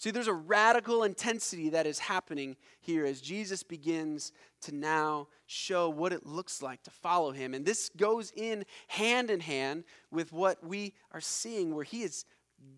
See, 0.00 0.10
there's 0.10 0.28
a 0.28 0.32
radical 0.32 1.04
intensity 1.04 1.68
that 1.70 1.86
is 1.86 1.98
happening 1.98 2.56
here 2.80 3.04
as 3.04 3.20
Jesus 3.20 3.62
begins 3.62 4.32
to 4.62 4.74
now 4.74 5.28
show 5.46 5.90
what 5.90 6.14
it 6.14 6.24
looks 6.24 6.62
like 6.62 6.82
to 6.84 6.90
follow 6.90 7.32
him. 7.32 7.52
And 7.52 7.66
this 7.66 7.90
goes 7.94 8.32
in 8.34 8.64
hand 8.88 9.28
in 9.30 9.40
hand 9.40 9.84
with 10.10 10.32
what 10.32 10.66
we 10.66 10.94
are 11.12 11.20
seeing, 11.20 11.74
where 11.74 11.84
he 11.84 12.02
is 12.02 12.24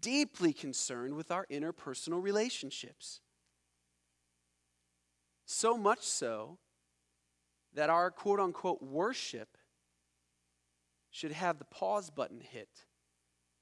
deeply 0.00 0.52
concerned 0.52 1.14
with 1.14 1.30
our 1.30 1.46
interpersonal 1.46 2.20
relationships. 2.20 3.20
So 5.44 5.76
much 5.76 6.02
so 6.02 6.58
that 7.74 7.90
our 7.90 8.10
quote 8.10 8.40
unquote 8.40 8.82
worship 8.82 9.56
should 11.10 11.32
have 11.32 11.58
the 11.58 11.64
pause 11.64 12.10
button 12.10 12.40
hit 12.40 12.86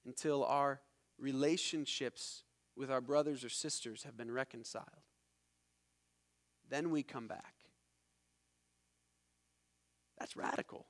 until 0.06 0.44
our 0.44 0.80
relationships 1.18 2.44
with 2.76 2.90
our 2.90 3.00
brothers 3.00 3.44
or 3.44 3.48
sisters 3.48 4.04
have 4.04 4.16
been 4.16 4.30
reconciled. 4.30 4.86
Then 6.68 6.90
we 6.90 7.02
come 7.02 7.26
back. 7.26 7.54
That's 10.18 10.36
radical. 10.36 10.86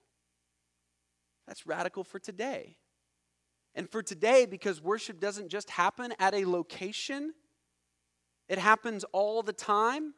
That's 1.47 1.67
radical 1.67 2.05
for 2.05 2.19
today. 2.19 2.77
And 3.75 3.89
for 3.89 4.03
today, 4.03 4.47
because 4.47 4.83
worship 4.83 5.21
doesn't 5.21 5.49
just 5.49 5.71
happen 5.71 6.13
at 6.19 6.35
a 6.35 6.45
location, 6.45 7.33
it 8.49 8.59
happens 8.59 9.05
all 9.13 9.43
the 9.43 9.53
time. 9.53 10.15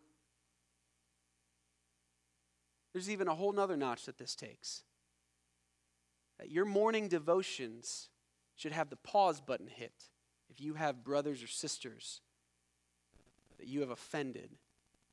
There's 2.92 3.10
even 3.10 3.28
a 3.28 3.34
whole 3.34 3.52
nother 3.52 3.76
notch 3.76 4.06
that 4.06 4.18
this 4.18 4.34
takes. 4.34 4.82
That 6.38 6.50
your 6.50 6.64
morning 6.64 7.08
devotions 7.08 8.08
should 8.56 8.72
have 8.72 8.90
the 8.90 8.96
pause 8.96 9.40
button 9.40 9.68
hit 9.68 9.92
if 10.50 10.60
you 10.60 10.74
have 10.74 11.04
brothers 11.04 11.42
or 11.42 11.46
sisters 11.46 12.20
that 13.58 13.66
you 13.66 13.80
have 13.80 13.90
offended 13.90 14.50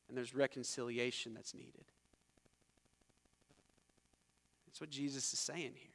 and 0.07 0.17
there's 0.17 0.33
reconciliation 0.33 1.33
that's 1.33 1.53
needed. 1.53 1.85
That's 4.65 4.81
what 4.81 4.89
Jesus 4.89 5.31
is 5.31 5.39
saying 5.39 5.73
here. 5.75 5.91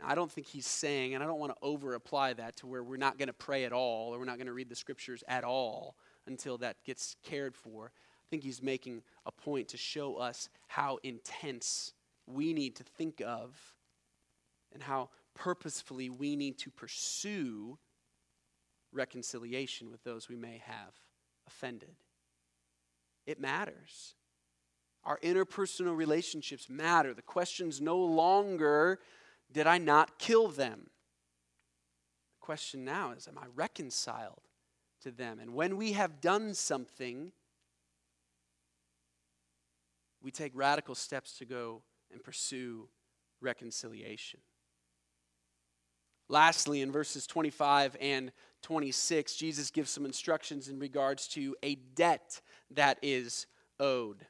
Now, 0.00 0.08
I 0.08 0.14
don't 0.14 0.30
think 0.30 0.48
he's 0.48 0.66
saying, 0.66 1.14
and 1.14 1.22
I 1.22 1.26
don't 1.26 1.38
want 1.38 1.52
to 1.52 1.58
over 1.62 1.94
apply 1.94 2.34
that 2.34 2.56
to 2.56 2.66
where 2.66 2.82
we're 2.82 2.96
not 2.96 3.18
going 3.18 3.28
to 3.28 3.32
pray 3.32 3.64
at 3.64 3.72
all 3.72 4.14
or 4.14 4.18
we're 4.18 4.24
not 4.24 4.36
going 4.36 4.48
to 4.48 4.52
read 4.52 4.68
the 4.68 4.76
scriptures 4.76 5.22
at 5.28 5.44
all 5.44 5.96
until 6.26 6.58
that 6.58 6.76
gets 6.84 7.16
cared 7.22 7.56
for. 7.56 7.92
I 8.24 8.26
think 8.30 8.42
he's 8.42 8.62
making 8.62 9.02
a 9.26 9.32
point 9.32 9.68
to 9.68 9.76
show 9.76 10.16
us 10.16 10.48
how 10.66 10.98
intense 11.02 11.92
we 12.26 12.52
need 12.52 12.76
to 12.76 12.82
think 12.82 13.20
of 13.20 13.76
and 14.72 14.82
how 14.82 15.10
purposefully 15.34 16.08
we 16.08 16.36
need 16.36 16.58
to 16.58 16.70
pursue 16.70 17.78
reconciliation 18.92 19.90
with 19.90 20.02
those 20.04 20.28
we 20.28 20.36
may 20.36 20.62
have 20.64 20.94
offended. 21.46 21.96
It 23.26 23.40
matters. 23.40 24.14
Our 25.04 25.18
interpersonal 25.20 25.96
relationships 25.96 26.68
matter. 26.70 27.12
The 27.12 27.22
question's 27.22 27.80
no 27.80 27.98
longer, 27.98 29.00
did 29.52 29.66
I 29.66 29.78
not 29.78 30.18
kill 30.18 30.48
them? 30.48 30.88
The 32.40 32.46
question 32.46 32.84
now 32.84 33.12
is, 33.12 33.28
am 33.28 33.38
I 33.38 33.46
reconciled 33.54 34.42
to 35.02 35.10
them? 35.10 35.38
And 35.40 35.54
when 35.54 35.76
we 35.76 35.92
have 35.92 36.20
done 36.20 36.54
something, 36.54 37.32
we 40.24 40.30
take 40.30 40.52
radical 40.54 40.94
steps 40.94 41.36
to 41.38 41.44
go 41.44 41.82
and 42.10 42.24
pursue 42.24 42.88
reconciliation. 43.42 44.40
Lastly, 46.30 46.80
in 46.80 46.90
verses 46.90 47.26
25 47.26 47.96
and 48.00 48.32
26, 48.62 49.36
Jesus 49.36 49.70
gives 49.70 49.90
some 49.90 50.06
instructions 50.06 50.68
in 50.68 50.78
regards 50.78 51.28
to 51.28 51.54
a 51.62 51.74
debt 51.74 52.40
that 52.70 52.98
is 53.02 53.46
owed. 53.78 54.26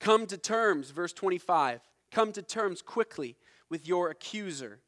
Come 0.00 0.26
to 0.26 0.36
terms, 0.36 0.90
verse 0.90 1.12
25. 1.12 1.80
Come 2.10 2.32
to 2.32 2.42
terms 2.42 2.82
quickly 2.82 3.36
with 3.68 3.86
your 3.86 4.10
accuser 4.10 4.80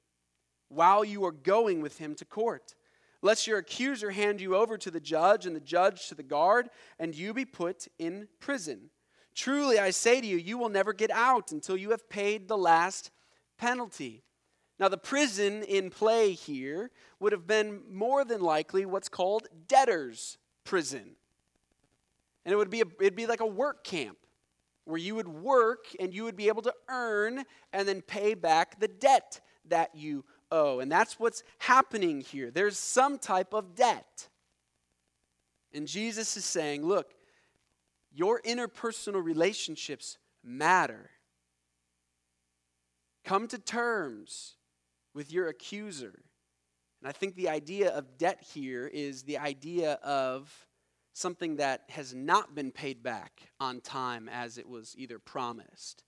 while 0.69 1.05
you 1.05 1.25
are 1.25 1.33
going 1.33 1.81
with 1.81 1.99
him 1.99 2.17
to 2.17 2.25
court. 2.25 2.75
Lest 3.21 3.47
your 3.47 3.59
accuser 3.59 4.11
hand 4.11 4.41
you 4.41 4.57
over 4.57 4.77
to 4.77 4.91
the 4.91 4.99
judge, 4.99 5.47
and 5.47 5.55
the 5.55 5.61
judge 5.61 6.09
to 6.09 6.17
the 6.17 6.25
guard, 6.25 6.69
and 6.99 7.15
you 7.15 7.33
be 7.33 7.45
put 7.45 7.87
in 8.01 8.27
prison. 8.41 8.91
Truly, 9.35 9.79
I 9.79 9.91
say 9.91 10.21
to 10.21 10.27
you, 10.27 10.37
you 10.37 10.59
will 10.59 10.69
never 10.69 10.93
get 10.93 11.11
out 11.11 11.53
until 11.53 11.77
you 11.77 11.91
have 11.91 12.09
paid 12.09 12.49
the 12.49 12.59
last 12.59 13.11
penalty. 13.57 14.23
Now, 14.79 14.89
the 14.89 14.99
prison 14.99 15.63
in 15.63 15.91
play 15.91 16.33
here 16.33 16.91
would 17.21 17.33
have 17.33 17.47
been 17.47 17.83
more 17.91 18.25
than 18.25 18.41
likely 18.41 18.85
what's 18.85 19.09
called 19.09 19.47
debtor's 19.69 20.39
prison. 20.65 21.17
And 22.45 22.53
it 22.53 22.57
would 22.57 22.71
be, 22.71 22.81
a, 22.81 22.85
it'd 23.01 23.15
be 23.15 23.27
like 23.27 23.41
a 23.41 23.47
work 23.47 23.85
camp 23.85 24.19
where 24.85 24.99
you 24.99 25.15
would 25.15 25.29
work 25.29 25.87
and 26.01 26.13
you 26.13 26.25
would 26.25 26.37
be 26.37 26.49
able 26.49 26.63
to 26.63 26.75
earn 26.89 27.45
and 27.73 27.87
then 27.87 28.03
pay 28.03 28.35
back 28.35 28.81
the 28.81 28.89
debt 28.89 29.41
that 29.69 29.95
you 29.95 30.25
owe. 30.51 30.81
And 30.81 30.91
that's 30.91 31.21
what's 31.21 31.45
happening 31.59 32.21
here. 32.21 32.51
There's 32.51 32.77
some 32.77 33.19
type 33.19 33.55
of 33.55 33.75
debt. 33.77 34.29
And 35.73 35.87
Jesus 35.87 36.37
is 36.37 36.45
saying, 36.45 36.85
look, 36.85 37.15
your 38.15 38.41
interpersonal 38.43 39.23
relationships 39.23 40.19
matter. 40.45 41.11
Come 43.25 43.49
to 43.49 43.59
terms 43.59 44.57
with 45.15 45.33
your 45.33 45.49
accuser. 45.49 46.23
And 47.01 47.09
I 47.09 47.13
think 47.13 47.35
the 47.35 47.49
idea 47.49 47.91
of 47.91 48.19
debt 48.19 48.45
here 48.53 48.87
is 48.87 49.23
the 49.23 49.39
idea 49.39 49.95
of 50.03 50.53
something 51.13 51.57
that 51.57 51.83
has 51.91 52.15
not 52.15 52.55
been 52.55 52.71
paid 52.71 53.03
back 53.03 53.43
on 53.61 53.81
time 53.81 54.29
as 54.29 54.59
it 54.59 54.69
was 54.69 54.95
either 54.97 55.19
promised, 55.19 56.05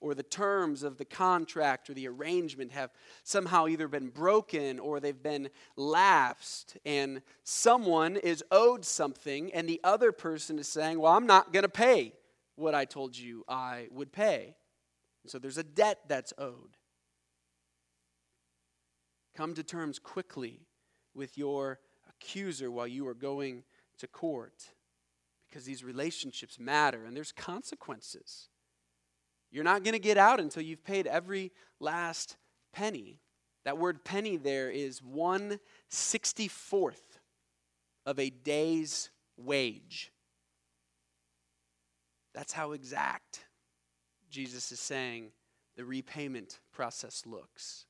or 0.00 0.14
the 0.14 0.22
terms 0.22 0.82
of 0.82 0.96
the 0.96 1.04
contract 1.04 1.90
or 1.90 1.94
the 1.94 2.06
arrangement 2.08 2.72
have 2.72 2.90
somehow 3.24 3.66
either 3.66 3.88
been 3.88 4.08
broken 4.08 4.78
or 4.78 5.00
they've 5.00 5.22
been 5.22 5.48
lapsed, 5.76 6.76
and 6.84 7.22
someone 7.42 8.16
is 8.16 8.44
owed 8.50 8.84
something, 8.84 9.52
and 9.52 9.68
the 9.68 9.80
other 9.82 10.12
person 10.12 10.58
is 10.58 10.68
saying, 10.68 11.00
Well, 11.00 11.12
I'm 11.12 11.26
not 11.26 11.52
going 11.52 11.64
to 11.64 11.68
pay 11.68 12.12
what 12.56 12.74
I 12.74 12.84
told 12.84 13.16
you 13.16 13.44
I 13.48 13.88
would 13.90 14.12
pay. 14.12 14.56
so 15.26 15.38
there's 15.38 15.58
a 15.58 15.64
debt 15.64 16.00
that's 16.08 16.32
owed. 16.38 16.76
Come 19.36 19.54
to 19.54 19.62
terms 19.62 19.98
quickly 19.98 20.66
with 21.14 21.38
your 21.38 21.78
accuser 22.08 22.70
while 22.70 22.88
you 22.88 23.06
are 23.06 23.14
going 23.14 23.62
to 23.98 24.06
court 24.06 24.64
because 25.48 25.64
these 25.64 25.84
relationships 25.84 26.58
matter 26.58 27.04
and 27.04 27.16
there's 27.16 27.32
consequences. 27.32 28.48
You're 29.50 29.64
not 29.64 29.82
going 29.82 29.94
to 29.94 29.98
get 29.98 30.18
out 30.18 30.40
until 30.40 30.62
you've 30.62 30.84
paid 30.84 31.06
every 31.06 31.52
last 31.80 32.36
penny. 32.72 33.20
That 33.64 33.78
word 33.78 34.04
penny 34.04 34.36
there 34.36 34.70
is 34.70 35.00
164th 35.00 36.92
of 38.06 38.18
a 38.18 38.30
day's 38.30 39.10
wage. 39.36 40.12
That's 42.34 42.52
how 42.52 42.72
exact 42.72 43.44
Jesus 44.30 44.70
is 44.72 44.80
saying 44.80 45.32
the 45.76 45.84
repayment 45.84 46.60
process 46.72 47.24
looks. 47.26 47.86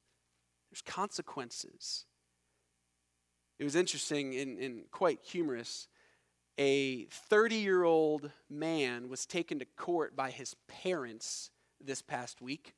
There's 0.71 0.83
consequences. 0.83 2.05
It 3.59 3.65
was 3.65 3.75
interesting 3.75 4.37
and, 4.37 4.59
and 4.59 4.91
quite 4.91 5.21
humorous. 5.23 5.89
A 6.59 7.05
30 7.05 7.55
year 7.55 7.85
old 7.85 8.33
man 8.51 9.09
was 9.09 9.27
taken 9.27 9.61
to 9.61 9.65
court 9.65 10.17
by 10.17 10.31
his 10.31 10.55
parents 10.67 11.51
this 11.81 12.03
past 12.03 12.43
week. 12.43 12.75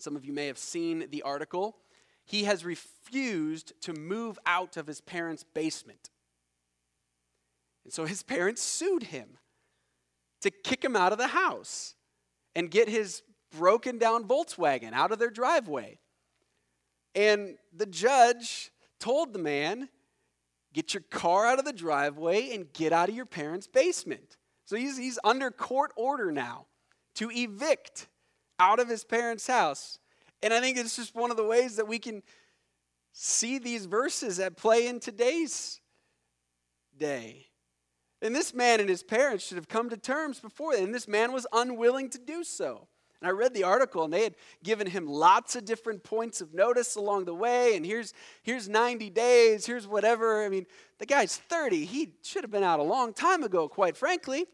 Some 0.00 0.16
of 0.16 0.24
you 0.24 0.32
may 0.32 0.46
have 0.48 0.58
seen 0.58 1.06
the 1.10 1.22
article. 1.22 1.76
He 2.24 2.44
has 2.44 2.64
refused 2.64 3.72
to 3.82 3.92
move 3.92 4.38
out 4.44 4.76
of 4.76 4.88
his 4.88 5.00
parents' 5.00 5.44
basement. 5.44 6.10
And 7.84 7.92
so 7.92 8.04
his 8.04 8.22
parents 8.22 8.60
sued 8.60 9.04
him 9.04 9.38
to 10.42 10.50
kick 10.50 10.84
him 10.84 10.96
out 10.96 11.12
of 11.12 11.18
the 11.18 11.28
house 11.28 11.94
and 12.54 12.70
get 12.70 12.88
his 12.88 13.22
broken 13.56 13.98
down 13.98 14.24
Volkswagen 14.24 14.92
out 14.92 15.12
of 15.12 15.18
their 15.18 15.30
driveway. 15.30 15.98
And 17.14 17.56
the 17.72 17.86
judge 17.86 18.70
told 19.00 19.32
the 19.32 19.38
man, 19.38 19.88
Get 20.78 20.94
your 20.94 21.02
car 21.10 21.44
out 21.44 21.58
of 21.58 21.64
the 21.64 21.72
driveway 21.72 22.54
and 22.54 22.72
get 22.72 22.92
out 22.92 23.08
of 23.08 23.16
your 23.16 23.26
parents' 23.26 23.66
basement. 23.66 24.36
So 24.64 24.76
he's, 24.76 24.96
he's 24.96 25.18
under 25.24 25.50
court 25.50 25.90
order 25.96 26.30
now 26.30 26.66
to 27.16 27.32
evict 27.32 28.06
out 28.60 28.78
of 28.78 28.88
his 28.88 29.02
parents' 29.02 29.48
house. 29.48 29.98
And 30.40 30.54
I 30.54 30.60
think 30.60 30.78
it's 30.78 30.94
just 30.94 31.16
one 31.16 31.32
of 31.32 31.36
the 31.36 31.42
ways 31.42 31.74
that 31.74 31.88
we 31.88 31.98
can 31.98 32.22
see 33.12 33.58
these 33.58 33.86
verses 33.86 34.38
at 34.38 34.56
play 34.56 34.86
in 34.86 35.00
today's 35.00 35.80
day. 36.96 37.46
And 38.22 38.32
this 38.32 38.54
man 38.54 38.78
and 38.78 38.88
his 38.88 39.02
parents 39.02 39.44
should 39.44 39.56
have 39.56 39.66
come 39.66 39.90
to 39.90 39.96
terms 39.96 40.38
before, 40.38 40.74
and 40.74 40.94
this 40.94 41.08
man 41.08 41.32
was 41.32 41.44
unwilling 41.52 42.08
to 42.10 42.18
do 42.18 42.44
so. 42.44 42.86
And 43.20 43.28
I 43.28 43.32
read 43.32 43.52
the 43.52 43.64
article, 43.64 44.04
and 44.04 44.12
they 44.12 44.22
had 44.22 44.36
given 44.62 44.86
him 44.86 45.06
lots 45.06 45.56
of 45.56 45.64
different 45.64 46.04
points 46.04 46.40
of 46.40 46.54
notice 46.54 46.94
along 46.94 47.24
the 47.24 47.34
way. 47.34 47.74
And 47.76 47.84
here's, 47.84 48.14
here's 48.42 48.68
90 48.68 49.10
days, 49.10 49.66
here's 49.66 49.88
whatever. 49.88 50.44
I 50.44 50.48
mean, 50.48 50.66
the 50.98 51.06
guy's 51.06 51.36
30. 51.36 51.84
He 51.84 52.12
should 52.22 52.44
have 52.44 52.50
been 52.50 52.62
out 52.62 52.78
a 52.78 52.84
long 52.84 53.12
time 53.12 53.42
ago, 53.42 53.68
quite 53.68 53.96
frankly. 53.96 54.46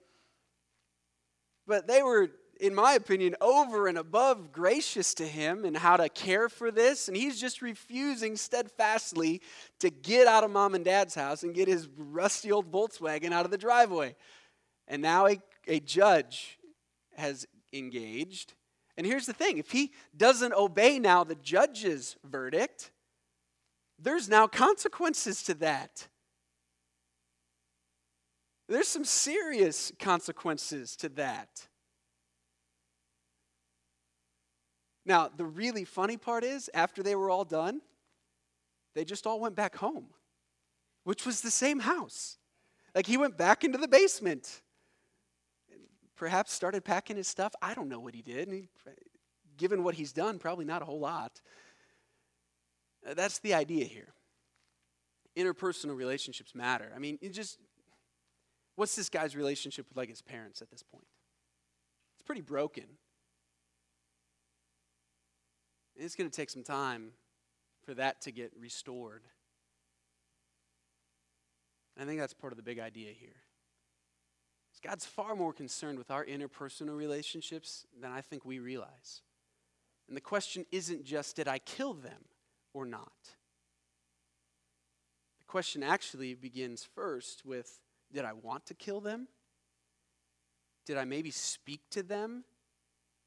But 1.66 1.86
they 1.86 2.02
were, 2.02 2.30
in 2.58 2.74
my 2.74 2.94
opinion, 2.94 3.36
over 3.42 3.86
and 3.86 3.98
above 3.98 4.50
gracious 4.50 5.12
to 5.14 5.26
him 5.26 5.66
and 5.66 5.76
how 5.76 5.98
to 5.98 6.08
care 6.08 6.48
for 6.48 6.70
this. 6.70 7.08
And 7.08 7.16
he's 7.16 7.38
just 7.38 7.60
refusing 7.60 8.34
steadfastly 8.34 9.42
to 9.80 9.90
get 9.90 10.26
out 10.26 10.42
of 10.42 10.50
mom 10.50 10.74
and 10.74 10.86
dad's 10.86 11.14
house 11.14 11.42
and 11.42 11.54
get 11.54 11.68
his 11.68 11.86
rusty 11.98 12.50
old 12.50 12.72
Volkswagen 12.72 13.32
out 13.32 13.44
of 13.44 13.50
the 13.50 13.58
driveway. 13.58 14.14
And 14.88 15.02
now 15.02 15.26
a, 15.26 15.38
a 15.66 15.80
judge 15.80 16.58
has 17.16 17.46
engaged. 17.74 18.54
And 18.96 19.06
here's 19.06 19.26
the 19.26 19.32
thing 19.32 19.58
if 19.58 19.70
he 19.70 19.92
doesn't 20.16 20.54
obey 20.54 20.98
now 20.98 21.24
the 21.24 21.34
judge's 21.34 22.16
verdict, 22.24 22.92
there's 23.98 24.28
now 24.28 24.46
consequences 24.46 25.42
to 25.44 25.54
that. 25.54 26.08
There's 28.68 28.88
some 28.88 29.04
serious 29.04 29.92
consequences 29.98 30.96
to 30.96 31.08
that. 31.10 31.66
Now, 35.06 35.28
the 35.34 35.44
really 35.44 35.84
funny 35.84 36.16
part 36.16 36.44
is, 36.44 36.70
after 36.72 37.02
they 37.02 37.14
were 37.14 37.28
all 37.28 37.44
done, 37.44 37.82
they 38.94 39.04
just 39.04 39.26
all 39.26 39.38
went 39.38 39.54
back 39.54 39.76
home, 39.76 40.06
which 41.04 41.26
was 41.26 41.42
the 41.42 41.50
same 41.50 41.80
house. 41.80 42.38
Like 42.94 43.06
he 43.06 43.18
went 43.18 43.36
back 43.36 43.64
into 43.64 43.76
the 43.76 43.88
basement, 43.88 44.62
perhaps 46.24 46.54
started 46.54 46.82
packing 46.82 47.18
his 47.18 47.28
stuff. 47.28 47.54
I 47.60 47.74
don't 47.74 47.86
know 47.86 48.00
what 48.00 48.14
he 48.14 48.22
did. 48.22 48.48
He, 48.48 48.70
given 49.58 49.84
what 49.84 49.94
he's 49.94 50.10
done, 50.10 50.38
probably 50.38 50.64
not 50.64 50.80
a 50.80 50.86
whole 50.86 50.98
lot. 50.98 51.42
Uh, 53.06 53.12
that's 53.12 53.40
the 53.40 53.52
idea 53.52 53.84
here. 53.84 54.14
Interpersonal 55.36 55.94
relationships 55.94 56.54
matter. 56.54 56.90
I 56.96 56.98
mean, 56.98 57.18
just 57.30 57.58
what's 58.74 58.96
this 58.96 59.10
guy's 59.10 59.36
relationship 59.36 59.86
with 59.86 59.98
like 59.98 60.08
his 60.08 60.22
parents 60.22 60.62
at 60.62 60.70
this 60.70 60.82
point? 60.82 61.04
It's 62.16 62.26
pretty 62.26 62.40
broken. 62.40 62.84
It's 65.94 66.14
going 66.14 66.30
to 66.30 66.34
take 66.34 66.48
some 66.48 66.64
time 66.64 67.10
for 67.84 67.92
that 67.92 68.22
to 68.22 68.32
get 68.32 68.50
restored. 68.58 69.24
I 72.00 72.06
think 72.06 72.18
that's 72.18 72.32
part 72.32 72.54
of 72.54 72.56
the 72.56 72.62
big 72.62 72.78
idea 72.78 73.12
here. 73.12 73.43
God's 74.84 75.06
far 75.06 75.34
more 75.34 75.54
concerned 75.54 75.96
with 75.96 76.10
our 76.10 76.26
interpersonal 76.26 76.94
relationships 76.94 77.86
than 78.00 78.12
I 78.12 78.20
think 78.20 78.44
we 78.44 78.58
realize. 78.58 79.22
And 80.08 80.16
the 80.16 80.20
question 80.20 80.66
isn't 80.70 81.04
just, 81.04 81.36
did 81.36 81.48
I 81.48 81.58
kill 81.58 81.94
them 81.94 82.26
or 82.74 82.84
not? 82.84 83.12
The 85.38 85.46
question 85.46 85.82
actually 85.82 86.34
begins 86.34 86.86
first 86.94 87.46
with, 87.46 87.80
did 88.12 88.26
I 88.26 88.34
want 88.34 88.66
to 88.66 88.74
kill 88.74 89.00
them? 89.00 89.28
Did 90.84 90.98
I 90.98 91.04
maybe 91.06 91.30
speak 91.30 91.80
to 91.92 92.02
them 92.02 92.44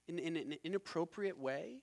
in, 0.08 0.20
in 0.20 0.38
an 0.38 0.58
inappropriate 0.64 1.39
way? 1.39 1.82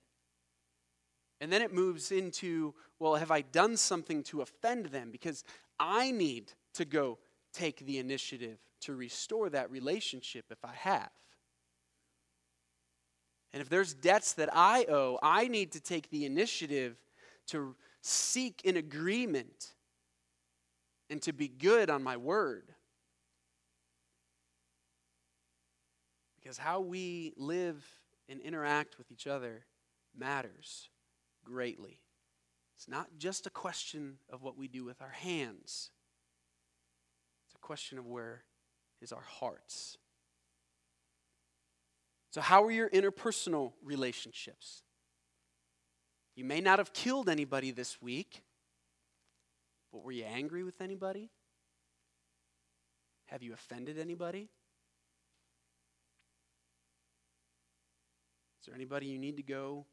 And 1.41 1.51
then 1.51 1.61
it 1.61 1.73
moves 1.73 2.13
into, 2.13 2.73
well, 2.97 3.15
have 3.15 3.29
I 3.29 3.41
done 3.41 3.75
something 3.75 4.23
to 4.23 4.41
offend 4.41 4.85
them? 4.85 5.11
Because 5.11 5.43
I 5.77 6.11
need 6.11 6.53
to 6.75 6.85
go 6.85 7.17
take 7.51 7.85
the 7.85 7.99
initiative 7.99 8.57
to 8.81 8.95
restore 8.95 9.49
that 9.49 9.71
relationship 9.71 10.45
if 10.51 10.63
I 10.63 10.73
have. 10.73 11.09
And 13.53 13.61
if 13.61 13.69
there's 13.69 13.93
debts 13.93 14.33
that 14.33 14.49
I 14.51 14.85
owe, 14.89 15.17
I 15.23 15.47
need 15.47 15.71
to 15.73 15.79
take 15.79 16.09
the 16.09 16.25
initiative 16.25 16.97
to 17.47 17.75
seek 18.01 18.61
an 18.65 18.75
agreement 18.75 19.73
and 21.09 21.21
to 21.21 21.31
be 21.31 21.47
good 21.47 21.89
on 21.89 22.03
my 22.03 22.17
word. 22.17 22.73
Because 26.35 26.57
how 26.57 26.81
we 26.81 27.33
live 27.37 27.83
and 28.27 28.41
interact 28.41 28.97
with 28.97 29.11
each 29.11 29.25
other 29.25 29.65
matters 30.17 30.89
greatly. 31.43 32.01
It's 32.75 32.87
not 32.87 33.07
just 33.17 33.47
a 33.47 33.49
question 33.49 34.17
of 34.29 34.41
what 34.41 34.57
we 34.57 34.67
do 34.67 34.83
with 34.83 35.01
our 35.01 35.09
hands, 35.09 35.91
it's 37.45 37.55
a 37.55 37.65
question 37.65 37.97
of 37.97 38.05
where 38.05 38.43
is 39.05 39.13
our 39.13 39.23
hearts. 39.39 39.99
So, 42.31 42.41
how 42.41 42.63
are 42.63 42.71
your 42.71 42.89
interpersonal 42.89 43.73
relationships? 43.83 44.81
You 46.35 46.43
may 46.43 46.59
not 46.59 46.79
have 46.79 46.91
killed 46.91 47.29
anybody 47.29 47.69
this 47.71 48.01
week, 48.01 48.41
but 49.93 50.03
were 50.03 50.11
you 50.11 50.25
angry 50.25 50.63
with 50.63 50.81
anybody? 50.81 51.29
Have 53.27 53.43
you 53.43 53.53
offended 53.53 53.99
anybody? 53.99 54.49
Is 58.59 58.65
there 58.65 58.75
anybody 58.75 59.05
you 59.05 59.19
need 59.19 59.37
to 59.37 59.43
go 59.43 59.85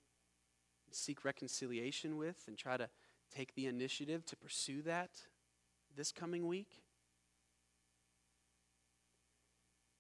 seek 0.91 1.25
reconciliation 1.25 2.17
with 2.17 2.43
and 2.49 2.57
try 2.57 2.79
to 2.79 2.89
take 3.35 3.55
the 3.55 3.67
initiative 3.67 4.25
to 4.27 4.37
pursue 4.37 4.81
that 4.83 5.11
this 5.95 6.13
coming 6.13 6.47
week? 6.47 6.82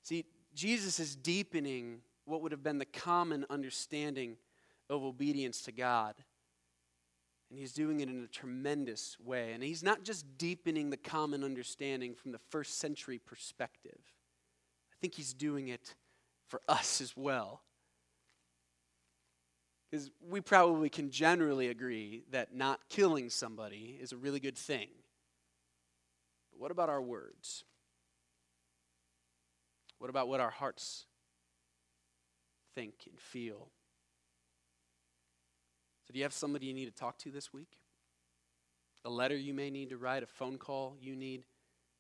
See, 0.03 0.25
Jesus 0.55 1.01
is 1.01 1.17
deepening 1.17 2.01
what 2.25 2.43
would 2.43 2.53
have 2.53 2.63
been 2.63 2.79
the 2.79 2.85
common 2.85 3.47
understanding 3.51 4.37
of 4.91 5.03
obedience 5.03 5.63
to 5.63 5.73
God. 5.73 6.15
And 7.51 7.59
he's 7.59 7.73
doing 7.73 8.01
it 8.01 8.09
in 8.09 8.25
a 8.25 8.29
tremendous 8.29 9.19
way. 9.21 9.53
And 9.53 9.63
he's 9.63 9.83
not 9.83 10.05
just 10.05 10.39
deepening 10.39 10.91
the 10.91 10.97
common 10.97 11.45
understanding 11.45 12.15
from 12.15 12.33
the 12.33 12.41
first 12.51 12.79
century 12.79 13.19
perspective, 13.19 13.99
I 13.99 14.97
think 15.01 15.15
he's 15.15 15.35
doing 15.35 15.69
it 15.69 15.95
for 16.49 16.61
us 16.69 17.01
as 17.01 17.17
well. 17.17 17.63
Because 19.91 20.11
we 20.27 20.41
probably 20.41 20.89
can 20.89 21.11
generally 21.11 21.69
agree 21.69 22.25
that 22.31 22.55
not 22.55 22.81
killing 22.89 23.29
somebody 23.29 23.99
is 24.01 24.13
a 24.13 24.17
really 24.17 24.41
good 24.41 24.57
thing. 24.57 24.89
But 26.51 26.61
what 26.61 26.71
about 26.71 26.89
our 26.89 27.03
words? 27.03 27.65
What 30.03 30.09
about 30.09 30.27
what 30.27 30.41
our 30.41 30.51
hearts 30.51 31.05
think 32.75 33.07
and 33.09 33.17
feel? 33.21 33.69
So, 36.05 36.13
do 36.13 36.19
you 36.19 36.25
have 36.25 36.33
somebody 36.33 36.67
you 36.67 36.75
need 36.75 36.87
to 36.87 36.91
talk 36.91 37.19
to 37.19 37.31
this 37.31 37.53
week? 37.53 37.79
A 39.05 39.11
letter 39.11 39.37
you 39.37 39.55
may 39.55 39.71
need 39.71 39.91
to 39.91 39.97
write, 39.97 40.25
a 40.25 40.27
phone 40.27 40.59
call 40.59 40.97
you 41.01 41.15
need 41.15 41.45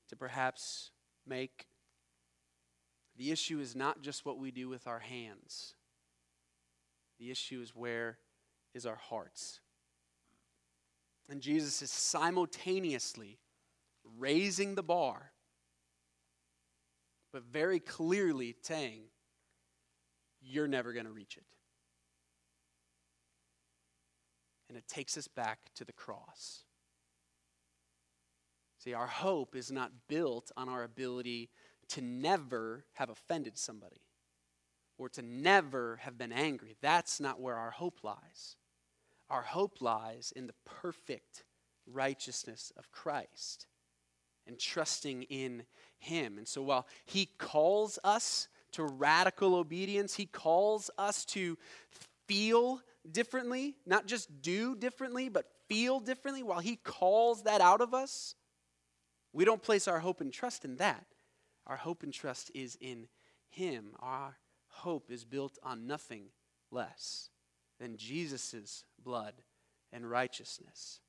to 0.08 0.16
perhaps 0.16 0.90
make? 1.28 1.68
The 3.16 3.30
issue 3.30 3.60
is 3.60 3.76
not 3.76 4.02
just 4.02 4.26
what 4.26 4.36
we 4.36 4.50
do 4.50 4.68
with 4.68 4.88
our 4.88 4.98
hands. 4.98 5.74
The 7.20 7.30
issue 7.30 7.60
is 7.62 7.72
where 7.72 8.18
is 8.74 8.84
our 8.84 8.96
hearts. 8.96 9.60
And 11.30 11.40
Jesus 11.40 11.82
is 11.82 11.92
simultaneously 11.92 13.38
raising 14.18 14.74
the 14.74 14.82
bar, 14.82 15.30
but 17.32 17.44
very 17.44 17.80
clearly 17.80 18.54
saying, 18.62 19.02
You're 20.40 20.68
never 20.68 20.92
going 20.92 21.06
to 21.06 21.12
reach 21.12 21.36
it. 21.36 21.44
And 24.68 24.78
it 24.78 24.88
takes 24.88 25.16
us 25.16 25.28
back 25.28 25.58
to 25.76 25.84
the 25.84 25.92
cross. 25.92 26.64
See, 28.78 28.94
our 28.94 29.06
hope 29.06 29.54
is 29.54 29.70
not 29.70 29.92
built 30.08 30.50
on 30.56 30.68
our 30.68 30.82
ability 30.82 31.50
to 31.90 32.00
never 32.00 32.84
have 32.94 33.10
offended 33.10 33.56
somebody 33.58 34.00
or 34.98 35.08
to 35.10 35.22
never 35.22 35.96
have 36.02 36.18
been 36.18 36.32
angry. 36.32 36.76
That's 36.80 37.20
not 37.20 37.40
where 37.40 37.56
our 37.56 37.70
hope 37.70 38.02
lies. 38.02 38.56
Our 39.30 39.42
hope 39.42 39.80
lies 39.80 40.32
in 40.34 40.46
the 40.46 40.54
perfect 40.64 41.44
righteousness 41.86 42.72
of 42.76 42.90
Christ 42.90 43.66
and 44.46 44.58
trusting 44.58 45.24
in 45.24 45.64
Him. 46.02 46.36
And 46.36 46.46
so 46.46 46.62
while 46.62 46.86
He 47.04 47.26
calls 47.38 47.98
us 48.02 48.48
to 48.72 48.84
radical 48.84 49.54
obedience, 49.54 50.14
He 50.14 50.26
calls 50.26 50.90
us 50.98 51.24
to 51.26 51.56
feel 52.26 52.80
differently, 53.10 53.76
not 53.86 54.06
just 54.06 54.42
do 54.42 54.74
differently, 54.74 55.28
but 55.28 55.46
feel 55.68 56.00
differently, 56.00 56.42
while 56.42 56.60
He 56.60 56.76
calls 56.76 57.44
that 57.44 57.60
out 57.60 57.80
of 57.80 57.94
us, 57.94 58.34
we 59.32 59.44
don't 59.44 59.62
place 59.62 59.88
our 59.88 60.00
hope 60.00 60.20
and 60.20 60.32
trust 60.32 60.64
in 60.64 60.76
that. 60.76 61.06
Our 61.66 61.76
hope 61.76 62.02
and 62.02 62.12
trust 62.12 62.50
is 62.54 62.76
in 62.80 63.08
Him. 63.48 63.92
Our 64.00 64.36
hope 64.68 65.10
is 65.10 65.24
built 65.24 65.58
on 65.62 65.86
nothing 65.86 66.24
less 66.70 67.30
than 67.78 67.96
Jesus' 67.96 68.84
blood 69.02 69.34
and 69.92 70.10
righteousness. 70.10 71.00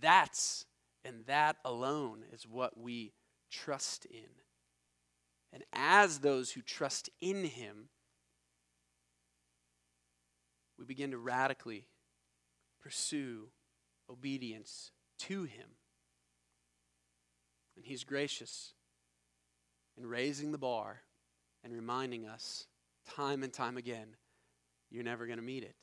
That's 0.00 0.66
and 1.04 1.26
that 1.26 1.56
alone 1.64 2.24
is 2.32 2.46
what 2.46 2.78
we 2.78 3.12
trust 3.50 4.06
in. 4.06 4.30
And 5.52 5.62
as 5.72 6.18
those 6.18 6.52
who 6.52 6.62
trust 6.62 7.10
in 7.20 7.44
Him, 7.44 7.88
we 10.78 10.84
begin 10.84 11.12
to 11.12 11.18
radically 11.18 11.86
pursue 12.82 13.48
obedience 14.10 14.90
to 15.20 15.44
Him. 15.44 15.68
And 17.76 17.84
He's 17.84 18.04
gracious 18.04 18.72
in 19.96 20.06
raising 20.06 20.52
the 20.52 20.58
bar 20.58 21.02
and 21.62 21.72
reminding 21.72 22.26
us 22.26 22.66
time 23.14 23.42
and 23.42 23.52
time 23.52 23.76
again 23.76 24.16
you're 24.90 25.04
never 25.04 25.26
going 25.26 25.38
to 25.38 25.44
meet 25.44 25.62
it 25.62 25.74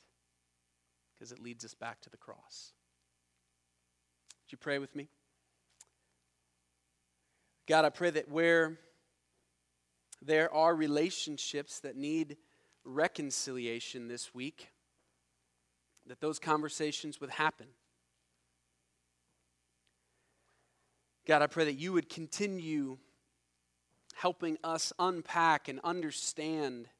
because 1.14 1.32
it 1.32 1.42
leads 1.42 1.64
us 1.64 1.74
back 1.74 2.00
to 2.00 2.10
the 2.10 2.16
cross. 2.16 2.72
You 4.52 4.58
pray 4.58 4.78
with 4.78 4.94
me? 4.94 5.08
God, 7.66 7.86
I 7.86 7.88
pray 7.88 8.10
that 8.10 8.30
where 8.30 8.78
there 10.20 10.52
are 10.52 10.76
relationships 10.76 11.80
that 11.80 11.96
need 11.96 12.36
reconciliation 12.84 14.08
this 14.08 14.34
week, 14.34 14.68
that 16.06 16.20
those 16.20 16.38
conversations 16.38 17.18
would 17.18 17.30
happen. 17.30 17.66
God, 21.26 21.40
I 21.40 21.46
pray 21.46 21.64
that 21.64 21.78
you 21.78 21.94
would 21.94 22.10
continue 22.10 22.98
helping 24.16 24.58
us 24.62 24.92
unpack 24.98 25.68
and 25.68 25.80
understand 25.82 26.90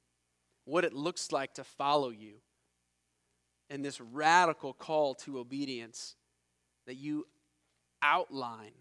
what 0.65 0.87
it 0.87 0.95
looks 0.95 1.33
like 1.33 1.53
to 1.55 1.65
follow 1.65 2.09
you, 2.09 2.37
and 3.69 3.85
this 3.85 4.01
radical 4.01 4.73
call 4.73 5.15
to 5.17 5.39
obedience 5.39 6.15
that 6.87 6.97
you 6.97 7.27
outline. 8.03 8.73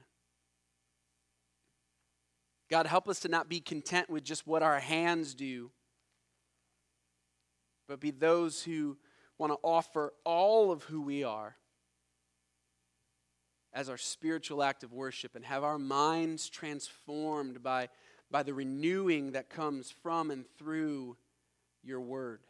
God, 2.70 2.88
help 2.88 3.08
us 3.10 3.20
to 3.22 3.28
not 3.28 3.50
be 3.50 3.60
content 3.60 4.10
with 4.10 4.24
just 4.24 4.48
what 4.48 4.64
our 4.64 4.80
hands 4.80 5.36
do, 5.36 5.72
but 7.88 8.00
be 8.00 8.12
those 8.12 8.64
who 8.64 8.98
want 9.38 9.52
to 9.52 9.60
offer 9.64 10.14
all 10.24 10.72
of 10.72 10.84
who 10.84 11.02
we 11.02 11.24
are 11.24 11.58
as 13.74 13.90
our 13.90 13.98
spiritual 13.98 14.64
act 14.64 14.84
of 14.84 14.94
worship 14.94 15.36
and 15.36 15.46
have 15.46 15.64
our 15.64 15.80
minds 15.80 16.50
transformed 16.50 17.64
by, 17.64 17.90
by 18.30 18.44
the 18.44 18.54
renewing 18.54 19.32
that 19.32 19.50
comes 19.50 19.92
from 20.02 20.32
and 20.32 20.46
through 20.58 21.18
your 21.84 22.00
word. 22.00 22.42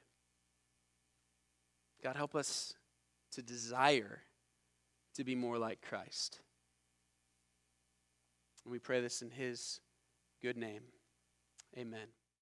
God, 2.04 2.16
help 2.16 2.36
us 2.36 2.74
to 3.32 3.42
desire 3.42 4.22
to 5.16 5.24
be 5.24 5.36
more 5.36 5.58
like 5.58 5.82
Christ. 5.82 6.40
And 8.64 8.72
we 8.72 8.80
pray 8.80 9.02
this 9.02 9.22
in 9.22 9.32
his 9.32 9.80
good 10.42 10.58
name. 10.58 10.84
Amen. 11.78 12.21